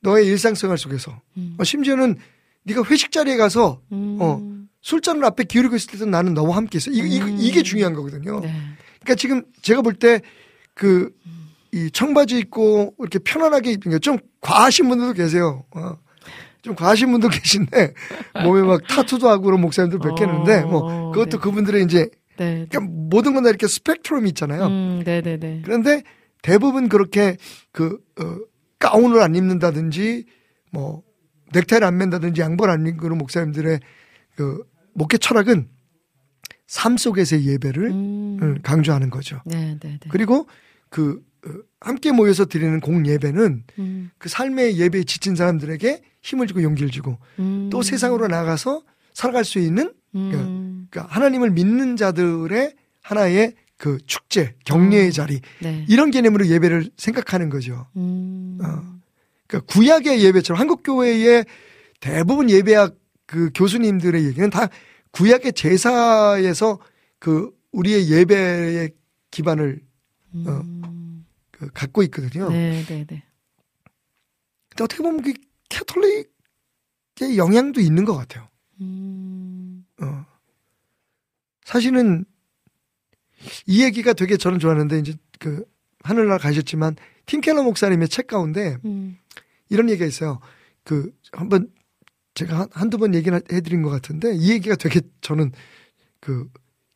너의 0.00 0.26
일상생활 0.28 0.78
속에서 0.78 1.20
음. 1.36 1.56
어, 1.58 1.64
심지어는 1.64 2.16
네가 2.62 2.84
회식 2.84 3.10
자리에 3.10 3.36
가서 3.36 3.80
음. 3.90 4.18
어, 4.20 4.40
술잔을 4.82 5.24
앞에 5.24 5.44
기울이고 5.44 5.74
있을 5.76 5.90
때도 5.92 6.06
나는 6.06 6.32
너와 6.34 6.56
함께 6.56 6.78
있어. 6.78 6.90
이, 6.92 6.98
이, 6.98 7.20
음. 7.20 7.36
이 7.40 7.50
게 7.50 7.62
중요한 7.62 7.94
거거든요. 7.94 8.40
네. 8.40 8.54
그러니까 9.00 9.14
지금 9.16 9.42
제가 9.62 9.82
볼 9.82 9.94
때 9.94 10.20
그 10.74 11.10
이 11.72 11.88
청바지 11.92 12.36
입고 12.38 12.94
이렇게 12.98 13.20
편안하게 13.20 13.70
입는 13.72 13.90
게 13.92 13.98
좀 14.00 14.18
과하신 14.40 14.88
분들도 14.88 15.12
계세요. 15.14 15.64
어. 15.70 15.96
좀 16.62 16.74
과하신 16.74 17.10
분도 17.10 17.28
계신데 17.28 17.94
몸에 18.44 18.62
막 18.62 18.86
타투도 18.86 19.28
하고 19.28 19.44
그런 19.44 19.60
목사님들 19.60 19.98
뵙겠는데 19.98 20.62
뭐 20.62 20.80
어, 20.80 21.10
그것도 21.12 21.38
네. 21.38 21.42
그분들의 21.42 21.84
이제 21.84 22.08
네. 22.36 22.66
그러니까 22.70 22.80
모든 22.80 23.34
건 23.34 23.42
다 23.42 23.48
이렇게 23.50 23.66
스펙트럼이 23.66 24.28
있잖아요. 24.30 24.66
음, 24.66 25.02
네, 25.04 25.20
네, 25.22 25.38
네. 25.38 25.60
그런데 25.64 26.02
대부분 26.42 26.88
그렇게 26.88 27.36
그 27.72 27.98
어, 28.20 28.36
가운을 28.78 29.20
안 29.20 29.34
입는다든지 29.34 30.24
뭐 30.72 31.02
넥타이를 31.52 31.86
안 31.86 31.98
맨다든지 31.98 32.40
양말 32.40 32.70
안 32.70 32.86
입는 32.86 33.18
목사님들의 33.18 33.80
그 34.36 34.62
목회 34.94 35.18
철학은 35.18 35.68
삶 36.66 36.96
속에서의 36.96 37.46
예배를 37.46 37.90
음. 37.90 38.38
음, 38.40 38.58
강조하는 38.62 39.10
거죠. 39.10 39.40
네, 39.44 39.76
네, 39.80 39.98
네. 40.00 40.08
그리고 40.08 40.46
그 40.88 41.20
어, 41.20 41.29
함께 41.80 42.12
모여서 42.12 42.44
드리는 42.44 42.80
공 42.80 43.06
예배는 43.06 43.64
음. 43.78 44.10
그 44.18 44.28
삶의 44.28 44.78
예배에 44.78 45.04
지친 45.04 45.34
사람들에게 45.34 46.02
힘을 46.22 46.46
주고 46.46 46.62
용기를 46.62 46.90
주고 46.90 47.18
음. 47.38 47.70
또 47.70 47.82
세상으로 47.82 48.28
나가서 48.28 48.82
살아갈 49.14 49.44
수 49.44 49.58
있는 49.58 49.92
음. 50.14 50.86
그러니까 50.90 51.14
하나님을 51.14 51.50
믿는 51.50 51.96
자들의 51.96 52.74
하나의 53.02 53.54
그 53.76 53.98
축제, 54.06 54.54
격려의 54.66 55.08
어. 55.08 55.10
자리 55.10 55.40
네. 55.60 55.86
이런 55.88 56.10
개념으로 56.10 56.46
예배를 56.46 56.90
생각하는 56.96 57.48
거죠. 57.48 57.86
음. 57.96 58.58
어. 58.62 59.00
그러니까 59.46 59.72
구약의 59.72 60.22
예배처럼 60.22 60.60
한국 60.60 60.82
교회의 60.82 61.46
대부분 62.00 62.50
예배학 62.50 62.94
그 63.26 63.50
교수님들의 63.54 64.24
얘기는 64.26 64.50
다 64.50 64.68
구약의 65.12 65.54
제사에서 65.54 66.78
그 67.18 67.50
우리의 67.72 68.10
예배의 68.10 68.90
기반을 69.30 69.80
어, 70.46 70.50
음. 70.50 70.82
그 71.60 71.70
갖고 71.72 72.02
있거든요. 72.04 72.48
네, 72.48 72.82
네, 72.86 73.04
네. 73.06 73.22
근데 74.70 74.84
어떻게 74.84 75.02
보면 75.02 75.20
그 75.22 75.34
캐톨릭의 75.68 77.36
영향도 77.36 77.80
있는 77.82 78.06
것 78.06 78.16
같아요. 78.16 78.48
음. 78.80 79.84
어. 80.00 80.24
사실은 81.64 82.24
이 83.66 83.84
얘기가 83.84 84.14
되게 84.14 84.38
저는 84.38 84.58
좋았는데 84.58 84.98
이제 85.00 85.14
그 85.38 85.64
하늘나라 86.02 86.38
가셨지만 86.38 86.96
팀 87.26 87.42
켈러 87.42 87.62
목사님의 87.62 88.08
책 88.08 88.26
가운데 88.26 88.78
음. 88.86 89.18
이런 89.68 89.90
얘기가 89.90 90.06
있어요. 90.06 90.40
그 90.82 91.12
한번 91.32 91.70
제가 92.34 92.58
한- 92.60 92.68
한두 92.72 92.96
번 92.96 93.14
얘기를 93.14 93.38
해드린 93.52 93.82
것 93.82 93.90
같은데 93.90 94.34
이 94.34 94.50
얘기가 94.50 94.76
되게 94.76 95.00
저는 95.20 95.52
그 96.20 96.50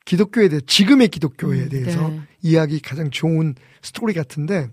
기독교에 0.05 0.49
대해 0.49 0.61
지금의 0.67 1.09
기독교에 1.09 1.63
음, 1.65 1.69
대해서 1.69 2.09
네. 2.09 2.21
이야기 2.43 2.81
가장 2.81 3.11
좋은 3.11 3.55
스토리 3.83 4.13
같은데 4.13 4.71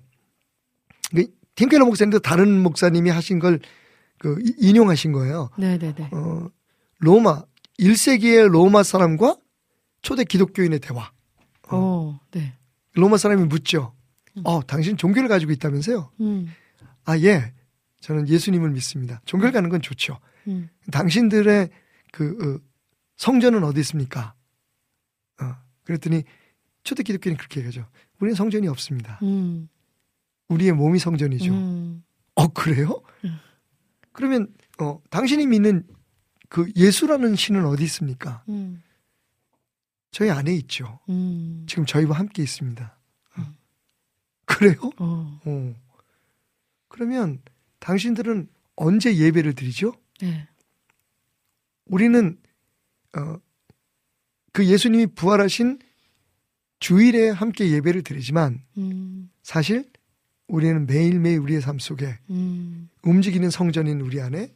그 1.15 1.27
팀켈러 1.55 1.86
목사님도 1.86 2.19
다른 2.19 2.61
목사님이 2.61 3.09
하신 3.09 3.39
걸 3.39 3.59
그 4.21 4.39
인용하신 4.59 5.13
거예요. 5.13 5.49
네, 5.57 5.79
네, 5.79 5.95
네. 5.95 6.07
어, 6.11 6.47
로마 6.99 7.43
1세기의 7.79 8.49
로마 8.49 8.84
사람과 8.84 9.36
초대 10.03 10.23
기독교인의 10.23 10.79
대화. 10.79 11.11
어, 11.71 12.19
네. 12.29 12.53
로마 12.93 13.17
사람이 13.17 13.45
묻죠. 13.45 13.95
어, 14.43 14.61
당신 14.67 14.95
종교를 14.95 15.27
가지고 15.27 15.51
있다면서요? 15.53 16.11
음. 16.21 16.53
아, 17.03 17.17
예. 17.17 17.51
저는 18.01 18.27
예수님을 18.27 18.69
믿습니다. 18.69 19.21
종교를 19.25 19.51
가는 19.51 19.69
건 19.71 19.82
좋죠. 19.82 20.19
음. 20.47 20.69
당신들의 20.91 21.69
그 22.11 22.59
어, 22.61 22.63
성전은 23.17 23.63
어디 23.63 23.79
있습니까? 23.79 24.36
어, 25.91 25.97
그랬더니 25.97 26.23
초대 26.83 27.03
기독교는 27.03 27.37
그렇게 27.37 27.59
얘기하죠. 27.59 27.87
우리는 28.19 28.35
성전이 28.35 28.67
없습니다. 28.67 29.19
음. 29.23 29.69
우리의 30.47 30.73
몸이 30.73 30.99
성전이죠. 30.99 31.53
음. 31.53 32.03
어 32.35 32.47
그래요? 32.47 33.01
음. 33.25 33.37
그러면 34.11 34.53
어 34.79 35.01
당신이 35.09 35.47
믿는 35.47 35.85
그 36.49 36.69
예수라는 36.75 37.35
신은 37.35 37.65
어디 37.65 37.83
있습니까? 37.83 38.43
음. 38.49 38.81
저희 40.11 40.29
안에 40.29 40.53
있죠. 40.55 40.99
음. 41.09 41.65
지금 41.67 41.85
저희와 41.85 42.17
함께 42.17 42.43
있습니다. 42.43 42.97
어. 43.37 43.41
음. 43.41 43.55
그래요? 44.45 44.91
어. 44.97 45.39
어. 45.45 45.75
그러면 46.89 47.41
당신들은 47.79 48.49
언제 48.75 49.15
예배를 49.15 49.53
드리죠? 49.53 49.93
네. 50.19 50.47
우리는 51.85 52.37
어, 53.17 53.37
그 54.51 54.65
예수님이 54.65 55.07
부활하신 55.07 55.79
주일에 56.79 57.29
함께 57.29 57.69
예배를 57.71 58.03
드리지만 58.03 58.63
음. 58.77 59.29
사실 59.43 59.89
우리는 60.47 60.85
매일매일 60.85 61.39
우리의 61.39 61.61
삶 61.61 61.79
속에 61.79 62.19
음. 62.29 62.89
움직이는 63.03 63.49
성전인 63.49 64.01
우리 64.01 64.19
안에 64.19 64.53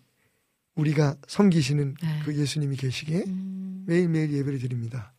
우리가 0.76 1.16
섬기시는 1.28 1.96
네. 2.02 2.20
그 2.26 2.36
예수님이 2.36 2.76
계시기에 2.76 3.24
음. 3.28 3.84
매일매일 3.88 4.34
예배를 4.34 4.60
드립니다. 4.60 5.14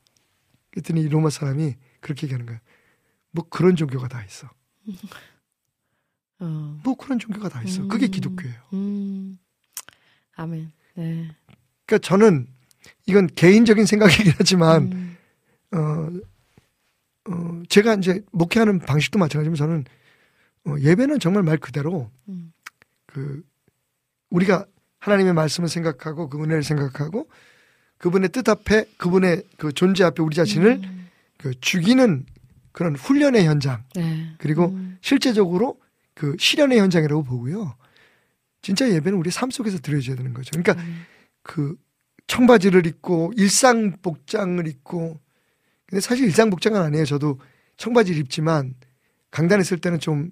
그랬더니 0.71 1.01
이 1.01 1.09
로마 1.09 1.31
사람이 1.31 1.75
그렇게 2.01 2.27
얘기하는 2.27 2.45
거예요. 2.45 2.61
뭐 3.31 3.47
그런 3.49 3.77
종교가 3.77 4.09
다 4.09 4.23
있어. 4.25 4.51
어. 6.41 6.81
뭐 6.85 6.95
그런 6.97 7.19
종교가 7.19 7.49
다 7.49 7.63
있어. 7.63 7.87
그게 7.89 8.09
음. 8.09 8.11
기독교예요. 8.11 8.61
음. 8.75 9.39
아멘. 10.35 10.71
네. 10.95 11.35
그러니까 11.87 12.07
저는 12.07 12.49
이건 13.07 13.29
개인적인 13.29 13.87
생각이긴 13.87 14.33
하지만 14.37 14.93
음. 14.93 15.17
어, 15.73 17.31
어, 17.31 17.63
제가 17.69 17.95
이제 17.95 18.23
목회하는 18.33 18.81
방식도 18.81 19.19
마찬가지지만 19.19 19.57
저는 19.57 19.85
어, 20.67 20.77
예배는 20.81 21.21
정말 21.21 21.43
말 21.43 21.59
그대로 21.59 22.11
음. 22.29 22.53
그 23.07 23.43
우리가 24.31 24.67
하나님의 24.99 25.35
말씀을 25.35 25.69
생각하고 25.69 26.29
그 26.29 26.43
은혜를 26.43 26.63
생각하고 26.63 27.29
그분의 27.99 28.31
뜻 28.31 28.49
앞에 28.49 28.85
그분의 28.97 29.43
그 29.57 29.73
존재 29.73 30.05
앞에 30.05 30.23
우리 30.23 30.35
자신을 30.35 30.81
음. 30.83 31.09
그 31.39 31.59
죽이는 31.61 32.27
그런 32.73 32.95
훈련의 32.95 33.47
현장 33.47 33.85
네. 33.95 34.35
그리고 34.39 34.67
음. 34.67 34.99
실제적으로 35.01 35.81
그 36.15 36.37
실현의 36.39 36.79
현장이라고 36.79 37.23
보고요. 37.23 37.75
진짜 38.63 38.91
예배는 38.91 39.19
우리 39.19 39.31
삶 39.31 39.51
속에서 39.51 39.79
드려져야 39.79 40.17
되는 40.17 40.35
거죠. 40.35 40.51
그러니까 40.51 40.83
음. 40.83 41.07
그 41.43 41.77
청바지를 42.27 42.87
입고 42.87 43.33
일상 43.37 43.97
복장을 44.03 44.67
입고 44.67 45.21
근데 45.87 46.01
사실 46.01 46.25
일상 46.27 46.51
복장은 46.51 46.81
아니에요. 46.81 47.05
저도 47.05 47.39
청바지를 47.77 48.19
입지만 48.21 48.75
강단에 49.31 49.61
있을 49.61 49.79
때는 49.79 50.01
좀 50.01 50.31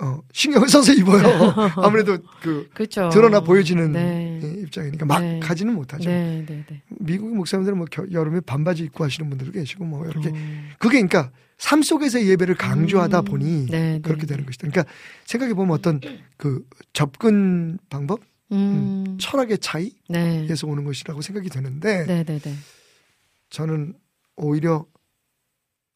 어, 0.00 0.20
신경을 0.32 0.68
써서 0.68 0.92
입어요. 0.92 1.22
아무래도 1.76 2.18
그 2.40 2.68
그렇죠. 2.74 3.08
드러나 3.10 3.40
보여지는 3.40 3.92
네. 3.92 4.40
예, 4.42 4.60
입장이니까 4.62 5.06
막 5.06 5.20
네. 5.20 5.38
가지는 5.38 5.74
못하죠. 5.74 6.08
네, 6.08 6.44
네, 6.46 6.64
네. 6.68 6.82
미국 6.98 7.34
목사님들은 7.36 7.78
뭐 7.78 7.86
겨- 7.90 8.06
여름에 8.10 8.40
반바지 8.40 8.84
입고 8.84 9.04
하시는 9.04 9.28
분들도 9.28 9.52
계시고 9.52 9.84
뭐 9.84 10.04
이렇게 10.06 10.30
어. 10.30 10.32
그게 10.78 11.00
그러니까 11.02 11.30
삶 11.58 11.82
속에서 11.82 12.24
예배를 12.24 12.56
강조하다 12.56 13.20
음. 13.20 13.24
보니 13.24 13.66
네, 13.66 13.92
네, 13.92 14.00
그렇게 14.02 14.22
네. 14.22 14.28
되는 14.28 14.44
것이다. 14.46 14.68
그러니까 14.68 14.92
생각해 15.26 15.54
보면 15.54 15.74
어떤 15.74 16.00
그 16.36 16.66
접근 16.92 17.78
방법, 17.88 18.20
음. 18.52 19.18
철학의 19.18 19.58
차이에서 19.58 19.96
네. 20.08 20.46
오는 20.64 20.84
것이라고 20.84 21.20
생각이 21.20 21.48
되는데 21.48 22.06
네, 22.06 22.24
네, 22.24 22.38
네. 22.38 22.54
저는 23.50 23.94
오히려 24.36 24.86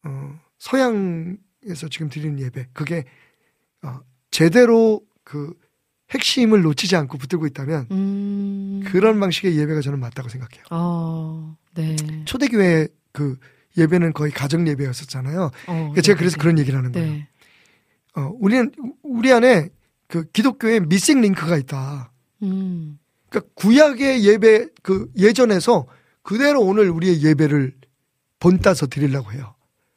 어, 0.03 0.39
서양에서 0.59 1.89
지금 1.89 2.09
드리는 2.09 2.39
예배 2.39 2.67
그게 2.73 3.05
어, 3.83 3.99
제대로 4.31 5.01
그 5.23 5.53
핵심을 6.11 6.61
놓치지 6.61 6.95
않고 6.95 7.17
붙들고 7.17 7.47
있다면 7.47 7.87
음. 7.91 8.83
그런 8.85 9.19
방식의 9.19 9.57
예배가 9.57 9.81
저는 9.81 9.99
맞다고 9.99 10.29
생각해요. 10.29 10.63
어. 10.71 11.57
네. 11.73 11.95
초대교회 12.25 12.87
그 13.11 13.37
예배는 13.77 14.13
거의 14.13 14.31
가정 14.31 14.67
예배였었잖아요. 14.67 15.43
어, 15.43 15.51
그러니까 15.65 16.01
제가 16.01 16.15
네, 16.15 16.19
그래서 16.19 16.37
네. 16.37 16.41
그런 16.41 16.59
얘기를 16.59 16.77
하는 16.77 16.91
거예요. 16.91 17.11
네. 17.11 17.27
어, 18.15 18.31
우리는 18.39 18.71
우리 19.03 19.31
안에 19.31 19.69
그 20.07 20.23
기독교에 20.31 20.79
미싱 20.79 21.21
링크가 21.21 21.57
있다. 21.57 22.11
음. 22.43 22.99
그러니까 23.29 23.51
구약의 23.55 24.25
예배 24.25 24.69
그 24.81 25.11
예전에서 25.17 25.87
그대로 26.21 26.61
오늘 26.61 26.89
우리의 26.89 27.23
예배를 27.23 27.73
본따서 28.39 28.87
드리려고 28.87 29.31
해요. 29.31 29.55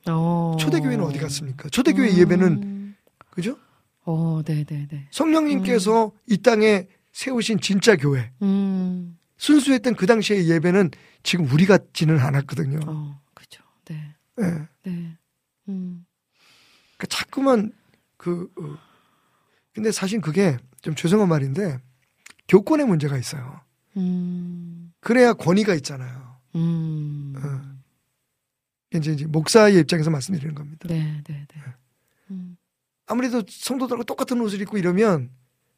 어. 0.09 0.57
초대교회는 0.59 1.05
어디 1.05 1.19
갔습니까? 1.19 1.69
초대교회 1.69 2.11
음. 2.11 2.19
예배는 2.19 2.97
그죠? 3.31 3.59
어, 4.05 4.41
네, 4.45 4.65
네, 4.65 4.87
네. 4.91 5.09
성령님께서 5.11 6.13
이 6.27 6.39
땅에 6.39 6.87
세우신 7.13 7.61
진짜 7.61 7.97
교회 7.97 8.33
음. 8.43 9.19
순수했던 9.37 9.95
그 9.95 10.07
당시의 10.07 10.49
예배는 10.49 10.91
지금 11.23 11.47
우리 11.51 11.67
같지는 11.67 12.19
않았거든요. 12.19 12.81
어, 12.87 13.21
그죠. 13.35 13.63
네. 13.87 14.15
예. 14.41 14.45
네. 14.85 15.19
음. 15.69 16.07
그러니까 16.97 17.07
자꾸만 17.09 17.73
그 18.17 18.51
어, 18.59 18.77
근데 19.75 19.93
사실 19.93 20.21
그게 20.21 20.57
좀 20.83 20.95
죄송한 20.95 21.29
말인데 21.29 21.79
교권의 22.51 22.87
문제가 22.87 23.17
있어요. 23.17 23.61
음. 23.97 24.93
그래야 25.01 25.33
권위가 25.33 25.75
있잖아요. 25.77 26.37
음. 26.57 27.35
어. 27.37 28.97
이제 28.97 29.13
이제 29.13 29.27
목사의 29.27 29.79
입장에서 29.79 30.11
말씀드리는 30.11 30.55
겁니다. 30.55 30.89
네, 30.89 31.23
네, 31.27 31.47
네. 31.49 31.61
음. 32.31 32.57
아무래도 33.07 33.43
성도들하고 33.49 34.05
똑같은 34.05 34.41
옷을 34.41 34.61
입고 34.61 34.79
이러면 34.79 35.31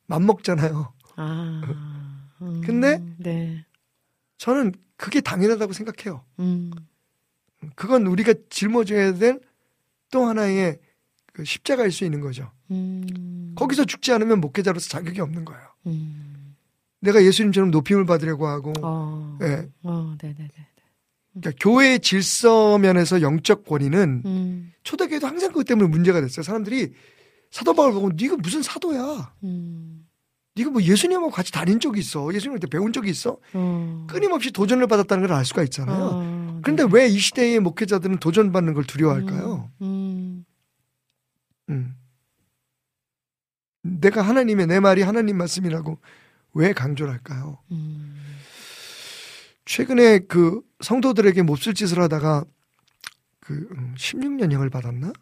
맘먹잖아요. 0.07 0.93
아. 1.17 2.29
음. 2.41 2.61
근데? 2.65 3.03
네. 3.19 3.65
저는 4.39 4.73
그게 4.97 5.21
당연하다고 5.21 5.73
생각해요. 5.73 6.25
음. 6.41 6.73
그건 7.77 8.07
우리가 8.07 8.35
짊어져야 8.51 9.15
될 9.15 9.41
또 10.13 10.27
하나의 10.27 10.79
그 11.33 11.45
십자가일 11.45 11.91
수 11.91 12.05
있는 12.05 12.21
거죠. 12.21 12.53
음. 12.71 13.55
거기서 13.57 13.87
죽지 13.87 14.13
않으면 14.13 14.41
목회자로서 14.41 14.89
자격이 14.89 15.21
없는 15.21 15.45
거예요. 15.45 15.67
음. 17.03 17.05
내가 17.05 17.23
예수님처럼 17.25 17.71
높임을 17.71 18.07
받으려고 18.07 18.47
하고, 18.47 18.73
어. 18.83 19.39
예. 19.43 19.69
어, 19.83 20.15
네, 20.21 20.35
네, 20.37 20.49
네. 20.49 20.67
그러니까 21.35 21.53
교회의 21.63 22.01
질서 22.01 22.79
면에서 22.79 23.23
영적 23.23 23.65
권위는 23.65 24.23
음. 24.25 24.73
초대교회도 24.83 25.27
항상 25.27 25.49
그것 25.51 25.65
때문에 25.65 25.89
문제가 25.89 26.21
됐어요. 26.21 26.43
사람들이 26.43 26.93
사도 27.51 27.73
바울 27.75 27.93
보고 27.93 28.11
네가 28.15 28.37
무슨 28.37 28.63
사도야? 28.63 29.35
음. 29.45 30.07
네가 30.55 30.71
뭐 30.71 30.83
예수님하고 30.83 31.31
같이 31.31 31.51
다닌 31.51 31.81
적이 31.81 32.01
있어? 32.01 32.33
예수님한테 32.35 32.67
배운 32.67 32.93
적이 32.93 33.11
있어? 33.11 33.39
어. 33.55 34.07
끊임없이 34.11 34.51
도전을 34.53 34.87
받았다는 34.87 35.27
걸 35.27 35.37
알 35.37 35.47
수가 35.47 35.63
있잖아요. 35.65 36.11
어, 36.13 36.61
그런데 36.63 36.85
네. 36.85 36.91
왜이 36.93 37.19
시대의 37.19 37.61
목회자들은 37.61 38.19
도전 38.19 38.53
받는 38.53 38.75
걸 38.75 38.85
두려워할까요? 38.85 39.71
음. 39.81 40.45
음. 41.71 41.95
내가 43.83 44.21
하나님의 44.21 44.67
내 44.67 44.79
말이 44.81 45.01
하나님 45.03 45.39
말씀이라고 45.39 45.99
왜 46.55 46.73
강조를 46.73 47.13
할까요? 47.13 47.59
음. 47.71 48.17
최근에 49.65 50.21
그 50.21 50.63
성도들에게 50.81 51.43
몹쓸 51.43 51.75
짓을 51.75 52.01
하다가 52.01 52.45
그 53.41 53.69
16년형을 53.97 54.71
받았나? 54.71 55.13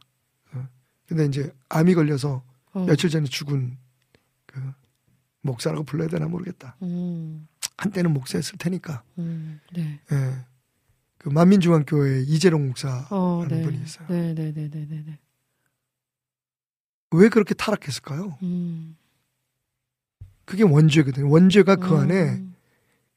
어. 0.53 0.69
근데 1.07 1.27
이제 1.27 1.53
암이 1.69 1.95
걸려서 1.95 2.43
어. 2.73 2.85
며칠 2.85 3.11
전에 3.11 3.27
죽은 3.27 3.77
그 4.47 4.61
목사라고 5.43 5.85
불러야 5.85 6.09
되나 6.09 6.27
모르겠다. 6.27 6.77
음. 6.83 7.47
한때는 7.77 8.13
목사였을 8.13 8.59
테니까. 8.59 9.03
음. 9.19 9.61
네. 9.73 10.01
예. 10.13 10.45
그 11.19 11.29
만민중앙교회 11.29 12.23
이재롱 12.23 12.69
목사라는 12.69 13.07
어, 13.11 13.47
네. 13.49 13.63
분이 13.63 13.83
있어요. 13.83 14.07
네, 14.09 14.35
네, 14.35 14.53
네, 14.53 14.69
네, 14.71 14.87
네, 14.89 15.03
네. 15.07 15.19
왜 17.13 17.29
그렇게 17.29 17.55
타락했을까요? 17.55 18.39
음. 18.43 18.97
그게 20.51 20.65
원죄거든요. 20.65 21.31
원죄가 21.31 21.77
그 21.77 21.95
안에 21.95 22.31
음. 22.31 22.57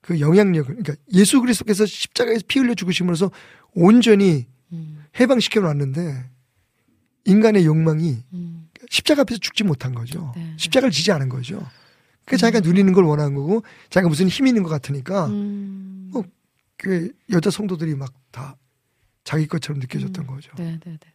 그 0.02 0.20
영향력을 0.20 0.76
그러니까 0.76 0.94
예수 1.14 1.42
그리스도께서 1.42 1.84
십자가에서 1.88 2.44
피 2.48 2.60
흘려 2.60 2.76
죽으심으로써 2.76 3.32
온전히 3.74 4.46
음. 4.72 5.04
해방시켜 5.20 5.60
놨는데 5.62 6.30
인간의 7.26 7.66
욕망이 7.66 8.24
음. 8.34 8.70
십자가 8.88 9.24
앞에서 9.24 9.40
죽지 9.40 9.64
못한 9.64 9.96
거죠. 9.96 10.32
네. 10.36 10.54
십자가를 10.58 10.92
지지 10.92 11.12
않은 11.12 11.30
거죠. 11.30 11.66
그 12.26 12.38
자기가 12.38 12.60
누리는 12.60 12.94
걸 12.94 13.04
원하는 13.04 13.34
거고 13.34 13.64
자기가 13.90 14.10
무슨 14.10 14.28
힘이 14.28 14.52
있는 14.52 14.62
것 14.62 14.70
같으니까 14.70 15.26
음. 15.26 16.12
어, 16.14 16.22
그 16.78 17.12
여자 17.32 17.50
성도들이 17.50 17.96
막 17.96 18.14
다 18.34 18.58
자기 19.24 19.48
것처럼 19.48 19.80
느껴졌던 19.80 20.26
음. 20.26 20.28
거죠. 20.28 20.52
네, 20.58 20.78
네, 20.84 20.98
네. 21.00 21.13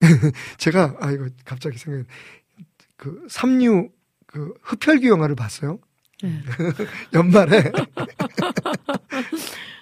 제가 0.58 0.96
아 1.00 1.10
이거 1.10 1.28
갑자기 1.44 1.78
생각 1.78 2.06
그 2.96 3.26
삼류 3.28 3.90
그 4.26 4.54
흡혈귀 4.62 5.08
영화를 5.08 5.34
봤어요. 5.34 5.78
네. 6.22 6.42
연말에 7.14 7.62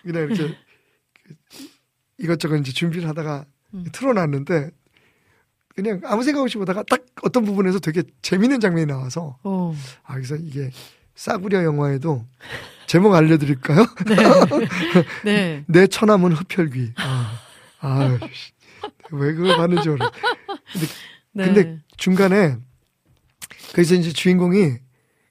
그냥 0.03 0.23
이렇게 0.25 0.55
그 1.25 1.35
이것저것 2.19 2.57
이제 2.57 2.73
준비를 2.73 3.09
하다가 3.09 3.45
음. 3.75 3.85
틀어놨는데 3.93 4.71
그냥 5.75 6.01
아무 6.05 6.23
생각 6.23 6.41
없이 6.43 6.57
보다가 6.57 6.83
딱 6.85 7.05
어떤 7.23 7.45
부분에서 7.45 7.79
되게 7.79 8.03
재밌는 8.23 8.61
장면이 8.61 8.87
나와서 8.87 9.39
어. 9.43 9.75
아 10.05 10.15
그래서 10.15 10.37
이게 10.37 10.71
싸구려 11.15 11.65
영화에도 11.65 12.25
제목 12.87 13.15
알려드릴까요? 13.15 13.85
네. 15.25 15.65
내 15.67 15.87
처남은 15.87 16.33
흡혈귀. 16.33 16.93
아, 16.97 17.41
아, 17.81 18.19
씨. 18.33 18.53
왜 19.13 19.33
그걸 19.35 19.57
봤는지 19.57 19.89
모르. 19.89 20.05
네. 21.33 21.45
근데 21.47 21.79
중간에 21.97 22.57
그래서 23.73 23.95
이제 23.95 24.11
주인공이 24.13 24.73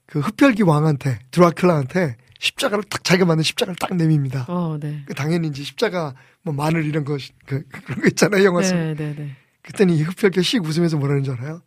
그 0.05 0.19
흡혈귀 0.19 0.63
왕한테 0.63 1.19
드라큘라한테 1.31 2.15
십자가를 2.39 2.83
딱 2.83 3.03
자기가 3.03 3.25
만든 3.25 3.43
십자가를 3.43 3.75
딱 3.79 3.95
내밉니다. 3.95 4.45
어, 4.47 4.77
네. 4.79 5.01
그 5.05 5.13
당연히 5.13 5.47
이제 5.47 5.63
십자가 5.63 6.13
뭐 6.43 6.53
마늘 6.53 6.85
이런 6.85 7.03
거 7.05 7.17
그, 7.45 7.63
그런 7.69 8.01
거 8.01 8.07
있잖아요 8.07 8.43
영화 8.43 8.61
속. 8.61 8.75
네, 8.75 8.93
네, 8.93 9.15
네. 9.15 9.35
그랬더니 9.63 9.97
이 9.97 10.03
흡혈귀가 10.03 10.41
씩 10.43 10.63
웃으면서 10.63 10.97
뭐라는 10.97 11.23
줄 11.23 11.33
알아요? 11.35 11.61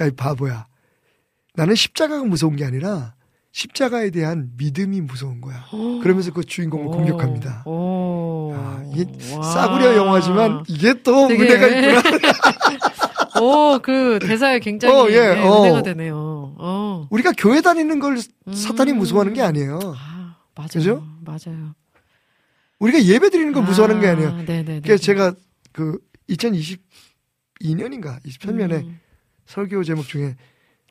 야 0.00 0.06
이 0.06 0.10
바보야. 0.10 0.66
나는 1.54 1.76
십자가가 1.76 2.24
무서운 2.24 2.56
게 2.56 2.64
아니라 2.64 3.13
십자가에 3.54 4.10
대한 4.10 4.50
믿음이 4.56 5.00
무서운 5.00 5.40
거야. 5.40 5.64
그러면서 6.02 6.32
그 6.32 6.42
주인공을 6.42 6.86
공격합니다. 6.88 7.62
오. 7.66 8.52
아, 8.52 8.82
이게 8.92 9.06
와. 9.36 9.42
싸구려 9.44 9.96
영화지만 9.96 10.64
이게 10.66 10.92
또 11.04 11.28
되게- 11.28 11.44
은혜가 11.54 11.98
있구나. 12.00 13.40
오, 13.40 13.78
그 13.82 14.18
대사에 14.20 14.58
굉장히 14.58 14.92
어, 14.92 15.08
예, 15.08 15.34
네, 15.36 15.40
어. 15.40 15.62
은혜가 15.62 15.82
되네요. 15.82 16.56
어. 16.58 17.06
우리가 17.10 17.30
교회 17.38 17.60
다니는 17.60 18.00
걸 18.00 18.16
사탄이 18.52 18.90
음. 18.90 18.98
무서워하는 18.98 19.34
게 19.34 19.42
아니에요. 19.42 19.78
아, 19.96 20.36
맞아요. 20.56 20.68
그죠? 20.72 21.06
맞아요. 21.20 21.76
우리가 22.80 23.04
예배 23.04 23.30
드리는 23.30 23.52
걸 23.52 23.62
무서워하는 23.62 24.00
게 24.02 24.08
아니에요. 24.08 24.36
네, 24.38 24.44
네, 24.46 24.62
네. 24.64 24.80
그래서 24.82 25.00
제가 25.00 25.32
그 25.70 25.96
2022년인가 26.28 28.20
23년에 28.24 28.84
음. 28.84 28.98
설교 29.46 29.84
제목 29.84 30.08
중에 30.08 30.34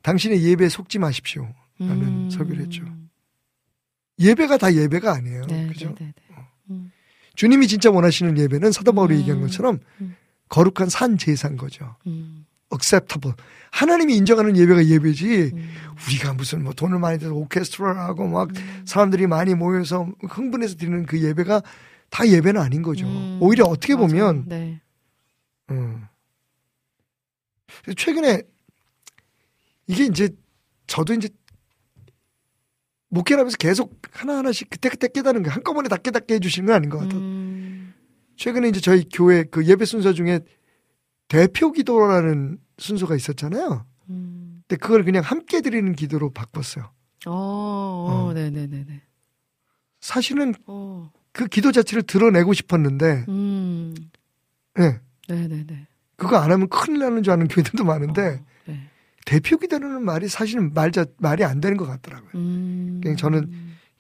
당신의 0.02 0.42
예배에 0.42 0.70
속지 0.70 1.00
마십시오. 1.00 1.46
라는 1.88 2.04
음. 2.04 2.30
설교를 2.30 2.64
했죠. 2.64 2.84
예배가 4.20 4.58
다 4.58 4.74
예배가 4.74 5.12
아니에요. 5.14 5.46
네, 5.48 5.68
그죠? 5.68 5.90
네, 5.98 6.06
네, 6.06 6.14
네. 6.30 6.36
음. 6.70 6.92
주님이 7.36 7.68
진짜 7.68 7.90
원하시는 7.90 8.38
예배는 8.38 8.72
사도 8.72 8.94
바울이 8.94 9.16
음. 9.16 9.20
얘기한 9.22 9.42
것처럼 9.42 9.80
음. 10.02 10.16
거룩한 10.50 10.90
산 10.90 11.18
제사인 11.18 11.58
거죠. 11.58 11.96
음. 12.06 12.46
acceptable. 12.74 13.36
하나님이 13.72 14.16
인정하는 14.18 14.58
예배가 14.58 14.86
예배지. 14.86 15.52
음. 15.54 15.74
우리가 16.08 16.34
무슨 16.34 16.64
뭐 16.64 16.74
돈을 16.74 17.00
많이 17.00 17.18
들여서 17.20 17.36
오케스트라를 17.36 18.00
하고 18.00 18.28
막 18.28 18.50
음. 18.50 18.84
사람들이 18.86 19.28
많이 19.28 19.56
모여서 19.56 20.08
흥분해서 20.22 20.76
드리는 20.76 21.06
그 21.06 21.22
예배가 21.22 21.62
다 22.10 22.28
예배는 22.28 22.62
아닌 22.62 22.82
거죠. 22.82 23.06
음. 23.06 23.40
오히려 23.42 23.66
어떻게 23.66 23.96
맞아요. 23.96 24.08
보면 24.08 24.46
네. 24.48 24.82
음. 25.72 26.06
최근에 27.96 28.44
이게 29.88 30.06
이제 30.06 30.30
저도 30.88 31.14
이제 31.14 31.30
목회를 33.14 33.42
하면서 33.42 33.58
계속 33.58 34.02
하나하나씩 34.12 34.70
그때그때 34.70 35.08
깨닫는 35.08 35.44
게 35.44 35.50
한꺼번에 35.50 35.88
다 35.88 35.98
깨닫게 35.98 36.36
해주시는 36.36 36.68
건 36.68 36.76
아닌 36.76 36.90
것 36.90 36.98
같아요. 37.00 37.20
음. 37.20 37.94
최근에 38.38 38.70
이제 38.70 38.80
저희 38.80 39.08
교회 39.08 39.44
그 39.44 39.66
예배 39.66 39.86
순서 39.86 40.14
중에 40.14 40.40
대표 41.28 41.72
기도라는 41.72 42.58
순서가 42.80 43.16
있었잖아요. 43.16 43.86
음. 44.10 44.64
근데 44.68 44.80
그걸 44.80 45.04
그냥 45.04 45.24
함께 45.24 45.62
드리는 45.62 45.94
기도로 45.94 46.32
바꿨어요. 46.32 46.92
어, 47.28 47.32
어, 47.32 48.26
어. 48.30 48.34
네, 48.34 48.50
네, 48.50 48.66
네, 48.66 48.84
네. 48.88 49.02
사실은 50.02 50.56
어. 50.66 51.12
그 51.32 51.46
기도 51.46 51.72
자체를 51.72 52.04
드러내고 52.04 52.54
싶었는데, 52.54 53.26
음. 53.30 53.94
예. 54.80 55.00
네, 55.30 55.48
네, 55.48 55.64
네. 55.66 55.88
그거 56.16 56.38
안 56.38 56.52
하면 56.52 56.68
큰일 56.68 57.00
나는 57.00 57.22
줄 57.24 57.32
아는 57.32 57.48
교회들도 57.48 57.84
많은데, 57.84 58.22
어, 58.22 58.32
네. 58.32 58.44
대표 59.26 59.58
기도라는 59.58 60.04
말이 60.04 60.28
사실은 60.28 60.74
말자, 60.74 61.06
말이 61.18 61.44
안 61.44 61.62
되는 61.62 61.78
것 61.78 61.86
같더라고요. 61.86 62.32
음. 62.36 63.00
그냥 63.02 63.18
저는 63.18 63.52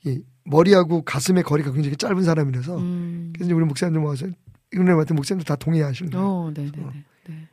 이 0.05 0.21
머리하고 0.45 1.03
가슴의 1.03 1.43
거리가 1.43 1.71
굉장히 1.71 1.95
짧은 1.95 2.24
사람이라서, 2.24 2.78
음. 2.78 3.34
그래서 3.34 3.55
우리 3.55 3.65
목사님들 3.65 4.01
모아서, 4.01 4.28
같은 4.71 5.15
목사님들 5.15 5.45
다 5.45 5.55
동의하시는 5.55 6.11
거예요. 6.11 6.28
어, 6.28 6.51
네, 6.53 6.63
네, 6.65 6.71
네. 6.76 7.05
네. 7.28 7.47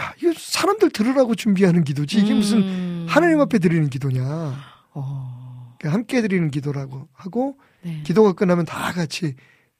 야, 0.00 0.14
이거 0.22 0.32
사람들 0.36 0.90
들으라고 0.90 1.34
준비하는 1.34 1.84
기도지. 1.84 2.20
이게 2.20 2.32
무슨 2.32 2.62
음. 2.62 3.06
하나님 3.08 3.40
앞에 3.40 3.58
드리는 3.58 3.90
기도냐. 3.90 4.56
어. 4.94 5.76
그냥 5.78 5.94
함께 5.94 6.22
드리는 6.22 6.50
기도라고 6.50 7.08
하고, 7.12 7.58
네. 7.82 8.02
기도가 8.04 8.32
끝나면 8.32 8.64
다 8.64 8.92
같이 8.92 9.34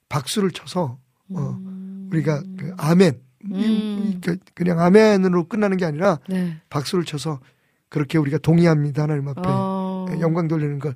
박수를 0.08 0.50
쳐서, 0.50 0.98
어, 1.30 1.40
음. 1.64 2.08
우리가 2.12 2.42
그 2.58 2.74
아멘. 2.76 3.20
이- 3.50 3.52
음. 3.54 4.02
이- 4.06 4.20
그- 4.20 4.38
그냥 4.54 4.80
아멘으로 4.80 5.48
끝나는 5.48 5.76
게 5.76 5.84
아니라 5.84 6.18
네. 6.28 6.58
박수를 6.70 7.04
쳐서 7.04 7.40
그렇게 7.88 8.18
우리가 8.18 8.38
동의합니다. 8.38 9.02
하나님 9.02 9.28
앞에 9.28 9.40
어. 9.44 10.06
영광 10.20 10.48
돌리는 10.48 10.78
걸. 10.78 10.94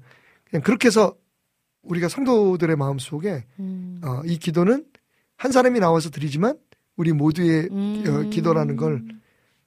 그냥 0.48 0.62
그렇게 0.62 0.86
해서 0.88 1.14
우리가 1.82 2.08
성도들의 2.08 2.76
마음 2.76 2.98
속에 2.98 3.44
음. 3.60 4.00
어, 4.04 4.22
이 4.24 4.38
기도는 4.38 4.84
한 5.36 5.52
사람이 5.52 5.78
나와서 5.80 6.10
드리지만 6.10 6.58
우리 6.96 7.12
모두의 7.12 7.68
음. 7.70 8.04
어, 8.06 8.30
기도라는 8.30 8.76
걸 8.76 9.04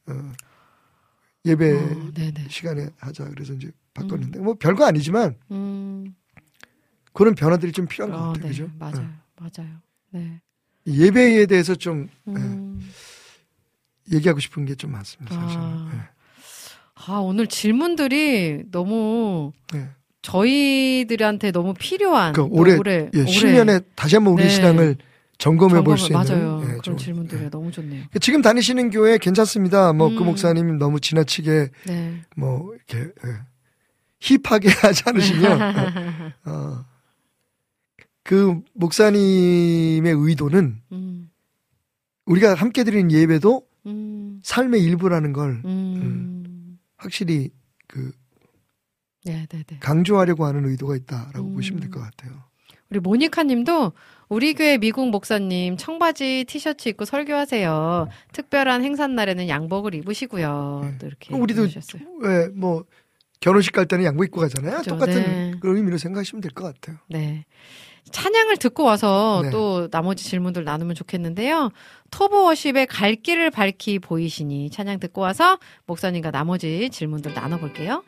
어, 0.08 0.32
예배 1.46 1.74
어. 1.74 2.12
시간에 2.50 2.90
하자. 2.98 3.26
그래서 3.30 3.54
이제 3.54 3.72
바꿨는데 3.94 4.40
뭐 4.40 4.56
별거 4.56 4.86
아니지만 4.86 5.36
음. 5.52 6.16
그런 7.14 7.36
변화들이 7.36 7.72
좀 7.72 7.88
필요한 7.88 8.12
것 8.12 8.18
어, 8.20 8.28
같아요. 8.34 8.44
네. 8.44 8.50
그죠? 8.50 8.70
맞아요. 8.80 9.08
어. 9.38 9.50
맞아요. 9.56 9.70
네. 10.12 10.42
예배에 10.90 11.46
대해서 11.46 11.76
좀 11.76 12.08
음. 12.28 12.90
얘기하고 14.12 14.40
싶은 14.40 14.66
게 14.66 14.76
좀 14.76 14.92
많습니다. 14.92 15.36
사실은. 15.36 15.64
아. 15.64 16.10
아, 17.08 17.14
오늘 17.20 17.48
질문들이 17.48 18.64
너무 18.72 19.52
네. 19.72 19.80
네. 19.80 19.90
저희들한테 20.22 21.52
너무 21.52 21.74
필요한 21.74 22.34
그또 22.34 22.50
올해, 22.52 22.76
올해 22.76 23.10
예, 23.14 23.20
올해 23.22 23.24
10년에 23.32 23.84
다시 23.96 24.16
한번 24.16 24.34
우리 24.34 24.44
네. 24.44 24.50
신앙을 24.50 24.98
점검해 25.38 25.82
볼 25.84 25.98
수 25.98 26.08
있는 26.12 26.20
맞아요. 26.26 26.62
예, 26.68 26.78
그런 26.84 26.98
질문들이 26.98 27.46
예. 27.46 27.50
너무 27.50 27.72
좋네요. 27.72 28.04
지금 28.20 28.42
다니시는 28.42 28.90
교회 28.90 29.18
괜찮습니다. 29.18 29.94
뭐그 29.94 30.18
음. 30.18 30.26
목사님 30.26 30.78
너무 30.78 31.00
지나치게 31.00 31.70
네. 31.88 32.22
뭐 32.36 32.74
이렇게 32.76 33.10
예, 33.26 33.34
힙하게 34.20 34.68
하지 34.84 35.04
않으시면 35.06 35.62
어, 36.46 36.52
어, 36.52 36.86
그 38.30 38.62
목사님의 38.76 40.14
의도는 40.16 40.82
음. 40.92 41.32
우리가 42.28 42.54
함께 42.54 42.84
드리는 42.84 43.12
예배도 43.12 43.64
음. 43.88 44.40
삶의 44.44 44.84
일부라는 44.84 45.34
걸 45.34 45.64
음. 45.66 46.78
확실히 46.96 47.50
그 47.88 48.12
네, 49.26 49.48
네, 49.50 49.64
네. 49.64 49.80
강조하려고 49.80 50.46
하는 50.46 50.64
의도가 50.68 50.96
있다라고 50.96 51.48
음. 51.48 51.54
보시면 51.56 51.80
될 51.82 51.90
것 51.90 52.02
같아요. 52.02 52.32
우리 52.92 53.00
모니카 53.00 53.42
님도 53.42 53.94
우리 54.30 54.54
교회 54.54 54.78
미국 54.78 55.10
목사님 55.10 55.76
청바지 55.78 56.46
티셔츠 56.48 56.88
입고 56.90 57.06
설교하세요. 57.06 58.10
특별한 58.34 58.84
행사 58.84 59.08
날에는 59.08 59.48
양복을 59.50 59.96
입으시고요. 59.96 60.82
네. 60.84 60.98
또 61.00 61.08
이렇게 61.08 61.34
우리도 61.36 61.64
해주셨어요. 61.64 62.04
왜뭐 62.20 62.86
결혼식 63.40 63.72
갈 63.74 63.88
때는 63.88 64.06
양복 64.06 64.26
입고 64.26 64.40
가잖아요. 64.42 64.78
그죠, 64.78 64.92
똑같은 64.92 65.16
네. 65.24 65.54
그 65.60 65.76
의미로 65.76 65.98
생각하시면 65.98 66.42
될 66.42 66.52
것 66.52 66.66
같아요. 66.66 66.98
네. 67.10 67.46
찬양을 68.12 68.58
듣고 68.58 68.84
와서 68.84 69.42
네. 69.44 69.50
또 69.50 69.90
나머지 69.90 70.24
질문들 70.24 70.64
나누면 70.64 70.96
좋겠는데요. 70.96 71.72
토브워십의 72.12 72.88
갈 72.88 73.16
길을 73.16 73.52
밝히 73.52 74.00
보이시니 74.00 74.70
찬양 74.72 75.00
듣고 75.00 75.22
와서 75.22 75.58
목사님과 75.86 76.32
나머지 76.32 76.90
질문들 76.92 77.34
나눠볼게요. 77.34 78.04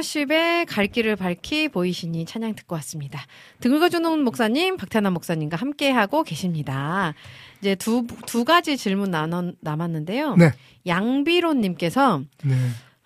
네, 0.00 0.02
토브워십의 0.02 0.66
갈 0.66 0.86
길을 0.86 1.16
밝히 1.16 1.68
보이시니 1.68 2.24
찬양 2.24 2.54
듣고 2.54 2.74
왔습니다. 2.76 3.20
등을 3.60 3.80
거주는 3.80 4.24
목사님, 4.24 4.76
박태남 4.76 5.12
목사님과 5.12 5.56
함께하고 5.56 6.22
계십니다. 6.22 7.14
이제 7.60 7.74
두, 7.74 8.06
두 8.26 8.44
가지 8.44 8.76
질문 8.76 9.10
나눠, 9.10 9.52
남았는데요. 9.60 10.36
네. 10.36 10.52
양비로님께서 10.86 12.22
네. 12.44 12.54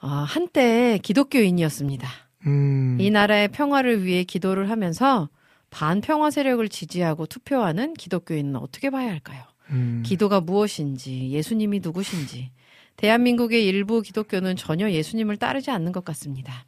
어, 0.01 0.09
한때 0.09 0.99
기독교인이었습니다. 1.03 2.09
음. 2.47 2.97
이 3.01 3.11
나라의 3.11 3.49
평화를 3.49 4.05
위해 4.05 4.23
기도를 4.25 4.71
하면서 4.71 5.29
반평화 5.71 6.31
세력을 6.31 6.67
지지하고 6.69 7.27
투표하는 7.27 7.95
기독교인은 7.95 8.57
어떻게 8.57 8.91
봐야 8.91 9.11
할까요? 9.11 9.43
음. 9.71 10.03
기도가 10.07 10.41
무엇인지, 10.41 11.31
예수님이 11.31 11.81
누구신지, 11.83 12.53
대한민국의 12.97 13.67
일부 13.67 14.03
기독교는 14.03 14.55
전혀 14.55 14.91
예수님을 14.91 15.37
따르지 15.39 15.73
않는 15.73 15.91
것 15.91 16.05
같습니다. 16.05 16.67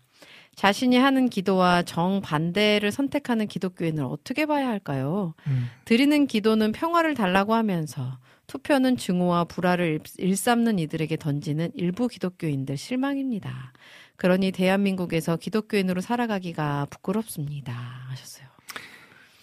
자신이 0.61 0.97
하는 0.97 1.29
기도와 1.29 1.83
정반대를 1.83 2.91
선택하는 2.91 3.47
기독교인을 3.47 4.03
어떻게 4.05 4.47
봐야 4.47 4.69
할까요? 4.69 5.35
음. 5.47 5.69
드리는 5.85 6.27
기도는 6.27 6.73
평화를 6.73 7.15
달라고 7.15 7.55
하면서 7.55 8.19
투표는 8.47 8.97
증오와 8.97 9.45
불화를 9.45 9.87
일- 9.87 10.01
일삼는 10.17 10.79
이들에게 10.79 11.15
던지는 11.19 11.71
일부 11.75 12.09
기독교인들 12.09 12.79
실망입니다. 12.79 13.73
그러니 14.17 14.51
대한민국에서 14.51 15.37
기독교인으로 15.37 16.01
살아가기가 16.01 16.87
부끄럽습니다. 16.89 17.75
하셨어요. 18.09 18.47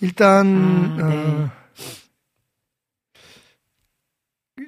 일단 0.01 0.47
아, 0.99 1.07
네. 1.09 1.15
어, 1.15 1.49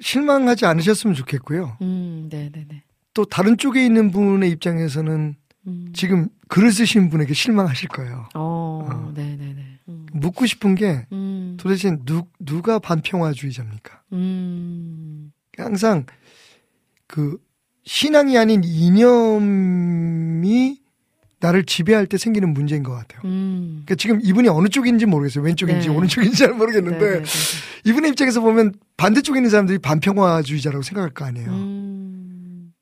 실망하지 0.00 0.64
않으셨으면 0.64 1.14
좋겠고요. 1.14 1.76
음, 1.82 2.28
네 2.30 2.50
네 2.52 2.64
네. 2.68 2.82
또 3.14 3.24
다른 3.24 3.56
쪽에 3.56 3.84
있는 3.84 4.10
분의 4.12 4.50
입장에서는 4.50 5.34
음. 5.66 5.88
지금 5.92 6.28
글을 6.48 6.72
쓰신 6.72 7.10
분에게 7.10 7.34
실망하실 7.34 7.88
거예요. 7.88 8.28
어, 8.34 8.86
어. 8.88 9.12
네네네. 9.14 9.78
음. 9.88 10.06
묻고 10.12 10.46
싶은 10.46 10.74
게 10.74 11.06
음. 11.12 11.56
도대체 11.58 11.96
누, 12.04 12.24
누가 12.38 12.78
반평화주의자입니까? 12.78 14.02
음. 14.12 15.32
항상 15.56 16.06
그 17.06 17.38
신앙이 17.84 18.36
아닌 18.38 18.62
이념이 18.64 20.80
나를 21.38 21.64
지배할 21.64 22.06
때 22.06 22.16
생기는 22.16 22.52
문제인 22.52 22.82
것 22.82 22.92
같아요. 22.94 23.20
음. 23.24 23.82
그러니까 23.84 23.94
지금 23.96 24.20
이분이 24.22 24.48
어느 24.48 24.68
쪽인지 24.68 25.06
모르겠어요. 25.06 25.44
왼쪽인지 25.44 25.88
네. 25.88 25.94
오른쪽인지 25.94 26.38
잘 26.38 26.52
모르겠는데 26.54 26.98
네네네. 26.98 27.24
이분의 27.84 28.10
입장에서 28.12 28.40
보면 28.40 28.72
반대쪽에 28.96 29.38
있는 29.38 29.50
사람들이 29.50 29.78
반평화주의자라고 29.78 30.82
생각할 30.82 31.10
거 31.10 31.24
아니에요. 31.26 31.50
음. 31.50 32.72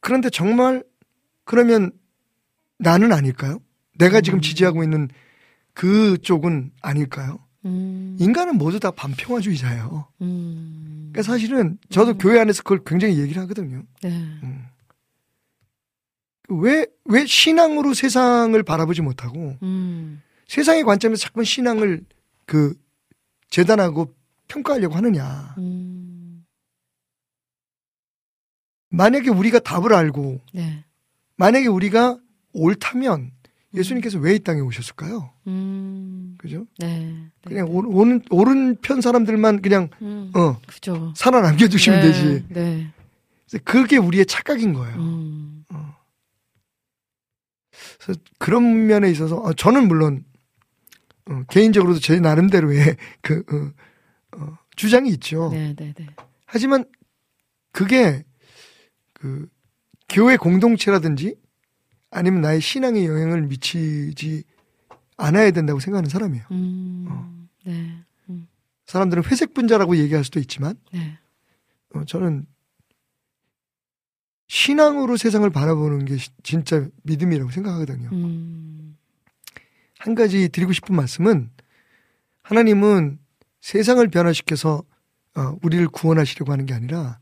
그런데 0.00 0.30
정말 0.30 0.82
그러면 1.46 1.92
나는 2.78 3.12
아닐까요? 3.12 3.58
내가 3.96 4.20
지금 4.20 4.40
음. 4.40 4.42
지지하고 4.42 4.82
있는 4.82 5.08
그 5.72 6.18
쪽은 6.18 6.72
아닐까요? 6.82 7.38
음. 7.64 8.16
인간은 8.20 8.58
모두 8.58 8.78
다 8.78 8.90
반평화주의자예요. 8.90 10.06
음. 10.20 11.10
그러니까 11.12 11.22
사실은 11.22 11.78
저도 11.88 12.12
음. 12.12 12.18
교회 12.18 12.38
안에서 12.38 12.62
그걸 12.62 12.82
굉장히 12.84 13.18
얘기를 13.18 13.40
하거든요. 13.42 13.82
네. 14.02 14.10
음. 14.10 14.66
왜, 16.48 16.86
왜 17.04 17.26
신앙으로 17.26 17.94
세상을 17.94 18.60
바라보지 18.62 19.02
못하고 19.02 19.56
음. 19.62 20.22
세상의 20.48 20.84
관점에서 20.84 21.22
자꾸 21.22 21.42
신앙을 21.42 22.04
그 22.44 22.74
재단하고 23.50 24.14
평가하려고 24.48 24.94
하느냐. 24.96 25.54
음. 25.58 26.44
만약에 28.90 29.30
우리가 29.30 29.58
답을 29.58 29.92
알고 29.92 30.40
네. 30.54 30.84
만약에 31.36 31.66
우리가 31.66 32.18
옳다면 32.52 33.32
예수님께서 33.74 34.18
왜 34.18 34.34
이 34.36 34.38
땅에 34.38 34.60
오셨을까요? 34.60 35.32
음. 35.48 36.34
그죠? 36.38 36.66
네. 36.78 36.98
네. 36.98 37.30
그냥 37.44 37.66
오- 37.68 37.84
오른, 37.98 38.22
오른편 38.30 39.00
사람들만 39.00 39.60
그냥, 39.62 39.90
음. 40.00 40.30
어, 40.34 40.58
그죠. 40.66 41.12
살아남겨 41.16 41.68
두시면 41.68 42.00
네. 42.00 42.06
되지. 42.06 42.44
네. 42.48 42.92
그래서 43.48 43.62
그게 43.64 43.96
우리의 43.98 44.24
착각인 44.26 44.72
거예요. 44.72 44.96
음. 44.96 45.64
그래서 48.00 48.20
그런 48.38 48.86
면에 48.86 49.10
있어서, 49.10 49.36
어, 49.36 49.52
저는 49.52 49.88
물론, 49.88 50.24
어, 51.28 51.42
개인적으로도 51.50 52.00
제 52.00 52.18
나름대로의 52.20 52.96
그, 53.20 53.44
어, 54.32 54.38
어, 54.38 54.58
주장이 54.76 55.10
있죠. 55.10 55.50
네, 55.52 55.74
네, 55.76 55.92
네. 55.96 56.06
하지만 56.46 56.84
그게 57.72 58.24
그 59.12 59.48
교회 60.08 60.36
공동체라든지 60.36 61.36
아니면 62.10 62.40
나의 62.40 62.60
신앙에 62.60 63.04
영향을 63.04 63.42
미치지 63.42 64.44
않아야 65.16 65.50
된다고 65.50 65.80
생각하는 65.80 66.08
사람이에요. 66.08 66.44
음. 66.50 67.06
어. 67.10 67.46
네. 67.64 67.92
음. 68.30 68.46
사람들은 68.86 69.24
회색 69.24 69.54
분자라고 69.54 69.96
얘기할 69.96 70.24
수도 70.24 70.38
있지만 70.40 70.76
네. 70.92 71.18
어, 71.94 72.04
저는 72.04 72.46
신앙으로 74.48 75.16
세상을 75.16 75.48
바라보는 75.50 76.04
게 76.04 76.16
시- 76.18 76.30
진짜 76.42 76.86
믿음이라고 77.02 77.50
생각하거든요. 77.50 78.10
음. 78.12 78.96
한 79.98 80.14
가지 80.14 80.48
드리고 80.48 80.72
싶은 80.72 80.94
말씀은 80.94 81.50
하나님은 82.42 83.18
세상을 83.60 84.06
변화시켜서 84.08 84.84
어, 85.34 85.56
우리를 85.62 85.88
구원하시려고 85.88 86.52
하는 86.52 86.64
게 86.64 86.74
아니라 86.74 87.18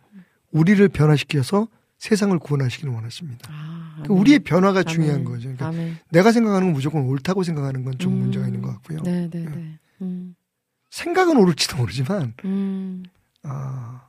우리를 0.50 0.86
변화시켜서 0.88 1.66
세상을 2.04 2.38
구원하시기를 2.38 2.92
원하십니다. 2.92 3.48
아, 3.50 3.92
그러니까. 4.02 4.14
우리의 4.14 4.40
변화가 4.40 4.80
아멘. 4.80 4.86
중요한 4.94 5.24
거죠. 5.24 5.44
그러니까 5.44 5.68
아멘. 5.68 5.96
내가 6.10 6.32
생각하는 6.32 6.66
건 6.66 6.74
무조건 6.74 7.02
옳다고 7.04 7.42
생각하는 7.44 7.82
건좀 7.82 8.12
음. 8.12 8.18
문제가 8.18 8.44
있는 8.46 8.60
것 8.60 8.72
같고요. 8.72 8.98
네, 9.04 9.30
네, 9.30 9.44
네. 9.46 9.78
음. 10.02 10.34
생각은 10.90 11.38
옳을지도 11.38 11.78
모르지만 11.78 12.34
음. 12.44 13.04
어, 13.42 14.00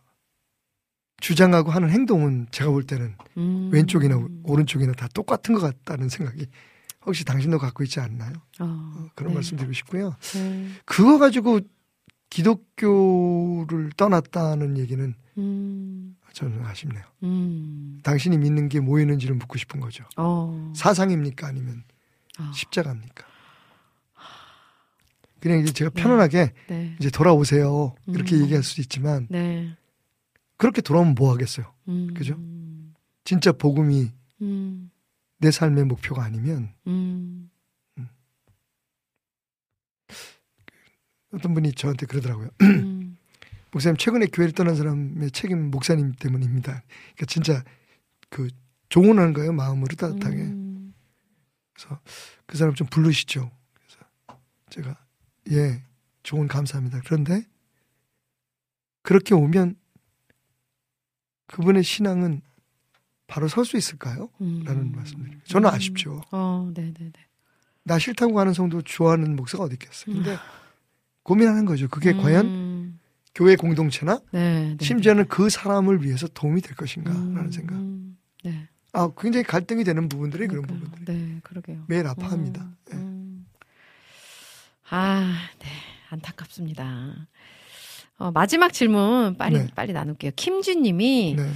주장하고 1.21 1.71
하는 1.71 1.89
행동은 1.89 2.47
제가 2.51 2.69
볼 2.69 2.83
때는 2.83 3.15
음. 3.37 3.69
왼쪽이나 3.71 4.17
오- 4.17 4.29
오른쪽이나 4.43 4.91
다 4.91 5.07
똑같은 5.13 5.55
것 5.55 5.61
같다는 5.61 6.09
생각이 6.09 6.47
혹시 7.05 7.23
당신도 7.23 7.59
갖고 7.59 7.81
있지 7.85 8.01
않나요? 8.01 8.33
어, 8.59 8.65
어, 8.65 9.05
그런 9.15 9.29
네. 9.31 9.35
말씀 9.35 9.55
드리고 9.55 9.71
싶고요. 9.71 10.15
네. 10.33 10.67
그거 10.83 11.17
가지고 11.17 11.61
기독교를 12.29 13.91
떠났다는 13.95 14.77
얘기는 14.79 15.13
음. 15.37 16.17
저는 16.35 16.65
아쉽네요. 16.65 17.03
음. 17.23 18.01
당신이 18.03 18.37
믿는 18.37 18.67
게뭐 18.67 18.99
있는지를 18.99 19.35
묻고 19.35 19.57
싶은 19.57 19.79
거죠. 19.79 20.03
어. 20.17 20.73
사상입니까? 20.75 21.47
아니면 21.47 21.83
아, 22.37 22.51
십자가입니까? 22.53 23.25
그냥 25.39 25.59
이제 25.59 25.71
제가 25.71 25.91
편안하게 25.91 26.53
네. 26.67 26.95
이제 26.99 27.09
돌아오세요. 27.09 27.95
이렇게 28.07 28.35
음. 28.35 28.41
얘기할 28.41 28.63
수도 28.63 28.81
있지만 28.81 29.27
네. 29.29 29.77
그렇게 30.57 30.81
돌아오면 30.81 31.15
뭐 31.15 31.31
하겠어요? 31.31 31.73
음. 31.87 32.13
그죠? 32.13 32.37
진짜 33.23 33.53
복음이 33.53 34.11
음, 34.41 34.91
내 35.37 35.51
삶의 35.51 35.85
목표가 35.85 36.23
아니면 36.23 36.73
음, 36.87 37.49
어떤 41.31 41.53
분이 41.53 41.71
저한테 41.73 42.05
그러더라고요. 42.07 42.49
음, 43.75 43.77
목사님 43.77 43.97
최근에 43.97 44.27
교회를 44.27 44.53
떠난 44.53 44.75
사람의 44.75 45.31
책임 45.31 45.69
목사님 45.69 46.13
때문입니다. 46.13 46.83
그러니까 47.15 47.25
진짜 47.27 47.63
그 48.29 48.47
조언하는 48.89 49.33
거예요 49.33 49.51
마음으로 49.51 49.87
따뜻하게. 49.95 50.37
음, 50.37 50.93
그래서 51.73 51.99
그 52.45 52.57
사람 52.57 52.73
좀 52.73 52.87
부르시죠. 52.87 53.51
그래서 53.73 54.39
제가 54.69 54.97
예 55.51 55.83
조언 56.23 56.47
감사합니다. 56.47 57.01
그런데 57.05 57.43
그렇게 59.03 59.35
오면 59.35 59.75
그분의 61.47 61.83
신앙은 61.83 62.41
바로 63.27 63.47
설 63.47 63.65
수 63.65 63.77
있을까요? 63.77 64.29
음. 64.41 64.63
라는 64.65 64.91
말씀드립니다. 64.93 65.43
저는 65.45 65.69
음. 65.69 65.73
아쉽죠. 65.73 66.21
어, 66.31 66.71
네네네. 66.73 67.11
나 67.83 67.99
싫다고 67.99 68.33
가는 68.33 68.53
성도 68.53 68.81
좋아하는 68.81 69.35
목사가 69.35 69.65
어디 69.65 69.73
있겠어요. 69.73 70.15
근데 70.15 70.37
고민하는 71.23 71.65
거죠. 71.65 71.87
그게 71.87 72.13
과연 72.13 72.45
음, 72.45 72.74
교회 73.35 73.55
공동체나 73.57 74.19
네, 74.31 74.75
네, 74.77 74.85
심지어는 74.85 75.27
그 75.27 75.49
사람을 75.49 76.03
위해서 76.03 76.27
도움이 76.27 76.61
될 76.61 76.75
것인가라는 76.75 77.37
음, 77.37 77.51
생각. 77.51 77.75
음, 77.75 78.17
네. 78.43 78.67
아, 78.93 79.09
굉장히 79.17 79.43
갈등이 79.43 79.83
되는 79.83 80.07
부분들이 80.07 80.47
그런 80.47 80.63
그러니까요. 80.65 80.89
부분들이 80.89 81.17
네, 81.17 81.39
그러게요. 81.43 81.83
매일 81.87 82.07
아파합니다. 82.07 82.61
음, 82.63 82.75
예. 82.93 82.95
음. 82.95 83.45
아, 84.89 85.35
네, 85.59 85.67
안타깝습니다. 86.09 87.27
어, 88.17 88.31
마지막 88.31 88.71
질문 88.71 89.35
빨리 89.37 89.57
네. 89.59 89.67
빨리 89.75 89.91
나눌게요. 89.91 90.31
김주님이 90.37 91.35
네. 91.37 91.51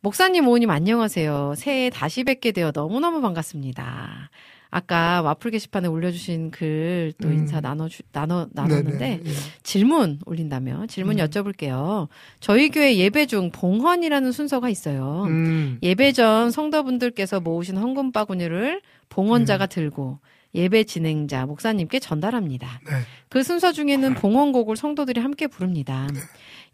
목사님, 0.00 0.46
오님 0.46 0.70
안녕하세요. 0.70 1.54
새해 1.56 1.90
다시 1.90 2.22
뵙게 2.22 2.52
되어 2.52 2.70
너무너무 2.72 3.20
반갑습니다. 3.22 4.30
아까 4.76 5.22
와플 5.22 5.52
게시판에 5.52 5.86
올려주신 5.86 6.50
글또 6.50 7.28
음. 7.28 7.32
인사 7.32 7.60
나눠 7.60 7.88
나눠 8.10 8.48
나눴는데 8.50 8.98
네, 8.98 9.20
네, 9.22 9.30
예. 9.30 9.34
질문 9.62 10.18
올린다면 10.26 10.88
질문 10.88 11.20
음. 11.20 11.24
여쭤볼게요. 11.24 12.08
저희 12.40 12.70
교회 12.70 12.96
예배 12.96 13.26
중 13.26 13.52
봉헌이라는 13.52 14.32
순서가 14.32 14.68
있어요. 14.68 15.26
음, 15.28 15.78
예배 15.80 16.10
전 16.10 16.50
성도분들께서 16.50 17.38
모으신 17.38 17.76
헌금 17.76 18.10
바구니를 18.10 18.80
봉헌자가 19.10 19.66
들고 19.66 20.18
예배 20.54 20.84
진행자 20.84 21.46
목사님께 21.46 21.98
전달합니다. 21.98 22.80
네. 22.86 22.92
그 23.28 23.42
순서 23.42 23.72
중에는 23.72 24.14
봉헌곡을 24.14 24.76
성도들이 24.76 25.20
함께 25.20 25.46
부릅니다. 25.46 26.06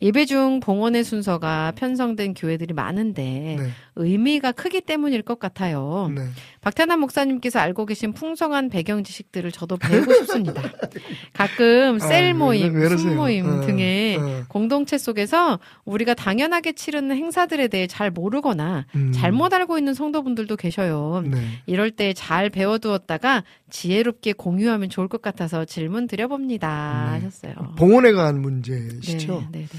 예배 0.03 0.25
중 0.25 0.61
봉헌의 0.61 1.05
순서가 1.05 1.73
편성된 1.77 2.33
교회들이 2.33 2.73
많은데 2.73 3.57
네. 3.59 3.71
의미가 3.97 4.53
크기 4.53 4.81
때문일 4.81 5.21
것 5.23 5.39
같아요. 5.39 6.11
네. 6.15 6.23
박태남 6.63 7.01
목사님께서 7.01 7.59
알고 7.59 7.85
계신 7.85 8.13
풍성한 8.15 8.71
배경 8.71 9.05
지식들을 9.05 9.53
저도 9.53 9.77
배우고 9.77 10.13
싶습니다. 10.15 10.63
가끔 11.35 11.97
아, 11.97 12.07
셀왜 12.07 12.33
모임, 12.33 12.73
그러세요? 12.73 12.99
순 12.99 13.17
모임 13.17 13.47
어, 13.47 13.61
등의 13.61 14.17
어. 14.19 14.45
공동체 14.49 14.97
속에서 14.97 15.59
우리가 15.85 16.15
당연하게 16.15 16.73
치르는 16.73 17.17
행사들에 17.17 17.69
대해 17.69 17.87
잘 17.87 18.11
모르거나 18.11 18.87
음. 18.95 19.13
잘못 19.13 19.53
알고 19.53 19.77
있는 19.77 19.93
성도분들도 19.93 20.57
계셔요. 20.57 21.25
네. 21.27 21.39
이럴 21.67 21.91
때 21.91 22.13
잘 22.15 22.51
배워두었다가 22.51 23.45
지혜롭게 23.71 24.35
공유하면 24.35 24.91
좋을 24.91 25.09
것 25.09 25.23
같아서 25.23 25.65
질문 25.65 26.07
드려봅니다. 26.07 27.19
네. 27.19 27.25
하셨어요. 27.25 27.75
봉헌에 27.79 28.13
관한 28.13 28.41
문제시죠. 28.43 29.49
네, 29.53 29.61
네, 29.61 29.67
네. 29.67 29.79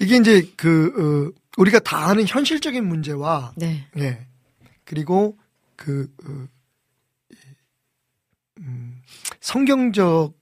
이게 0.00 0.16
이제 0.16 0.48
그 0.56 1.32
어, 1.34 1.40
우리가 1.56 1.80
다 1.80 2.08
아는 2.08 2.24
현실적인 2.26 2.86
문제와 2.86 3.52
네. 3.56 3.86
예 3.98 4.26
그리고 4.84 5.36
그 5.76 6.08
어, 6.24 6.46
이, 7.32 7.36
음, 8.60 9.02
성경적 9.40 10.34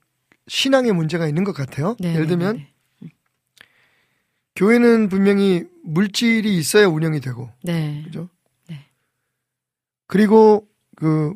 신앙의 0.47 0.93
문제가 0.93 1.27
있는 1.27 1.43
것 1.43 1.53
같아요. 1.53 1.95
네, 1.99 2.09
예를 2.09 2.23
네, 2.23 2.27
들면 2.29 2.57
네, 2.57 3.09
교회는 4.55 5.09
분명히 5.09 5.65
물질이 5.83 6.57
있어야 6.57 6.87
운영이 6.87 7.19
되고 7.19 7.49
네. 7.63 8.01
그죠? 8.05 8.29
네. 8.67 8.85
그리고 10.07 10.67
그 10.95 11.33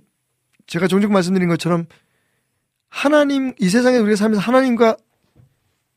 제가 0.71 0.87
종종 0.87 1.11
말씀드린 1.11 1.49
것처럼 1.49 1.85
하나님 2.87 3.53
이 3.59 3.67
세상에 3.67 3.97
우리가 3.97 4.15
살면서 4.15 4.41
하나님과 4.41 4.95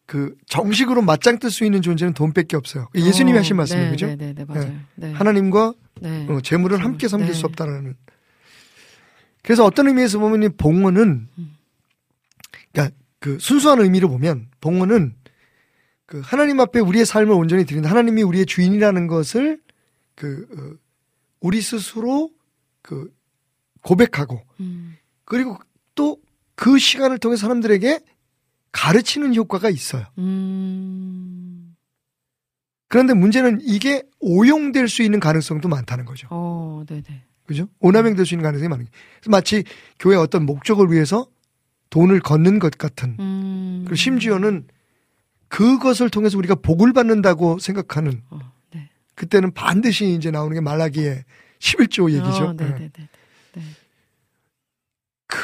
그 0.05 0.35
정식으로 0.47 1.01
맞짱 1.01 1.39
뜰 1.39 1.53
수 1.53 1.65
있는 1.65 1.81
존재는 1.81 2.13
돈밖에 2.13 2.57
없어요. 2.57 2.89
예수님이 2.93 3.37
어, 3.37 3.41
하신 3.41 3.57
말씀이에요, 3.57 3.87
네, 3.87 3.91
그죠? 3.93 4.07
네, 4.09 4.17
네, 4.17 4.35
네, 4.35 4.45
맞아요. 4.45 4.75
네. 4.97 5.13
하나님과 5.13 5.75
네. 6.01 6.27
어, 6.29 6.41
재물을 6.41 6.83
함께 6.83 7.07
섬길 7.07 7.29
네. 7.29 7.35
수 7.35 7.47
없다라는. 7.47 7.95
그래서 9.45 9.65
어떤 9.65 9.87
의미에서 9.87 10.19
보면 10.19 10.43
이 10.43 10.49
봉헌은 10.49 11.29
음. 11.39 11.57
그러니까 12.73 12.97
그 13.21 13.39
순수한 13.39 13.81
의미로 13.81 14.09
보면 14.09 14.49
봉헌은 14.61 15.15
그 16.07 16.21
하나님 16.25 16.59
앞에 16.59 16.81
우리의 16.81 17.07
삶을 17.07 17.31
온전히 17.31 17.65
드린다. 17.65 17.89
하나님이 17.91 18.25
우리의 18.25 18.47
주인이라는 18.47 19.07
것을 19.07 19.61
그 20.17 20.49
어, 20.51 20.77
우리 21.39 21.61
스스로 21.61 22.31
그 22.83 23.14
고백하고 23.85 24.41
음, 24.59 24.97
그리고 25.25 25.57
또 25.95 26.25
그 26.55 26.79
시간을 26.79 27.19
통해 27.19 27.37
사람들에게 27.37 28.01
가르치는 28.73 29.35
효과가 29.35 29.71
있어요. 29.71 30.05
음, 30.19 31.77
그런데 32.89 33.15
문제는 33.15 33.61
이게 33.63 34.03
오용될 34.21 34.89
수 34.89 35.03
있는 35.03 35.21
가능성도 35.21 35.69
많다는 35.69 36.05
거죠. 36.05 36.29
어, 36.31 36.83
네, 36.89 37.03
네. 37.03 37.25
그죠? 37.47 37.69
오남용될 37.81 38.25
수 38.25 38.35
있는 38.35 38.43
가능성이 38.43 38.69
많은. 38.69 38.87
그래서 39.21 39.31
마치 39.31 39.65
교회 39.99 40.17
어떤 40.17 40.47
목적을 40.47 40.91
위해서 40.91 41.29
돈을 41.91 42.21
걷는 42.21 42.59
것 42.59 42.79
같은. 42.79 43.17
음, 43.21 43.83
그리고 43.85 43.97
심지어는 43.97 44.67
그것을 45.49 46.11
통해서 46.11 46.39
우리가 46.39 46.57
복을 46.57 46.93
받는다고 46.93 47.59
생각하는 47.59 48.23
어, 48.31 48.39
네. 48.73 48.89
그때는 49.15 49.53
반드시 49.53 50.15
이제 50.15 50.31
나오는 50.31 50.55
게 50.55 50.61
말라기의 50.61 51.25
11조 51.61 52.11
얘기죠. 52.11 52.45
어, 52.45 52.53
네, 52.55 52.65
예. 52.65 52.69
네, 52.71 52.79
네, 52.79 52.91
네. 52.97 53.09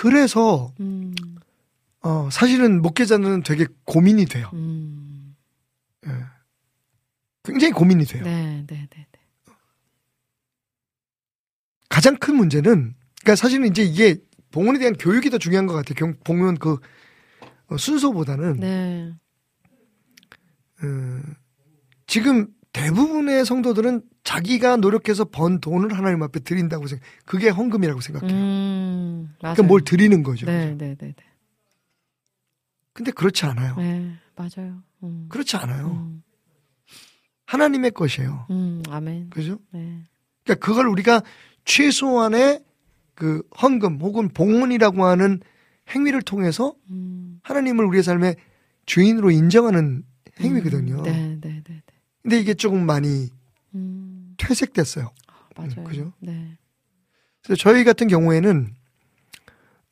그래서 0.00 0.72
음, 0.80 1.12
어, 2.02 2.28
사실은 2.30 2.80
목회자는 2.80 3.42
되게 3.42 3.66
고민이 3.84 4.26
돼요. 4.26 4.48
음, 4.54 5.34
예. 6.06 6.10
굉장히 7.44 7.72
고민이 7.72 8.04
돼요. 8.04 8.22
네, 8.22 8.64
네, 8.68 8.88
네, 8.90 9.06
네. 9.10 9.52
가장 11.88 12.16
큰 12.16 12.36
문제는 12.36 12.94
그러니까 13.20 13.36
사실은 13.36 13.66
이제 13.66 13.82
이게 13.82 14.16
봉헌에 14.52 14.78
대한 14.78 14.94
교육이 14.94 15.28
더 15.30 15.38
중요한 15.38 15.66
것 15.66 15.74
같아요. 15.74 15.94
경- 15.96 16.16
봉헌 16.24 16.56
그 16.58 16.78
어, 17.66 17.76
순서보다는 17.76 18.60
네. 18.60 19.12
어, 20.82 21.20
지금 22.06 22.48
대부분의 22.72 23.44
성도들은 23.44 24.02
자기가 24.22 24.76
노력해서 24.76 25.24
번 25.24 25.60
돈을 25.60 25.96
하나님 25.96 26.22
앞에 26.22 26.40
드린다고 26.40 26.86
생각. 26.86 27.04
그게 27.24 27.48
헌금이라고 27.48 28.00
생각해요. 28.00 28.30
음. 28.32 29.34
그러니까 29.38 29.62
뭘 29.62 29.82
드리는 29.82 30.22
거죠. 30.22 30.46
네, 30.46 30.74
네, 30.76 30.94
네, 30.94 30.96
네. 30.96 31.14
근데 32.92 33.10
그렇지 33.12 33.44
않아요. 33.46 33.76
네, 33.76 34.12
맞아요. 34.36 34.82
음, 35.02 35.26
그렇지 35.28 35.56
않아요. 35.56 35.86
음, 35.86 36.22
하나님의 37.46 37.92
것이에요. 37.92 38.46
음, 38.50 38.82
아멘. 38.88 39.30
그죠? 39.30 39.58
네. 39.70 40.04
그러니까 40.44 40.66
그걸 40.66 40.86
우리가 40.86 41.22
최소한의 41.64 42.62
그 43.14 43.42
헌금 43.60 44.00
혹은 44.00 44.28
봉헌이라고 44.28 45.04
하는 45.04 45.40
행위를 45.94 46.22
통해서 46.22 46.74
음, 46.90 47.40
하나님을 47.42 47.84
우리의 47.84 48.02
삶의 48.02 48.36
주인으로 48.86 49.30
인정하는 49.30 50.04
행위거든요. 50.40 50.98
음, 50.98 51.02
네, 51.02 51.38
네, 51.40 51.62
네, 51.62 51.62
네. 51.64 51.82
근데 52.22 52.38
이게 52.40 52.54
조금 52.54 52.84
많이 52.84 53.30
음, 53.74 54.34
퇴색됐어요. 54.36 55.10
맞아요. 55.56 55.84
그죠? 55.84 56.12
네. 56.20 56.58
그래서 57.42 57.60
저희 57.60 57.84
같은 57.84 58.08
경우에는 58.08 58.74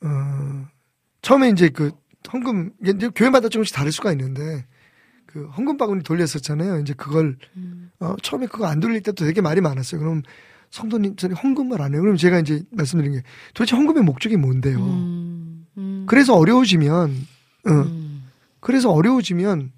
어, 0.02 0.68
처음에 1.22 1.50
이제 1.50 1.68
그 1.68 1.92
헌금 2.32 2.72
교회마다 3.14 3.48
조금씩 3.48 3.74
다를 3.74 3.90
수가 3.92 4.12
있는데 4.12 4.66
그 5.26 5.46
헌금 5.48 5.76
바구니 5.76 6.02
돌렸었잖아요. 6.02 6.80
이제 6.80 6.94
그걸 6.94 7.36
음, 7.56 7.90
어, 8.00 8.14
처음에 8.22 8.46
그거 8.46 8.66
안 8.66 8.80
돌릴 8.80 9.02
때도 9.02 9.24
되게 9.24 9.40
말이 9.40 9.60
많았어요. 9.60 10.00
그럼 10.00 10.22
성도님 10.70 11.16
저는 11.16 11.36
헌금을 11.36 11.80
안 11.80 11.94
해요. 11.94 12.02
그럼 12.02 12.16
제가 12.16 12.38
이제 12.38 12.62
말씀드린 12.70 13.12
게 13.12 13.22
도대체 13.54 13.76
헌금의 13.76 14.02
목적이 14.04 14.36
뭔데요? 14.36 14.78
음, 14.78 15.66
음, 15.76 16.04
그래서 16.06 16.34
어려워지면 16.34 17.10
어, 17.66 17.70
음, 17.70 18.24
그래서 18.60 18.90
어려워지면 18.90 19.72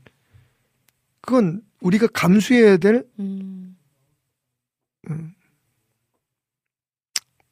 그건 1.21 1.63
우리가 1.81 2.07
감수해야 2.09 2.77
될 2.77 3.05
음, 3.19 3.77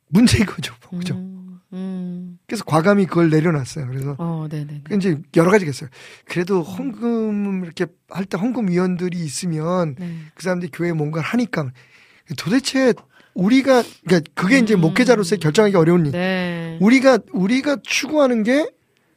문제인 0.08 0.46
거죠. 0.46 0.74
그죠? 0.90 1.14
음, 1.14 1.60
음, 1.72 2.38
그래서 2.46 2.64
과감히 2.64 3.06
그걸 3.06 3.30
내려놨어요. 3.30 3.86
그래서 3.88 4.16
어. 4.18 4.48
이제 4.92 5.20
여러 5.36 5.50
가지가 5.50 5.70
있어요. 5.70 5.90
그래도 6.24 6.62
헌금 6.62 7.64
이렇게 7.64 7.86
할 8.08 8.24
때 8.24 8.38
헌금 8.38 8.68
위원들이 8.68 9.18
있으면 9.18 9.94
네. 9.98 10.14
그 10.34 10.42
사람들이 10.42 10.70
교회에 10.72 10.92
뭔가를 10.92 11.26
하니까 11.28 11.70
도대체 12.38 12.94
우리가 13.34 13.82
그러니까 14.04 14.30
그게 14.34 14.58
이제 14.58 14.74
음. 14.74 14.80
목회자로서의 14.80 15.40
결정하기 15.40 15.76
어려운 15.76 16.06
일. 16.06 16.12
네. 16.12 16.78
우리가 16.80 17.18
우리가 17.32 17.76
추구하는 17.82 18.42
게 18.42 18.68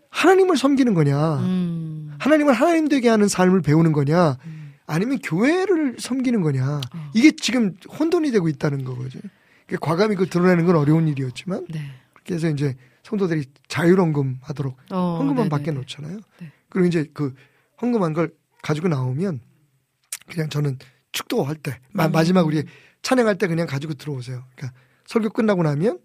하나님을 0.09 0.57
섬기는 0.57 0.93
거냐, 0.93 1.37
음. 1.37 2.13
하나님을 2.19 2.53
하나님 2.53 2.89
되게 2.89 3.07
하는 3.07 3.29
삶을 3.29 3.61
배우는 3.61 3.93
거냐, 3.93 4.37
음. 4.45 4.60
아니면 4.91 5.19
교회를 5.19 5.95
섬기는 5.99 6.41
거냐. 6.41 6.77
어. 6.77 7.11
이게 7.13 7.31
지금 7.31 7.75
혼돈이 7.97 8.31
되고 8.31 8.49
있다는 8.49 8.83
거거죠. 8.83 9.19
그러니까 9.65 9.85
과감히 9.85 10.15
그걸 10.15 10.29
드러내는 10.29 10.65
건 10.65 10.75
어려운 10.75 11.07
일이었지만 11.07 11.65
네. 11.69 11.79
그래서 12.25 12.49
이제 12.49 12.75
성도들이 13.03 13.45
자율헌금 13.69 14.39
하도록 14.41 14.75
어, 14.91 15.17
헌금만 15.19 15.35
네네네. 15.35 15.49
밖에 15.49 15.71
놓잖아요. 15.71 16.19
네. 16.39 16.51
그리고 16.69 16.87
이제 16.87 17.09
그 17.13 17.33
헌금한 17.81 18.13
걸 18.13 18.33
가지고 18.61 18.89
나오면 18.89 19.39
그냥 20.27 20.49
저는 20.49 20.77
축도할 21.13 21.55
때 21.55 21.79
마, 21.91 22.07
음. 22.07 22.11
마지막 22.11 22.45
우리 22.45 22.63
찬양할 23.01 23.37
때 23.37 23.47
그냥 23.47 23.67
가지고 23.67 23.93
들어오세요. 23.93 24.43
그러니까 24.55 24.77
설교 25.05 25.29
끝나고 25.29 25.63
나면 25.63 25.99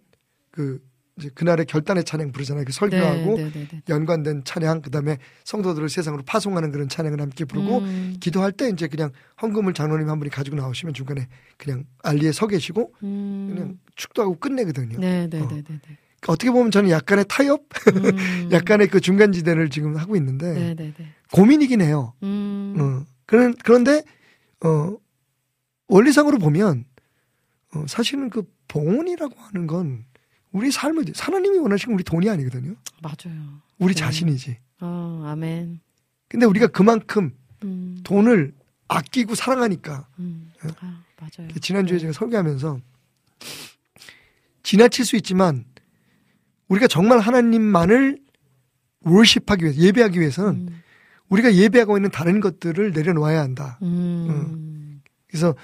그 0.53 0.81
이제 1.19 1.31
그날의 1.35 1.65
결단의 1.65 2.05
찬양 2.05 2.33
부르잖아요. 2.33 2.65
그 2.67 2.73
설교하고 2.73 3.37
네, 3.37 3.45
네, 3.45 3.51
네, 3.51 3.69
네. 3.69 3.83
연관된 3.89 4.45
찬양 4.45 4.83
그다음에 4.83 5.17
성도들을 5.45 5.89
세상으로 5.89 6.23
파송하는 6.25 6.73
그런 6.73 6.89
찬양을 6.89 7.21
함께 7.21 7.47
부르고 7.47 7.79
음. 7.79 8.17
기도할 8.21 8.53
때 8.53 8.69
이제 8.69 8.87
그냥 8.87 9.11
헌금을 9.41 9.73
장로님 9.73 10.11
한 10.11 10.19
분이 10.19 10.31
가지고 10.31 10.57
나오시면 10.57 10.93
중간에 10.93 11.27
그냥 11.57 11.85
알리에 12.03 12.33
서 12.33 12.47
계시고 12.47 12.93
음. 13.03 13.53
그냥 13.53 13.79
축도하고 13.95 14.39
끝내거든요. 14.39 14.99
네, 14.99 15.27
네, 15.29 15.41
어. 15.41 15.49
네, 15.49 15.63
네, 15.63 15.81
네. 15.89 15.99
어떻게 16.29 16.51
보면 16.51 16.71
저는 16.71 16.91
약간의 16.91 17.25
타협, 17.29 17.63
음. 17.95 18.49
약간의 18.53 18.89
그 18.89 19.01
중간 19.01 19.33
지대를 19.33 19.71
지금 19.71 19.97
하고 19.97 20.17
있는데 20.17 20.75
네. 20.75 20.93
고민이긴 21.33 21.81
해요. 21.81 22.13
음. 22.23 22.75
어, 22.79 23.05
그런 23.25 23.55
그런데 23.65 24.03
어 24.65 24.97
원리상으로 25.89 26.39
보면 26.39 26.85
어, 27.75 27.85
사실은 27.87 28.29
그 28.29 28.43
봉헌이라고 28.69 29.35
하는 29.39 29.67
건 29.67 30.05
우리 30.57 30.71
삶을 30.71 31.05
하나님이 31.15 31.59
원하시는 31.59 31.95
우리 31.95 32.03
돈이 32.03 32.31
아니거든요. 32.31 32.75
맞아요. 33.03 33.61
우리 33.79 33.93
네. 33.93 34.01
자신이지. 34.01 34.57
어, 34.81 35.23
아멘. 35.27 35.81
근데 36.29 36.47
우리가 36.47 36.69
그만큼 36.69 37.37
음. 37.63 37.99
돈을 38.03 38.55
아끼고 38.89 39.35
사랑하니까 39.35 40.09
음. 40.19 40.51
아, 40.81 41.03
맞아요. 41.21 41.51
지난주에 41.61 41.99
네. 41.99 42.01
제가 42.01 42.13
설교하면서 42.15 42.81
지나칠 44.63 45.05
수 45.05 45.17
있지만 45.17 45.67
우리가 46.69 46.87
정말 46.87 47.19
하나님만을 47.19 48.19
월십하기 49.03 49.63
위해서 49.63 49.79
예배하기 49.79 50.19
위해서는 50.19 50.69
음. 50.69 50.83
우리가 51.29 51.55
예배하고 51.55 51.99
있는 51.99 52.11
다른 52.11 52.41
것들을 52.41 52.93
내려놓아야 52.93 53.43
한다. 53.43 53.79
음. 53.83 55.03
그래서 55.27 55.55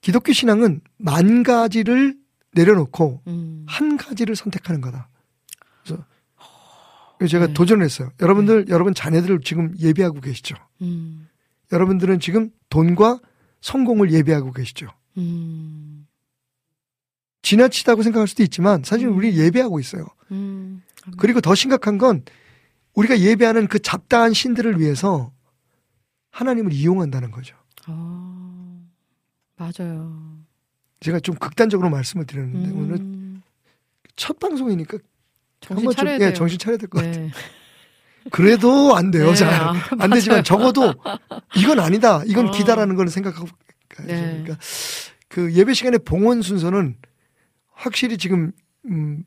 기독교 0.00 0.32
신앙은 0.32 0.80
만 0.96 1.44
가지를 1.44 2.16
내려놓고 2.52 3.22
음. 3.26 3.64
한 3.68 3.96
가지를 3.96 4.36
선택하는 4.36 4.80
거다. 4.80 5.08
그래서 7.18 7.32
제가 7.32 7.48
네. 7.48 7.54
도전을 7.54 7.84
했어요. 7.84 8.10
여러분들, 8.20 8.66
여러분 8.68 8.94
자녀들을 8.94 9.40
지금 9.44 9.74
예배하고 9.78 10.20
계시죠. 10.20 10.56
음. 10.82 11.28
여러분들은 11.72 12.20
지금 12.20 12.50
돈과 12.70 13.20
성공을 13.60 14.12
예배하고 14.12 14.52
계시죠. 14.52 14.88
음. 15.16 16.06
지나치다고 17.42 18.02
생각할 18.02 18.28
수도 18.28 18.42
있지만 18.44 18.82
사실 18.84 19.08
음. 19.08 19.16
우리 19.16 19.36
예배하고 19.36 19.80
있어요. 19.80 20.06
음. 20.30 20.82
그리고 21.18 21.40
더 21.40 21.54
심각한 21.54 21.98
건 21.98 22.22
우리가 22.94 23.18
예배하는 23.18 23.66
그 23.66 23.80
잡다한 23.80 24.32
신들을 24.32 24.78
위해서 24.80 25.32
하나님을 26.30 26.72
이용한다는 26.72 27.30
거죠. 27.30 27.56
아, 27.86 28.80
맞아요. 29.56 30.37
제가 31.00 31.20
좀 31.20 31.34
극단적으로 31.36 31.90
말씀을 31.90 32.26
드렸는데 32.26 32.70
음. 32.70 32.78
오늘 32.78 33.40
첫 34.16 34.38
방송이니까 34.38 34.98
정신 35.60 35.90
차려야 35.90 36.14
좀 36.14 36.18
돼요. 36.18 36.28
예, 36.28 36.32
정신 36.34 36.58
차려야 36.58 36.78
될 36.78 36.88
것 36.88 37.04
같아요. 37.04 37.26
네. 37.26 37.30
그래도 38.30 38.94
안 38.96 39.10
돼요. 39.10 39.28
네, 39.30 39.34
잘. 39.34 39.54
아, 39.54 39.74
안 39.98 40.10
되지만 40.10 40.44
적어도 40.44 40.94
이건 41.56 41.80
아니다. 41.80 42.22
이건 42.26 42.48
어. 42.48 42.50
기다라는 42.50 42.94
걸 42.96 43.08
생각하고 43.08 43.46
가야죠. 43.88 44.12
네. 44.12 44.20
그러니까 44.42 44.56
그 45.28 45.52
예배 45.54 45.72
시간에 45.74 45.98
봉헌 45.98 46.42
순서는 46.42 46.96
확실히 47.72 48.18
지금 48.18 48.52
음, 48.86 49.24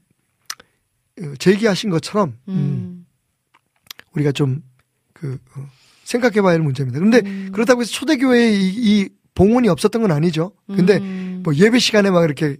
어, 1.19 1.34
제기하신 1.39 1.89
것처럼 1.89 2.38
음, 2.49 2.53
음. 2.53 3.06
우리가 4.14 4.31
좀그 4.34 5.39
생각해봐야 6.03 6.53
할 6.53 6.60
문제입니다. 6.61 6.99
그런데 6.99 7.22
음. 7.27 7.49
그렇다고 7.53 7.81
해서 7.81 7.91
초대교회에 7.91 8.52
이, 8.52 8.68
이 8.76 9.10
봉헌이 9.34 9.69
없었던 9.69 10.02
건 10.02 10.11
아니죠. 10.11 10.52
근데 10.68 10.98
음. 10.98 11.31
뭐 11.43 11.55
예배 11.55 11.80
시간에 11.80 12.09
막 12.09 12.23
이렇게 12.23 12.57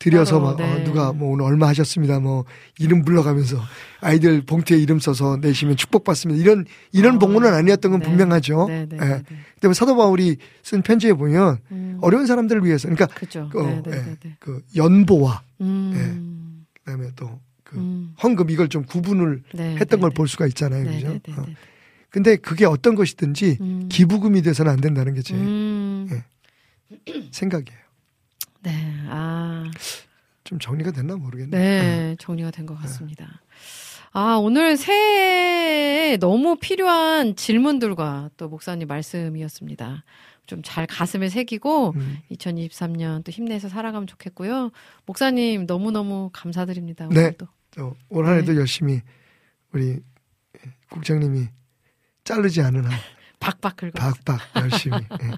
들여서 0.00 0.40
따로, 0.40 0.42
막 0.42 0.60
어, 0.60 0.76
네. 0.78 0.84
누가 0.84 1.12
뭐 1.12 1.30
오늘 1.32 1.44
얼마 1.44 1.68
하셨습니다. 1.68 2.20
뭐 2.20 2.44
이름 2.78 3.04
불러가면서 3.04 3.60
아이들 4.00 4.40
봉투에 4.40 4.78
이름 4.78 4.98
써서 4.98 5.36
내시면 5.36 5.76
축복받습니다. 5.76 6.40
이런 6.40 6.64
이런 6.90 7.16
어. 7.16 7.18
봉헌은 7.18 7.52
아니었던 7.52 7.90
건 7.92 8.00
네. 8.00 8.08
분명하죠. 8.08 8.66
네, 8.68 8.86
네, 8.88 8.96
예. 8.96 9.04
네, 9.04 9.08
네. 9.28 9.36
근데 9.60 9.74
사도 9.74 9.94
바울이 9.94 10.38
쓴 10.62 10.80
편지에 10.80 11.12
보면 11.12 11.58
음. 11.70 11.98
어려운 12.00 12.26
사람들을 12.26 12.64
위해서 12.64 12.88
그러니까 12.88 13.06
그죠. 13.14 13.50
그, 13.52 13.60
어, 13.60 13.66
네, 13.66 13.82
네, 13.84 13.90
예, 13.90 14.02
네, 14.02 14.16
네. 14.22 14.36
그 14.40 14.62
연보와 14.74 15.42
음. 15.60 16.64
그다음에 16.78 17.10
또그 17.14 17.76
음. 17.76 18.14
헌금 18.22 18.48
이걸 18.48 18.68
좀 18.68 18.84
구분을 18.84 19.42
네, 19.52 19.76
했던 19.76 19.98
네, 19.98 20.00
걸 20.00 20.10
네. 20.10 20.14
볼 20.14 20.28
수가 20.28 20.46
있잖아요. 20.46 20.84
네, 20.84 20.94
그죠? 20.94 21.08
네, 21.08 21.20
네, 21.26 21.32
어. 21.34 21.44
네. 21.46 21.54
근데 22.08 22.36
그게 22.36 22.64
어떤 22.64 22.94
것이든지 22.94 23.58
음. 23.60 23.88
기부금이 23.90 24.40
돼서는 24.40 24.72
안 24.72 24.80
된다는 24.80 25.12
게제 25.12 25.34
음. 25.34 26.08
예. 26.10 27.28
생각이에요. 27.30 27.78
네. 28.62 28.72
아. 29.08 29.70
좀 30.44 30.58
정리가 30.58 30.90
됐나 30.92 31.16
모르겠네요. 31.16 31.60
네, 31.60 32.16
정리가 32.18 32.50
된 32.50 32.66
것 32.66 32.74
같습니다. 32.80 33.40
아, 34.12 34.34
오늘 34.40 34.76
새해에 34.76 36.16
너무 36.16 36.56
필요한 36.56 37.36
질문들과 37.36 38.30
또 38.36 38.48
목사님 38.48 38.88
말씀이었습니다. 38.88 40.04
좀 40.46 40.62
잘 40.64 40.84
가슴에 40.88 41.28
새기고 41.28 41.92
음. 41.94 42.18
2023년 42.32 43.22
또 43.22 43.30
힘내서 43.30 43.68
살아가면 43.68 44.08
좋겠고요. 44.08 44.72
목사님 45.06 45.66
너무너무 45.66 46.30
감사드립니다. 46.32 47.06
네. 47.08 47.20
오늘도. 47.20 47.46
또올 47.70 48.26
한해도 48.26 48.52
네. 48.52 48.58
열심히 48.58 49.00
우리 49.72 50.00
국장님이 50.90 51.46
자르지 52.24 52.62
않은 52.62 52.84
한 52.84 52.90
박박 53.38 53.76
긁어. 53.76 53.92
박박 53.94 54.40
열심히 54.56 54.96
예. 55.22 55.30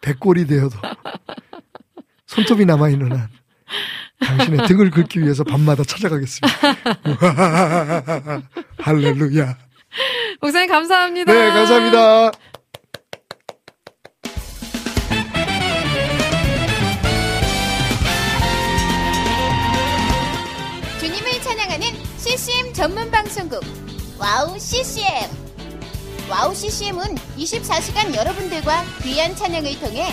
백골이 0.00 0.46
되어도 0.48 0.76
손톱이 2.26 2.64
남아 2.64 2.88
있는 2.90 3.12
한 3.12 3.28
당신의 4.20 4.66
등을 4.66 4.90
긁기 4.90 5.20
위해서 5.22 5.44
밤마다 5.44 5.84
찾아가겠습니다. 5.84 6.58
할렐루야. 8.78 9.56
목사님 10.40 10.68
감사합니다. 10.68 11.32
네, 11.32 11.50
감사합니다. 11.50 12.30
주님을 21.00 21.30
찬양하는 21.42 21.86
CCM 22.18 22.72
전문 22.72 23.10
방송국 23.10 23.60
와우 24.18 24.58
CCM 24.58 25.04
WOW 26.28 26.54
CCM은 26.54 27.14
24시간 27.38 28.14
여러분들과 28.14 28.82
귀한 29.02 29.34
찬양을 29.36 29.78
통해 29.80 30.12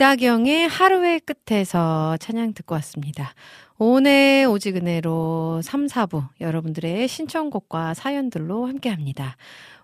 이다경의 0.00 0.66
하루의 0.66 1.20
끝에서 1.20 2.16
찬양 2.16 2.54
듣고 2.54 2.74
왔습니다. 2.76 3.34
오늘 3.76 4.46
오직 4.48 4.76
은혜로 4.76 5.60
3, 5.62 5.88
4부 5.88 6.26
여러분들의 6.40 7.06
신청곡과 7.06 7.92
사연들로 7.92 8.64
함께 8.64 8.88
합니다. 8.88 9.36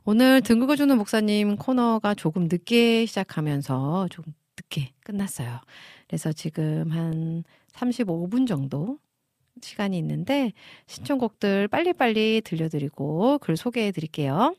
오늘 0.07 0.41
등극을 0.41 0.77
주는 0.77 0.97
목사님 0.97 1.57
코너가 1.57 2.15
조금 2.15 2.49
늦게 2.51 3.05
시작하면서 3.05 4.09
조금 4.11 4.33
늦게 4.57 4.95
끝났어요. 5.05 5.61
그래서 6.09 6.33
지금 6.33 6.91
한 6.93 7.45
35분 7.75 8.47
정도 8.47 8.99
시간이 9.61 9.99
있는데 9.99 10.53
신청곡들 10.87 11.69
빨리빨리 11.69 12.41
들려드리고 12.43 13.37
글 13.43 13.59
소개해 13.59 13.93
드릴게요. 13.93 14.55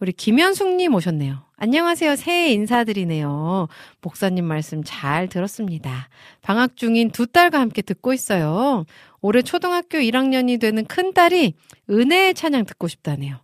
우리 0.00 0.12
김현숙님 0.12 0.94
오셨네요. 0.94 1.42
안녕하세요. 1.56 2.14
새해 2.14 2.52
인사드리네요. 2.52 3.66
목사님 4.00 4.44
말씀 4.44 4.84
잘 4.84 5.28
들었습니다. 5.28 6.08
방학 6.40 6.76
중인 6.76 7.10
두 7.10 7.26
딸과 7.26 7.58
함께 7.58 7.82
듣고 7.82 8.12
있어요. 8.12 8.84
올해 9.20 9.42
초등학교 9.42 9.98
1학년이 9.98 10.60
되는 10.60 10.84
큰 10.84 11.12
딸이 11.12 11.54
은혜의 11.90 12.34
찬양 12.34 12.66
듣고 12.66 12.86
싶다네요. 12.86 13.40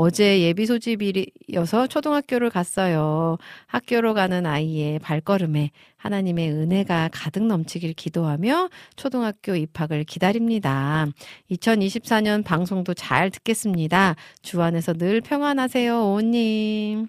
어제 0.00 0.42
예비 0.42 0.64
소집이어서 0.64 1.88
초등학교를 1.88 2.50
갔어요. 2.50 3.36
학교로 3.66 4.14
가는 4.14 4.46
아이의 4.46 5.00
발걸음에 5.00 5.72
하나님의 5.96 6.52
은혜가 6.52 7.10
가득 7.12 7.44
넘치길 7.44 7.94
기도하며 7.94 8.68
초등학교 8.94 9.56
입학을 9.56 10.04
기다립니다. 10.04 11.08
2024년 11.50 12.44
방송도 12.44 12.94
잘 12.94 13.32
듣겠습니다. 13.32 14.14
주 14.40 14.62
안에서 14.62 14.92
늘 14.92 15.20
평안하세요, 15.20 16.12
오님. 16.12 17.08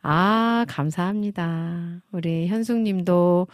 아, 0.00 0.64
감사합니다. 0.68 2.00
우리 2.12 2.46
현숙님도 2.46 3.46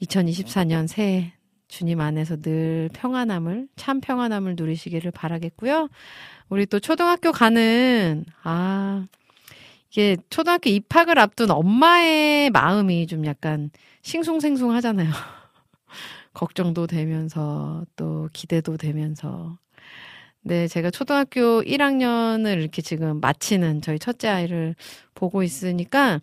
2024년 0.00 0.88
새해 0.88 1.34
주님 1.70 2.00
안에서 2.00 2.36
늘 2.36 2.90
평안함을, 2.92 3.68
참 3.76 4.00
평안함을 4.00 4.56
누리시기를 4.56 5.12
바라겠고요. 5.12 5.88
우리 6.48 6.66
또 6.66 6.80
초등학교 6.80 7.30
가는, 7.30 8.24
아, 8.42 9.06
이게 9.88 10.16
초등학교 10.30 10.68
입학을 10.68 11.18
앞둔 11.18 11.50
엄마의 11.50 12.50
마음이 12.50 13.06
좀 13.06 13.24
약간 13.24 13.70
싱숭생숭 14.02 14.72
하잖아요. 14.72 15.10
걱정도 16.34 16.86
되면서 16.88 17.84
또 17.96 18.28
기대도 18.32 18.76
되면서. 18.76 19.56
네, 20.42 20.66
제가 20.66 20.90
초등학교 20.90 21.62
1학년을 21.62 22.60
이렇게 22.60 22.82
지금 22.82 23.20
마치는 23.20 23.82
저희 23.82 23.98
첫째 23.98 24.28
아이를 24.28 24.74
보고 25.14 25.42
있으니까 25.44 26.18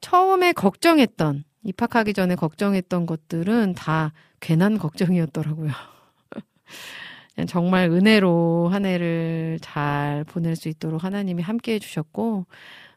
처음에 0.00 0.52
걱정했던, 0.52 1.44
입학하기 1.64 2.14
전에 2.14 2.36
걱정했던 2.36 3.04
것들은 3.04 3.74
다 3.74 4.12
괜한 4.40 4.78
걱정이었더라고요. 4.78 5.70
정말 7.46 7.90
은혜로 7.90 8.68
한 8.68 8.84
해를 8.84 9.58
잘 9.62 10.24
보낼 10.24 10.56
수 10.56 10.68
있도록 10.68 11.04
하나님이 11.04 11.42
함께 11.42 11.74
해주셨고, 11.74 12.46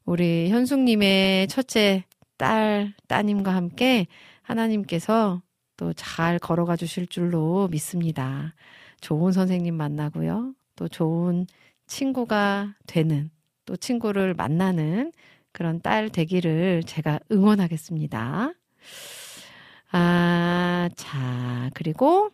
우리 0.05 0.49
현숙님의 0.49 1.47
첫째 1.47 2.05
딸, 2.37 2.93
따님과 3.07 3.53
함께 3.53 4.07
하나님께서 4.41 5.41
또 5.77 5.93
잘 5.93 6.37
걸어가 6.39 6.75
주실 6.75 7.07
줄로 7.07 7.67
믿습니다. 7.69 8.53
좋은 9.01 9.31
선생님 9.31 9.75
만나고요. 9.75 10.53
또 10.75 10.87
좋은 10.87 11.47
친구가 11.87 12.75
되는, 12.87 13.31
또 13.65 13.75
친구를 13.75 14.33
만나는 14.35 15.11
그런 15.51 15.81
딸 15.81 16.09
되기를 16.09 16.83
제가 16.85 17.19
응원하겠습니다. 17.31 18.53
아, 19.91 20.89
자, 20.95 21.69
그리고 21.73 22.29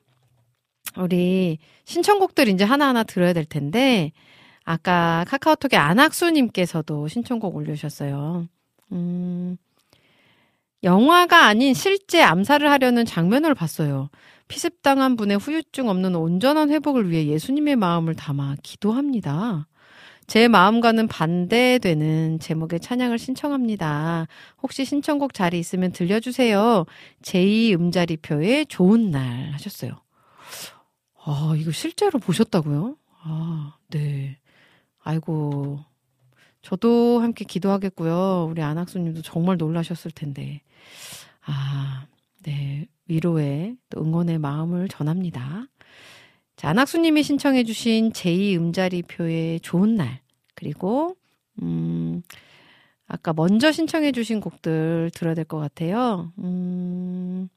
우리 0.98 1.60
신청곡들 1.86 2.48
이제 2.50 2.64
하나하나 2.64 3.04
들어야 3.04 3.34
될 3.34 3.46
텐데, 3.46 4.12
아까 4.64 5.24
카카오톡에 5.28 5.78
안학수님께서도 5.78 7.08
신청곡 7.08 7.56
올려주셨어요. 7.56 8.48
음, 8.92 9.58
영화가 10.84 11.46
아닌 11.46 11.74
실제 11.74 12.22
암살을 12.22 12.70
하려는 12.70 13.06
장면을 13.06 13.56
봤어요. 13.56 14.10
피습당한 14.48 15.16
분의 15.16 15.38
후유증 15.38 15.90
없는 15.90 16.16
온전한 16.16 16.70
회복을 16.70 17.10
위해 17.10 17.28
예수님의 17.28 17.76
마음을 17.76 18.16
담아 18.16 18.58
기도합니다. 18.64 19.68
제 20.28 20.50
마음과는 20.50 21.08
반대되는 21.08 22.40
제목의 22.40 22.82
찬양을 22.82 23.18
신청합니다. 23.18 24.28
혹시 24.62 24.84
신청곡 24.84 25.34
자리 25.34 25.58
있으면 25.58 25.94
들려주세요. 25.94 26.86
제2 27.22 27.74
음자리표의 27.80 28.66
좋은 28.66 29.10
날 29.10 29.52
하셨어요. 29.54 29.92
아, 31.24 31.56
이거 31.58 31.72
실제로 31.72 32.20
보셨다고요? 32.20 32.98
아, 33.24 33.78
네. 33.90 34.38
아이고. 35.02 35.80
저도 36.62 37.22
함께 37.22 37.46
기도하겠고요. 37.46 38.50
우리 38.52 38.62
안학수님도 38.62 39.22
정말 39.22 39.56
놀라셨을 39.56 40.12
텐데. 40.12 40.62
아, 41.46 42.06
네. 42.44 42.88
위로의 43.08 43.78
또 43.90 44.04
응원의 44.04 44.40
마음을 44.40 44.90
전합니다. 44.90 45.68
자, 46.58 46.70
안학수님이 46.70 47.24
신청해주신 47.24 48.14
제2 48.14 48.58
음자리표의 48.58 49.60
좋은 49.62 49.96
날. 49.96 50.22
그리고, 50.56 51.16
음, 51.62 52.24
아까 53.08 53.32
먼저 53.34 53.72
신청해주신 53.72 54.42
곡들 54.42 55.12
들어야 55.14 55.36
될 55.36 55.46
것 55.46 55.60
같아요. 55.60 56.34
음, 56.40 57.48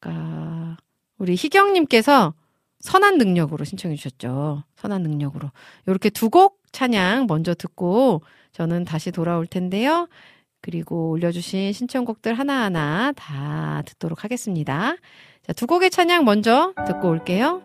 아까, 0.00 0.76
우리 1.18 1.34
희경님께서 1.34 2.34
선한 2.80 3.18
능력으로 3.18 3.64
신청해 3.64 3.96
주셨죠. 3.96 4.64
선한 4.76 5.02
능력으로. 5.02 5.50
이렇게 5.86 6.08
두 6.10 6.30
곡 6.30 6.60
찬양 6.72 7.26
먼저 7.28 7.54
듣고 7.54 8.22
저는 8.52 8.84
다시 8.84 9.10
돌아올 9.10 9.46
텐데요. 9.46 10.08
그리고 10.62 11.10
올려주신 11.10 11.72
신청곡들 11.72 12.34
하나하나 12.38 13.12
다 13.16 13.82
듣도록 13.86 14.24
하겠습니다. 14.24 14.94
자, 15.46 15.52
두 15.52 15.66
곡의 15.66 15.90
찬양 15.90 16.24
먼저 16.24 16.74
듣고 16.86 17.08
올게요. 17.08 17.62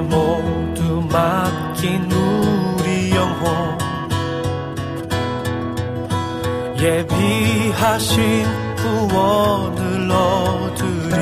모두 0.00 1.02
맡긴 1.10 2.10
우리 2.10 3.10
영혼. 3.10 3.78
예비하신 6.78 8.44
구원을 8.76 10.10
얻으리. 10.10 11.16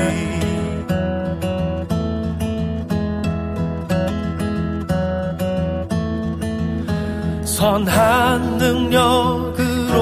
선한 7.45 8.57
능력으로 8.57 9.93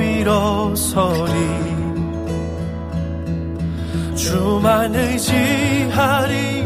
일어서리. 0.00 1.32
주만 4.14 4.94
의지하리 4.94 6.61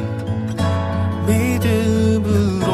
믿음으로 1.66 2.70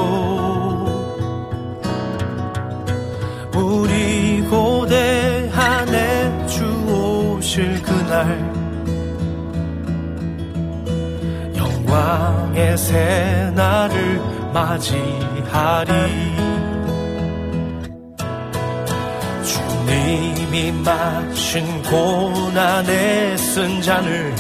우리 3.54 4.42
고대한에 4.48 6.46
주 6.46 6.64
오실 6.88 7.82
그날 7.82 8.38
영광의 11.56 12.76
새날을 12.76 14.20
맞이하리. 14.52 15.92
주님이 19.44 20.72
마신 20.84 21.82
고난의 21.82 23.38
쓴 23.38 23.80
잔을 23.82 24.34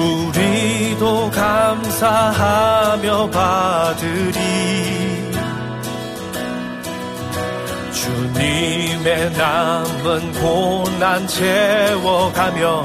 우리도 0.00 1.30
감사하며 1.30 3.30
받으리. 3.30 5.30
주님의 7.92 9.32
남은 9.32 10.32
고난 10.32 11.26
채워가며 11.26 12.84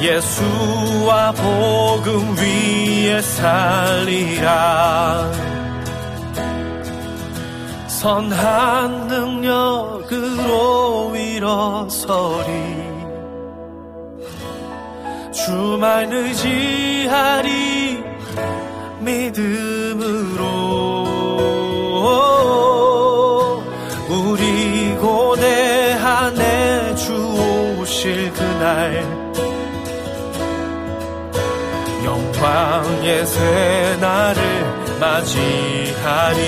예수와 0.00 1.30
복음 1.32 2.36
위에 2.36 3.20
살리라. 3.22 5.30
선한 7.86 9.06
능력으로 9.06 11.14
일어서리 11.14 12.81
주만 15.44 16.12
의지하리 16.12 18.00
믿음으로. 19.00 20.42
우리 24.08 24.94
고대한에 25.00 26.94
주 26.94 27.12
오실 27.80 28.32
그날 28.32 29.02
영광의 32.04 33.26
새날을 33.26 34.40
맞이하리. 35.00 36.42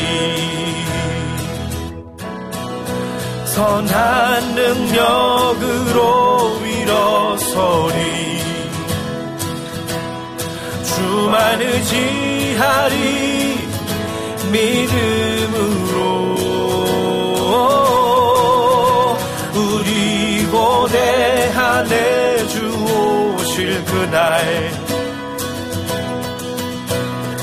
선한 3.46 4.54
능력으로 4.54 6.00
일어서리 6.64 8.23
주만 11.14 11.62
의지하리 11.62 12.98
믿음으로 14.50 16.34
우리 19.54 20.44
고대한에 20.46 22.48
주 22.48 22.66
오실 23.36 23.84
그날 23.84 24.72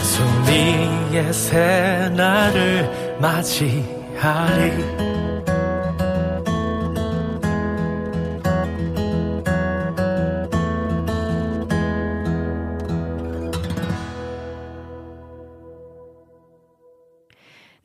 승리의 0.03 1.34
새날을 1.34 3.18
맞이하리 3.22 5.10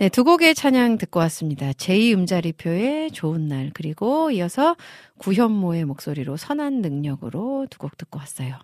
네, 0.06 0.10
두 0.10 0.22
곡의 0.22 0.54
찬양 0.54 0.98
듣고 0.98 1.18
왔습니다. 1.18 1.72
제2음자리표의 1.72 3.12
좋은 3.12 3.48
날, 3.48 3.72
그리고 3.74 4.30
이어서 4.30 4.76
구현모의 5.18 5.84
목소리로 5.84 6.36
선한 6.36 6.80
능력으로 6.80 7.66
두 7.70 7.78
곡 7.78 7.98
듣고 7.98 8.20
왔어요. 8.20 8.54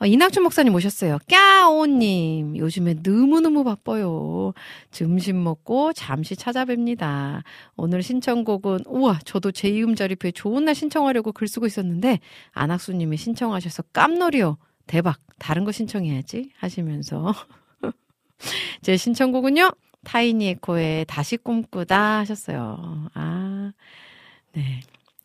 어, 0.00 0.04
이낙준 0.04 0.42
목사님 0.42 0.74
오셨어요. 0.74 1.16
까오님, 1.30 2.58
요즘에 2.58 2.96
너무너무 3.02 3.64
바빠요. 3.64 4.52
점심 4.90 5.42
먹고 5.42 5.94
잠시 5.94 6.36
찾아뵙니다. 6.36 7.42
오늘 7.76 8.02
신청곡은, 8.02 8.80
우와, 8.84 9.20
저도 9.24 9.52
제2음자리표의 9.52 10.34
좋은 10.34 10.66
날 10.66 10.74
신청하려고 10.74 11.32
글 11.32 11.48
쓰고 11.48 11.64
있었는데, 11.64 12.20
안학수님이 12.52 13.16
신청하셔서 13.16 13.82
깜놀이요. 13.94 14.58
대박. 14.86 15.20
다른 15.38 15.64
거 15.64 15.72
신청해야지. 15.72 16.50
하시면서. 16.58 17.32
제 18.82 18.98
신청곡은요, 18.98 19.72
타이니 20.06 20.46
에코의 20.50 21.04
다시 21.06 21.36
꿈꾸다 21.36 22.18
하셨어요. 22.18 23.08
아, 23.14 23.72
네. 24.52 24.80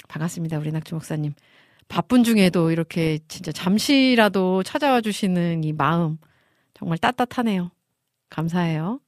반갑습니다. 0.08 0.58
우리 0.58 0.72
낙주 0.72 0.95
목사님. 0.95 1.34
바쁜 1.88 2.24
중에도 2.24 2.72
이렇게 2.72 3.20
진짜 3.28 3.52
잠시라도 3.52 4.64
찾아와 4.64 5.02
주시는 5.02 5.64
이 5.64 5.72
마음 5.74 6.18
정말 6.74 6.98
따뜻하네요. 6.98 7.70
감사해요. 8.30 8.99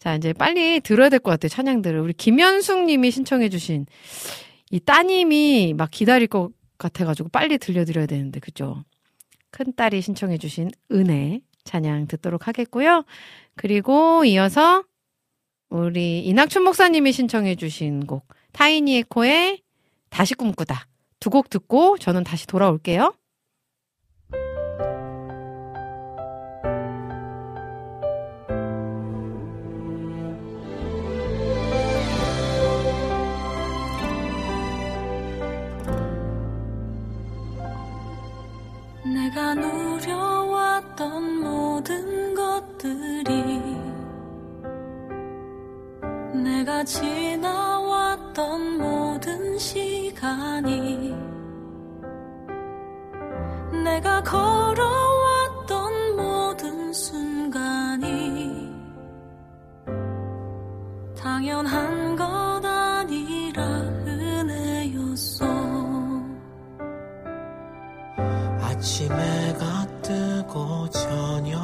자, 0.00 0.16
이제 0.16 0.32
빨리 0.32 0.80
들어야 0.80 1.08
될 1.10 1.20
것 1.20 1.30
같아요. 1.30 1.48
찬양들을. 1.48 2.00
우리 2.00 2.12
김현숙 2.12 2.84
님이 2.86 3.12
신청해 3.12 3.48
주신 3.50 3.86
이 4.70 4.80
따님이 4.80 5.74
막 5.76 5.90
기다릴 5.92 6.26
것 6.26 6.50
같아가지고 6.76 7.28
빨리 7.28 7.56
들려드려야 7.58 8.06
되는데, 8.06 8.40
그죠? 8.40 8.84
큰딸이 9.52 10.00
신청해 10.02 10.38
주신 10.38 10.70
은혜 10.90 11.40
찬양 11.62 12.08
듣도록 12.08 12.48
하겠고요. 12.48 13.04
그리고 13.56 14.24
이어서 14.24 14.84
우리 15.70 16.20
이낙춘 16.24 16.62
목사님이 16.64 17.12
신청해 17.12 17.56
주신 17.56 18.06
곡 18.06 18.26
타이니 18.52 18.96
에코의 18.98 19.62
다시 20.10 20.34
꿈꾸다 20.34 20.86
두 21.20 21.30
곡 21.30 21.48
듣고 21.50 21.96
저는 21.98 22.22
다시 22.22 22.46
돌아올게요. 22.46 23.14
내가 39.04 39.54
내가 46.64 46.82
지나왔던 46.82 48.78
모든 48.78 49.58
시간이 49.58 51.14
내가 53.84 54.22
걸어왔던 54.22 56.16
모든 56.16 56.90
순간이 56.90 58.72
당연한 61.14 62.16
것 62.16 62.24
아니라 62.64 63.62
은혜였어 64.06 65.44
아침에 68.62 69.14
해가 69.48 69.86
뜨고 70.00 70.88
저녁 70.88 71.63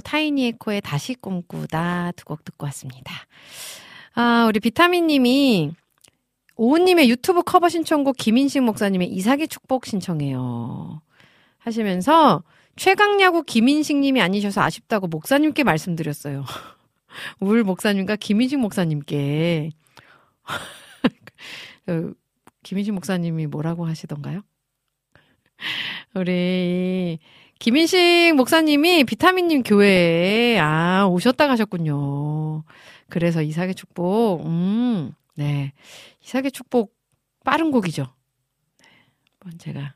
타이니에코의 0.00 0.80
다시 0.82 1.14
꿈꾸다 1.14 2.12
두 2.16 2.24
곡 2.24 2.44
듣고 2.44 2.66
왔습니다. 2.66 3.12
아, 4.14 4.46
우리 4.48 4.60
비타민님이 4.60 5.72
오우님의 6.56 7.10
유튜브 7.10 7.42
커버 7.42 7.68
신청곡 7.68 8.16
김인식 8.16 8.62
목사님의 8.62 9.08
이삭의 9.08 9.48
축복 9.48 9.86
신청해요. 9.86 11.02
하시면서 11.58 12.42
최강야구 12.76 13.42
김인식님이 13.44 14.20
아니셔서 14.22 14.62
아쉽다고 14.62 15.06
목사님께 15.08 15.64
말씀드렸어요. 15.64 16.44
울 17.40 17.62
목사님과 17.64 18.16
김인식 18.16 18.58
목사님께. 18.58 19.70
그, 21.86 22.14
김인식 22.62 22.94
목사님이 22.94 23.46
뭐라고 23.46 23.86
하시던가요? 23.86 24.42
우리 26.14 27.18
김인식 27.58 28.34
목사님이 28.36 29.04
비타민님 29.04 29.62
교회에, 29.62 30.58
아, 30.58 31.06
오셨다 31.06 31.46
가셨군요. 31.46 32.64
그래서 33.08 33.42
이삭의 33.42 33.74
축복, 33.74 34.44
음, 34.46 35.12
네. 35.36 35.72
이삭의 36.22 36.52
축복, 36.52 36.94
빠른 37.44 37.70
곡이죠. 37.70 38.04
네. 38.78 38.86
한번 39.40 39.58
제가 39.58 39.94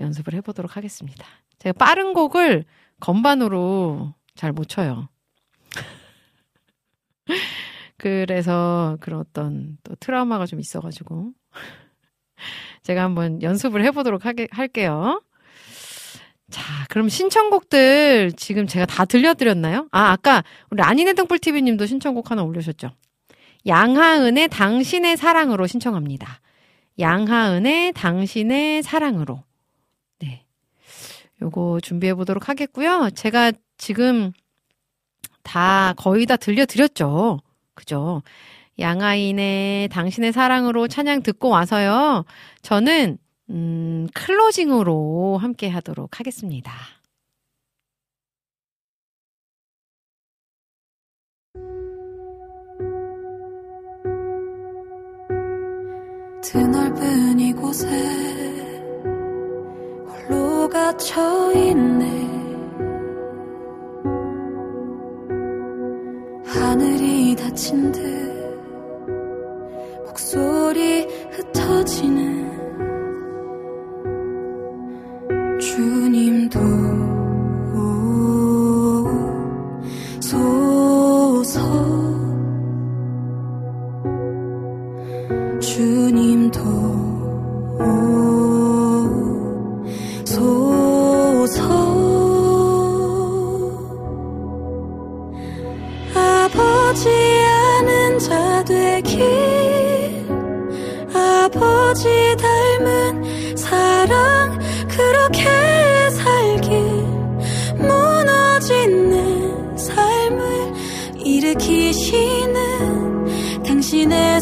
연습을 0.00 0.34
해보도록 0.34 0.76
하겠습니다. 0.76 1.26
제가 1.58 1.72
빠른 1.74 2.12
곡을 2.12 2.64
건반으로 3.00 4.14
잘 4.34 4.52
못 4.52 4.68
쳐요. 4.68 5.08
그래서 7.96 8.96
그런 9.00 9.20
어떤 9.20 9.78
또 9.84 9.94
트라우마가 9.96 10.46
좀 10.46 10.60
있어가지고. 10.60 11.32
제가 12.82 13.04
한번 13.04 13.40
연습을 13.42 13.84
해보도록 13.84 14.26
하게, 14.26 14.48
할게요. 14.50 15.22
자, 16.52 16.84
그럼 16.90 17.08
신청곡들 17.08 18.32
지금 18.36 18.66
제가 18.66 18.84
다 18.84 19.06
들려드렸나요? 19.06 19.88
아, 19.90 20.12
아까 20.12 20.44
우리 20.70 20.82
아니네 20.82 21.14
등불TV 21.14 21.62
님도 21.62 21.86
신청곡 21.86 22.30
하나 22.30 22.42
올려주셨죠? 22.42 22.90
양하은의 23.66 24.48
당신의 24.48 25.16
사랑으로 25.16 25.66
신청합니다. 25.66 26.40
양하은의 26.98 27.94
당신의 27.94 28.82
사랑으로. 28.82 29.42
네. 30.18 30.44
요거 31.40 31.80
준비해 31.82 32.12
보도록 32.14 32.50
하겠고요. 32.50 33.08
제가 33.14 33.52
지금 33.78 34.32
다 35.42 35.94
거의 35.96 36.26
다 36.26 36.36
들려드렸죠. 36.36 37.40
그죠? 37.74 38.22
양하인의 38.78 39.88
당신의 39.88 40.32
사랑으로 40.32 40.86
찬양 40.86 41.22
듣고 41.22 41.48
와서요. 41.48 42.26
저는 42.60 43.16
음, 43.52 44.08
클로징으로 44.14 45.36
함께 45.38 45.68
하도록 45.68 46.18
하겠습니다. 46.18 46.72
드넓은 56.42 57.38
이곳에 57.40 57.86
홀로 60.06 60.68
갇혀 60.68 61.52
있네. 61.54 62.22
하늘이 66.46 67.36
닫힌 67.36 67.92
듯 67.92 68.00
목소리 70.06 70.92
양하은 71.62 72.41
주님 75.72 76.50
도 76.50 76.91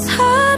의 0.01 0.50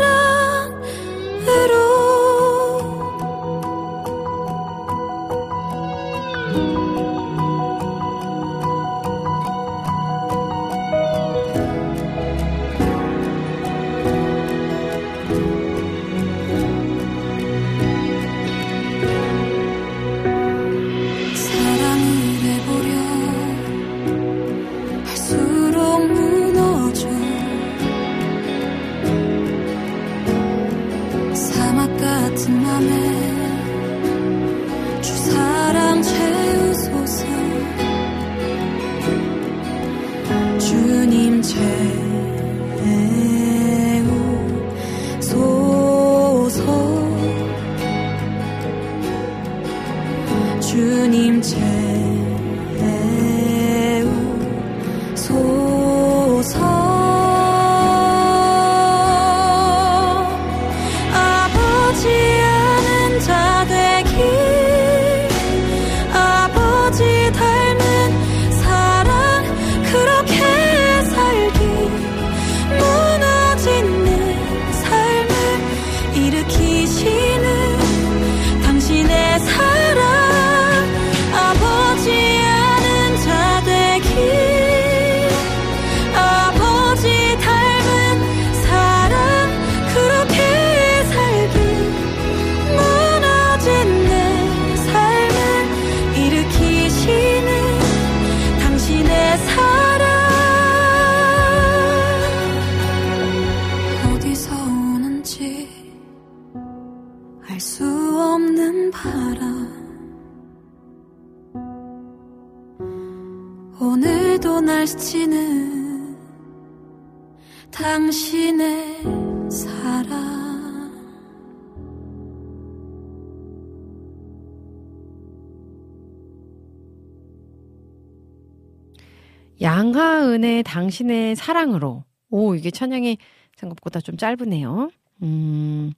당신의 130.93 131.37
사랑으로. 131.37 132.05
오, 132.31 132.55
이게 132.55 132.71
찬양이 132.71 133.17
생각보다 133.57 134.01
좀 134.01 134.17
짧으네요. 134.17 134.91
음. 135.23 135.93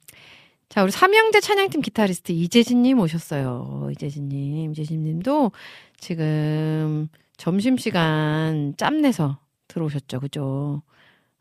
자, 0.69 0.83
우리 0.83 0.91
삼형제 0.91 1.41
찬양팀 1.41 1.81
기타리스트 1.81 2.31
이재진님 2.31 2.99
오셨어요. 2.99 3.89
이재진님, 3.91 4.71
이재진님도 4.71 5.51
지금 5.97 7.09
점심시간 7.37 8.73
짬내서 8.77 9.37
들어오셨죠. 9.67 10.21
그죠? 10.21 10.81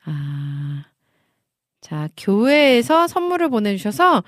아. 0.04 0.84
자, 1.80 2.08
교회에서 2.16 3.06
선물을 3.06 3.50
보내주셔서 3.50 4.24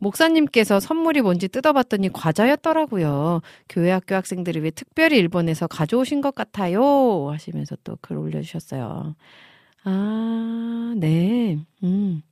목사님께서 0.00 0.80
선물이 0.80 1.22
뭔지 1.22 1.48
뜯어봤더니 1.48 2.10
과자였더라고요. 2.12 3.42
교회 3.68 3.90
학교 3.92 4.14
학생들이 4.16 4.60
왜 4.60 4.70
특별히 4.70 5.18
일본에서 5.18 5.66
가져오신 5.68 6.22
것 6.22 6.34
같아요. 6.34 7.30
하시면서 7.30 7.76
또 7.84 7.96
글 8.02 8.18
올려주셨어요. 8.18 9.16
아, 9.84 10.94
네. 10.98 11.58
음. 11.84 12.22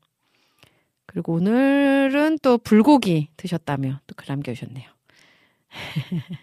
그리고 1.07 1.35
오늘은 1.35 2.39
또 2.43 2.59
불고기 2.59 3.28
드셨다며 3.36 4.01
또 4.07 4.15
글 4.16 4.27
남겨주셨네요. 4.28 4.89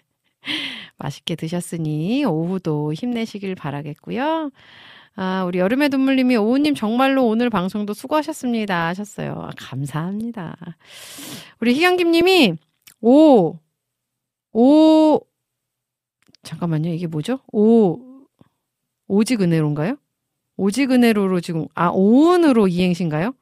맛있게 0.98 1.36
드셨으니 1.36 2.26
오후도 2.26 2.94
힘내시길 2.94 3.56
바라겠고요. 3.56 4.52
아, 5.16 5.46
우리 5.46 5.60
여름의 5.60 5.90
눈물님이 5.90 6.36
오우님 6.36 6.76
정말로 6.76 7.26
오늘 7.26 7.50
방송도 7.50 7.94
수고하셨습니다 7.94 8.88
하셨어요. 8.88 9.34
아, 9.38 9.50
감사합니다. 9.58 10.58
우리 11.62 11.74
희경김님이 11.74 12.56
오, 13.02 13.56
오, 14.52 15.20
잠깐만요. 16.44 16.90
이게 16.90 17.08
뭐죠? 17.08 17.40
오, 17.52 18.00
오직 19.08 19.42
은혜로인가요? 19.42 19.98
오직 20.58 20.92
은혜로로 20.92 21.42
지금, 21.42 21.68
아, 21.76 21.90
오은으로 21.90 22.68
이행신가요? 22.68 23.34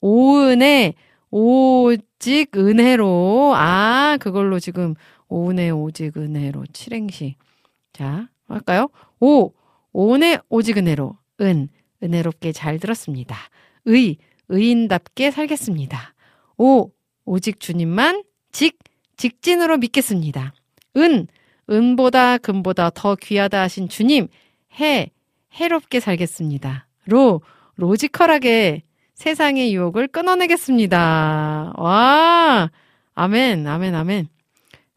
오은의 0.00 0.94
오직 1.30 2.56
은혜로, 2.56 3.52
아, 3.54 4.16
그걸로 4.20 4.58
지금 4.58 4.94
오은의 5.28 5.70
오직 5.72 6.16
은혜로 6.16 6.66
칠행시. 6.72 7.36
자, 7.92 8.28
할까요? 8.48 8.88
오, 9.20 9.52
오은의 9.96 10.40
오직 10.50 10.76
은혜로, 10.76 11.16
은, 11.40 11.70
은혜롭게 12.02 12.52
잘 12.52 12.78
들었습니다. 12.78 13.34
의, 13.86 14.18
의인답게 14.50 15.30
살겠습니다. 15.30 16.12
오, 16.58 16.90
오직 17.24 17.60
주님만, 17.60 18.22
직, 18.52 18.78
직진으로 19.16 19.78
믿겠습니다. 19.78 20.52
은, 20.98 21.28
은보다 21.70 22.36
금보다 22.36 22.90
더 22.90 23.14
귀하다 23.16 23.62
하신 23.62 23.88
주님, 23.88 24.28
해, 24.78 25.10
해롭게 25.54 26.00
살겠습니다. 26.00 26.86
로, 27.06 27.40
로지컬하게 27.76 28.82
세상의 29.14 29.74
유혹을 29.74 30.08
끊어내겠습니다. 30.08 31.72
와, 31.74 32.70
아멘, 33.14 33.66
아멘, 33.66 33.94
아멘. 33.94 34.28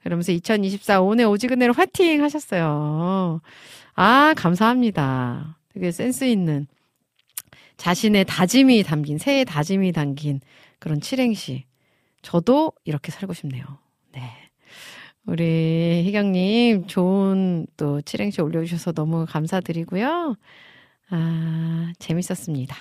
그러면서 0.04 0.34
2024 0.34 1.00
오늘 1.00 1.26
오직 1.26 1.54
은혜로 1.54 1.72
화이팅 1.72 2.22
하셨어요. 2.22 3.40
아, 4.02 4.34
감사합니다. 4.34 5.58
되게 5.74 5.92
센스 5.92 6.24
있는 6.24 6.68
자신의 7.76 8.24
다짐이 8.24 8.84
담긴, 8.84 9.18
새해 9.18 9.44
다짐이 9.44 9.92
담긴 9.92 10.40
그런 10.80 11.02
칠행시. 11.02 11.66
저도 12.22 12.72
이렇게 12.86 13.12
살고 13.12 13.34
싶네요. 13.34 13.66
네. 14.14 14.22
우리 15.26 16.04
희경님, 16.06 16.88
좋은 16.88 17.68
또 17.76 18.00
칠행시 18.00 18.40
올려주셔서 18.40 18.94
너무 18.94 19.26
감사드리고요. 19.28 20.38
아, 21.10 21.92
재밌었습니다. 22.00 22.78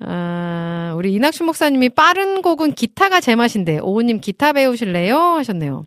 아, 0.00 0.94
우리 0.96 1.12
이낙춘 1.12 1.44
목사님이 1.44 1.90
빠른 1.90 2.40
곡은 2.40 2.72
기타가 2.72 3.20
제맛인데, 3.20 3.80
오우님 3.80 4.20
기타 4.20 4.54
배우실래요? 4.54 5.18
하셨네요. 5.18 5.84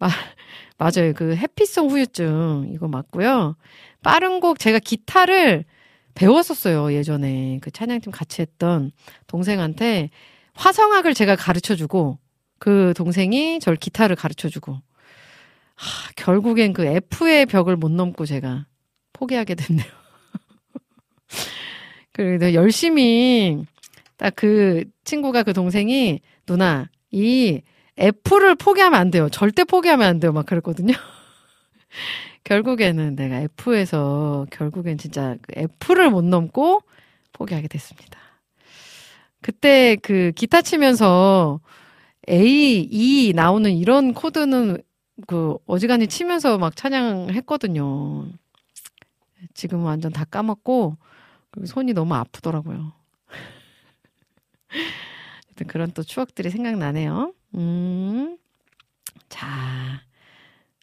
마, 0.00 0.08
맞아요. 0.80 1.12
그 1.14 1.36
해피송 1.36 1.90
후유증 1.90 2.70
이거 2.72 2.88
맞고요. 2.88 3.54
빠른 4.02 4.40
곡 4.40 4.58
제가 4.58 4.78
기타를 4.78 5.66
배웠었어요. 6.14 6.94
예전에 6.94 7.58
그 7.60 7.70
찬양팀 7.70 8.10
같이 8.10 8.40
했던 8.40 8.90
동생한테 9.26 10.08
화성학을 10.54 11.12
제가 11.12 11.36
가르쳐 11.36 11.76
주고 11.76 12.18
그 12.58 12.94
동생이 12.96 13.60
절 13.60 13.76
기타를 13.76 14.16
가르쳐 14.16 14.48
주고 14.48 14.72
하, 15.74 16.12
결국엔 16.16 16.72
그 16.72 16.86
F의 16.86 17.44
벽을 17.44 17.76
못 17.76 17.90
넘고 17.90 18.24
제가 18.24 18.64
포기하게 19.12 19.56
됐네요. 19.56 19.86
그래도 22.12 22.54
열심히 22.54 23.66
딱 24.16 24.32
그 24.34 24.84
친구가 25.04 25.42
그 25.42 25.52
동생이 25.52 26.20
누나 26.46 26.88
이 27.10 27.60
F를 28.00 28.54
포기하면 28.54 28.98
안 28.98 29.10
돼요. 29.10 29.28
절대 29.28 29.64
포기하면 29.64 30.08
안 30.08 30.20
돼요. 30.20 30.32
막 30.32 30.46
그랬거든요. 30.46 30.94
결국에는 32.44 33.14
내가 33.16 33.40
F에서 33.40 34.46
결국엔 34.50 34.98
진짜 34.98 35.36
그 35.42 35.52
F를 35.56 36.10
못 36.10 36.24
넘고 36.24 36.82
포기하게 37.32 37.68
됐습니다. 37.68 38.18
그때 39.42 39.96
그 39.96 40.32
기타 40.34 40.62
치면서 40.62 41.60
A, 42.28 42.88
E 42.90 43.32
나오는 43.34 43.70
이런 43.72 44.14
코드는 44.14 44.82
그 45.26 45.56
어지간히 45.66 46.06
치면서 46.06 46.58
막 46.58 46.76
찬양했거든요. 46.76 48.28
지금 49.54 49.84
완전 49.84 50.12
다 50.12 50.24
까먹고 50.24 50.96
손이 51.66 51.92
너무 51.92 52.14
아프더라고요. 52.14 52.92
그런 55.66 55.92
또 55.92 56.02
추억들이 56.02 56.50
생각나네요. 56.50 57.32
음. 57.54 58.38
자. 59.28 60.02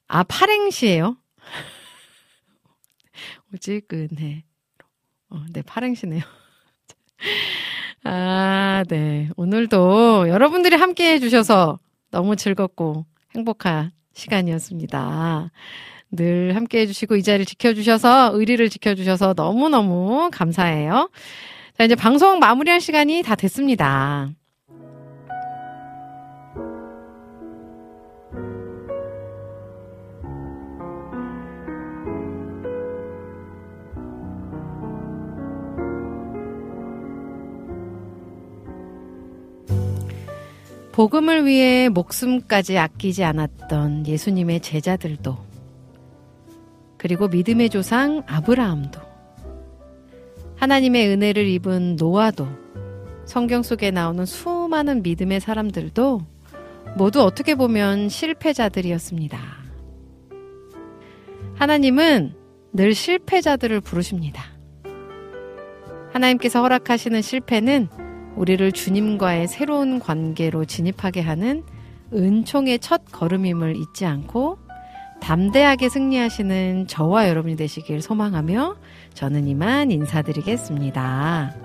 아, 0.08 0.24
팔행시예요 0.24 1.18
오지근해. 3.54 4.44
어, 5.30 5.44
네, 5.52 5.62
팔행시네요. 5.62 6.22
아, 8.04 8.84
네. 8.88 9.30
오늘도 9.36 10.30
여러분들이 10.30 10.76
함께 10.76 11.14
해주셔서 11.14 11.80
너무 12.10 12.36
즐겁고 12.36 13.06
행복한 13.36 13.92
시간이었습니다. 14.14 15.52
늘 16.12 16.56
함께 16.56 16.80
해주시고 16.82 17.18
이 17.18 17.24
자리를 17.24 17.46
지켜주셔서 17.46 18.32
의리를 18.34 18.70
지켜주셔서 18.70 19.34
너무너무 19.36 20.30
감사해요. 20.32 21.10
자, 21.78 21.84
이제 21.84 21.96
방송 21.96 22.40
마무리할 22.40 22.80
시간이 22.80 23.24
다 23.24 23.36
됐습니다. 23.36 24.30
복음을 40.98 41.46
위해 41.46 41.90
목숨까지 41.90 42.80
아끼지 42.80 43.24
않았던 43.24 44.08
예수님의 44.08 44.62
제자들도, 44.62 45.38
그리고 46.98 47.28
믿음의 47.28 47.70
조상 47.70 48.24
아브라함도, 48.26 49.00
하나님의 50.56 51.10
은혜를 51.10 51.46
입은 51.50 51.98
노아도, 51.98 52.48
성경 53.26 53.62
속에 53.62 53.92
나오는 53.92 54.26
수많은 54.26 55.04
믿음의 55.04 55.40
사람들도 55.40 56.22
모두 56.98 57.22
어떻게 57.22 57.54
보면 57.54 58.10
실패자들이었습니다. 58.10 59.40
하나님은 61.58 62.34
늘 62.74 62.96
실패자들을 62.96 63.82
부르십니다. 63.82 64.46
하나님께서 66.12 66.64
허락하시는 66.64 67.22
실패는 67.22 68.07
우리를 68.38 68.72
주님과의 68.72 69.48
새로운 69.48 70.00
관계로 70.00 70.66
진입하게 70.66 71.22
하는 71.22 71.64
은총의 72.14 72.80
첫 72.80 73.02
걸음임을 73.12 73.76
잊지 73.76 74.06
않고 74.06 74.60
담대하게 75.20 75.90
승리하시는 75.90 76.88
저와 76.88 77.28
여러분이 77.28 77.56
되시길 77.56 78.02
소망하며 78.02 78.76
저는 79.16 79.48
이만 79.48 79.90
인사드리겠습니다. 79.92 81.56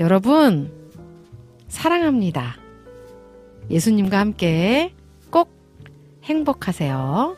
여러분, 0.00 0.72
사랑합니다. 1.68 2.56
예수님과 3.70 4.18
함께 4.18 4.92
꼭 5.30 5.50
행복하세요. 6.24 7.36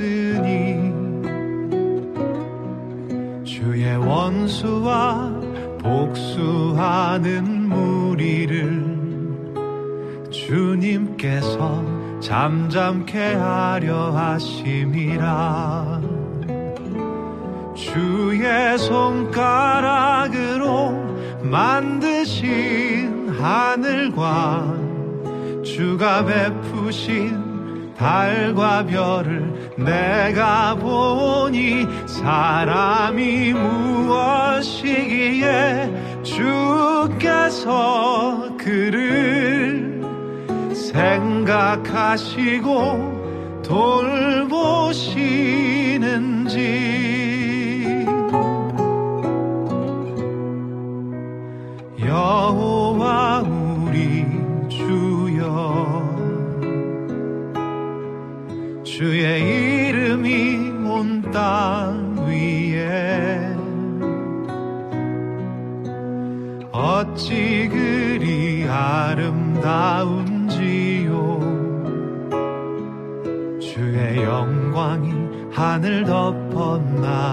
하셨으니 0.00 0.94
주의 3.44 3.94
원수와 3.96 5.30
복수하는 5.78 7.68
무리를 7.68 8.88
주님께서 10.30 11.84
잠잠케 12.20 13.34
하려 13.34 14.10
하심이라. 14.12 16.00
주의 17.74 18.78
손가락으로 18.78 20.30
만드신 21.42 23.28
하늘과 23.38 24.74
주가 25.64 26.24
베푸신 26.24 27.94
달과 27.96 28.86
별을 28.86 29.49
내가 29.84 30.74
보니 30.76 31.86
사람이 32.06 33.52
무엇이기에 33.54 34.80
주께서 36.22 37.68
그를 38.58 40.00
생각하시고 40.74 42.60
돌보시는지. 43.62 45.20
여호와 52.04 53.40
우리 53.42 54.26
주여 54.68 56.00
주의 58.82 59.69
땅 61.32 62.16
위에 62.26 63.56
어찌 66.72 67.68
그리 67.68 68.66
아름다운지요? 68.68 70.00
주의 73.60 74.22
영광이 74.22 75.12
하늘 75.52 76.04
덮었나이다 76.04 77.30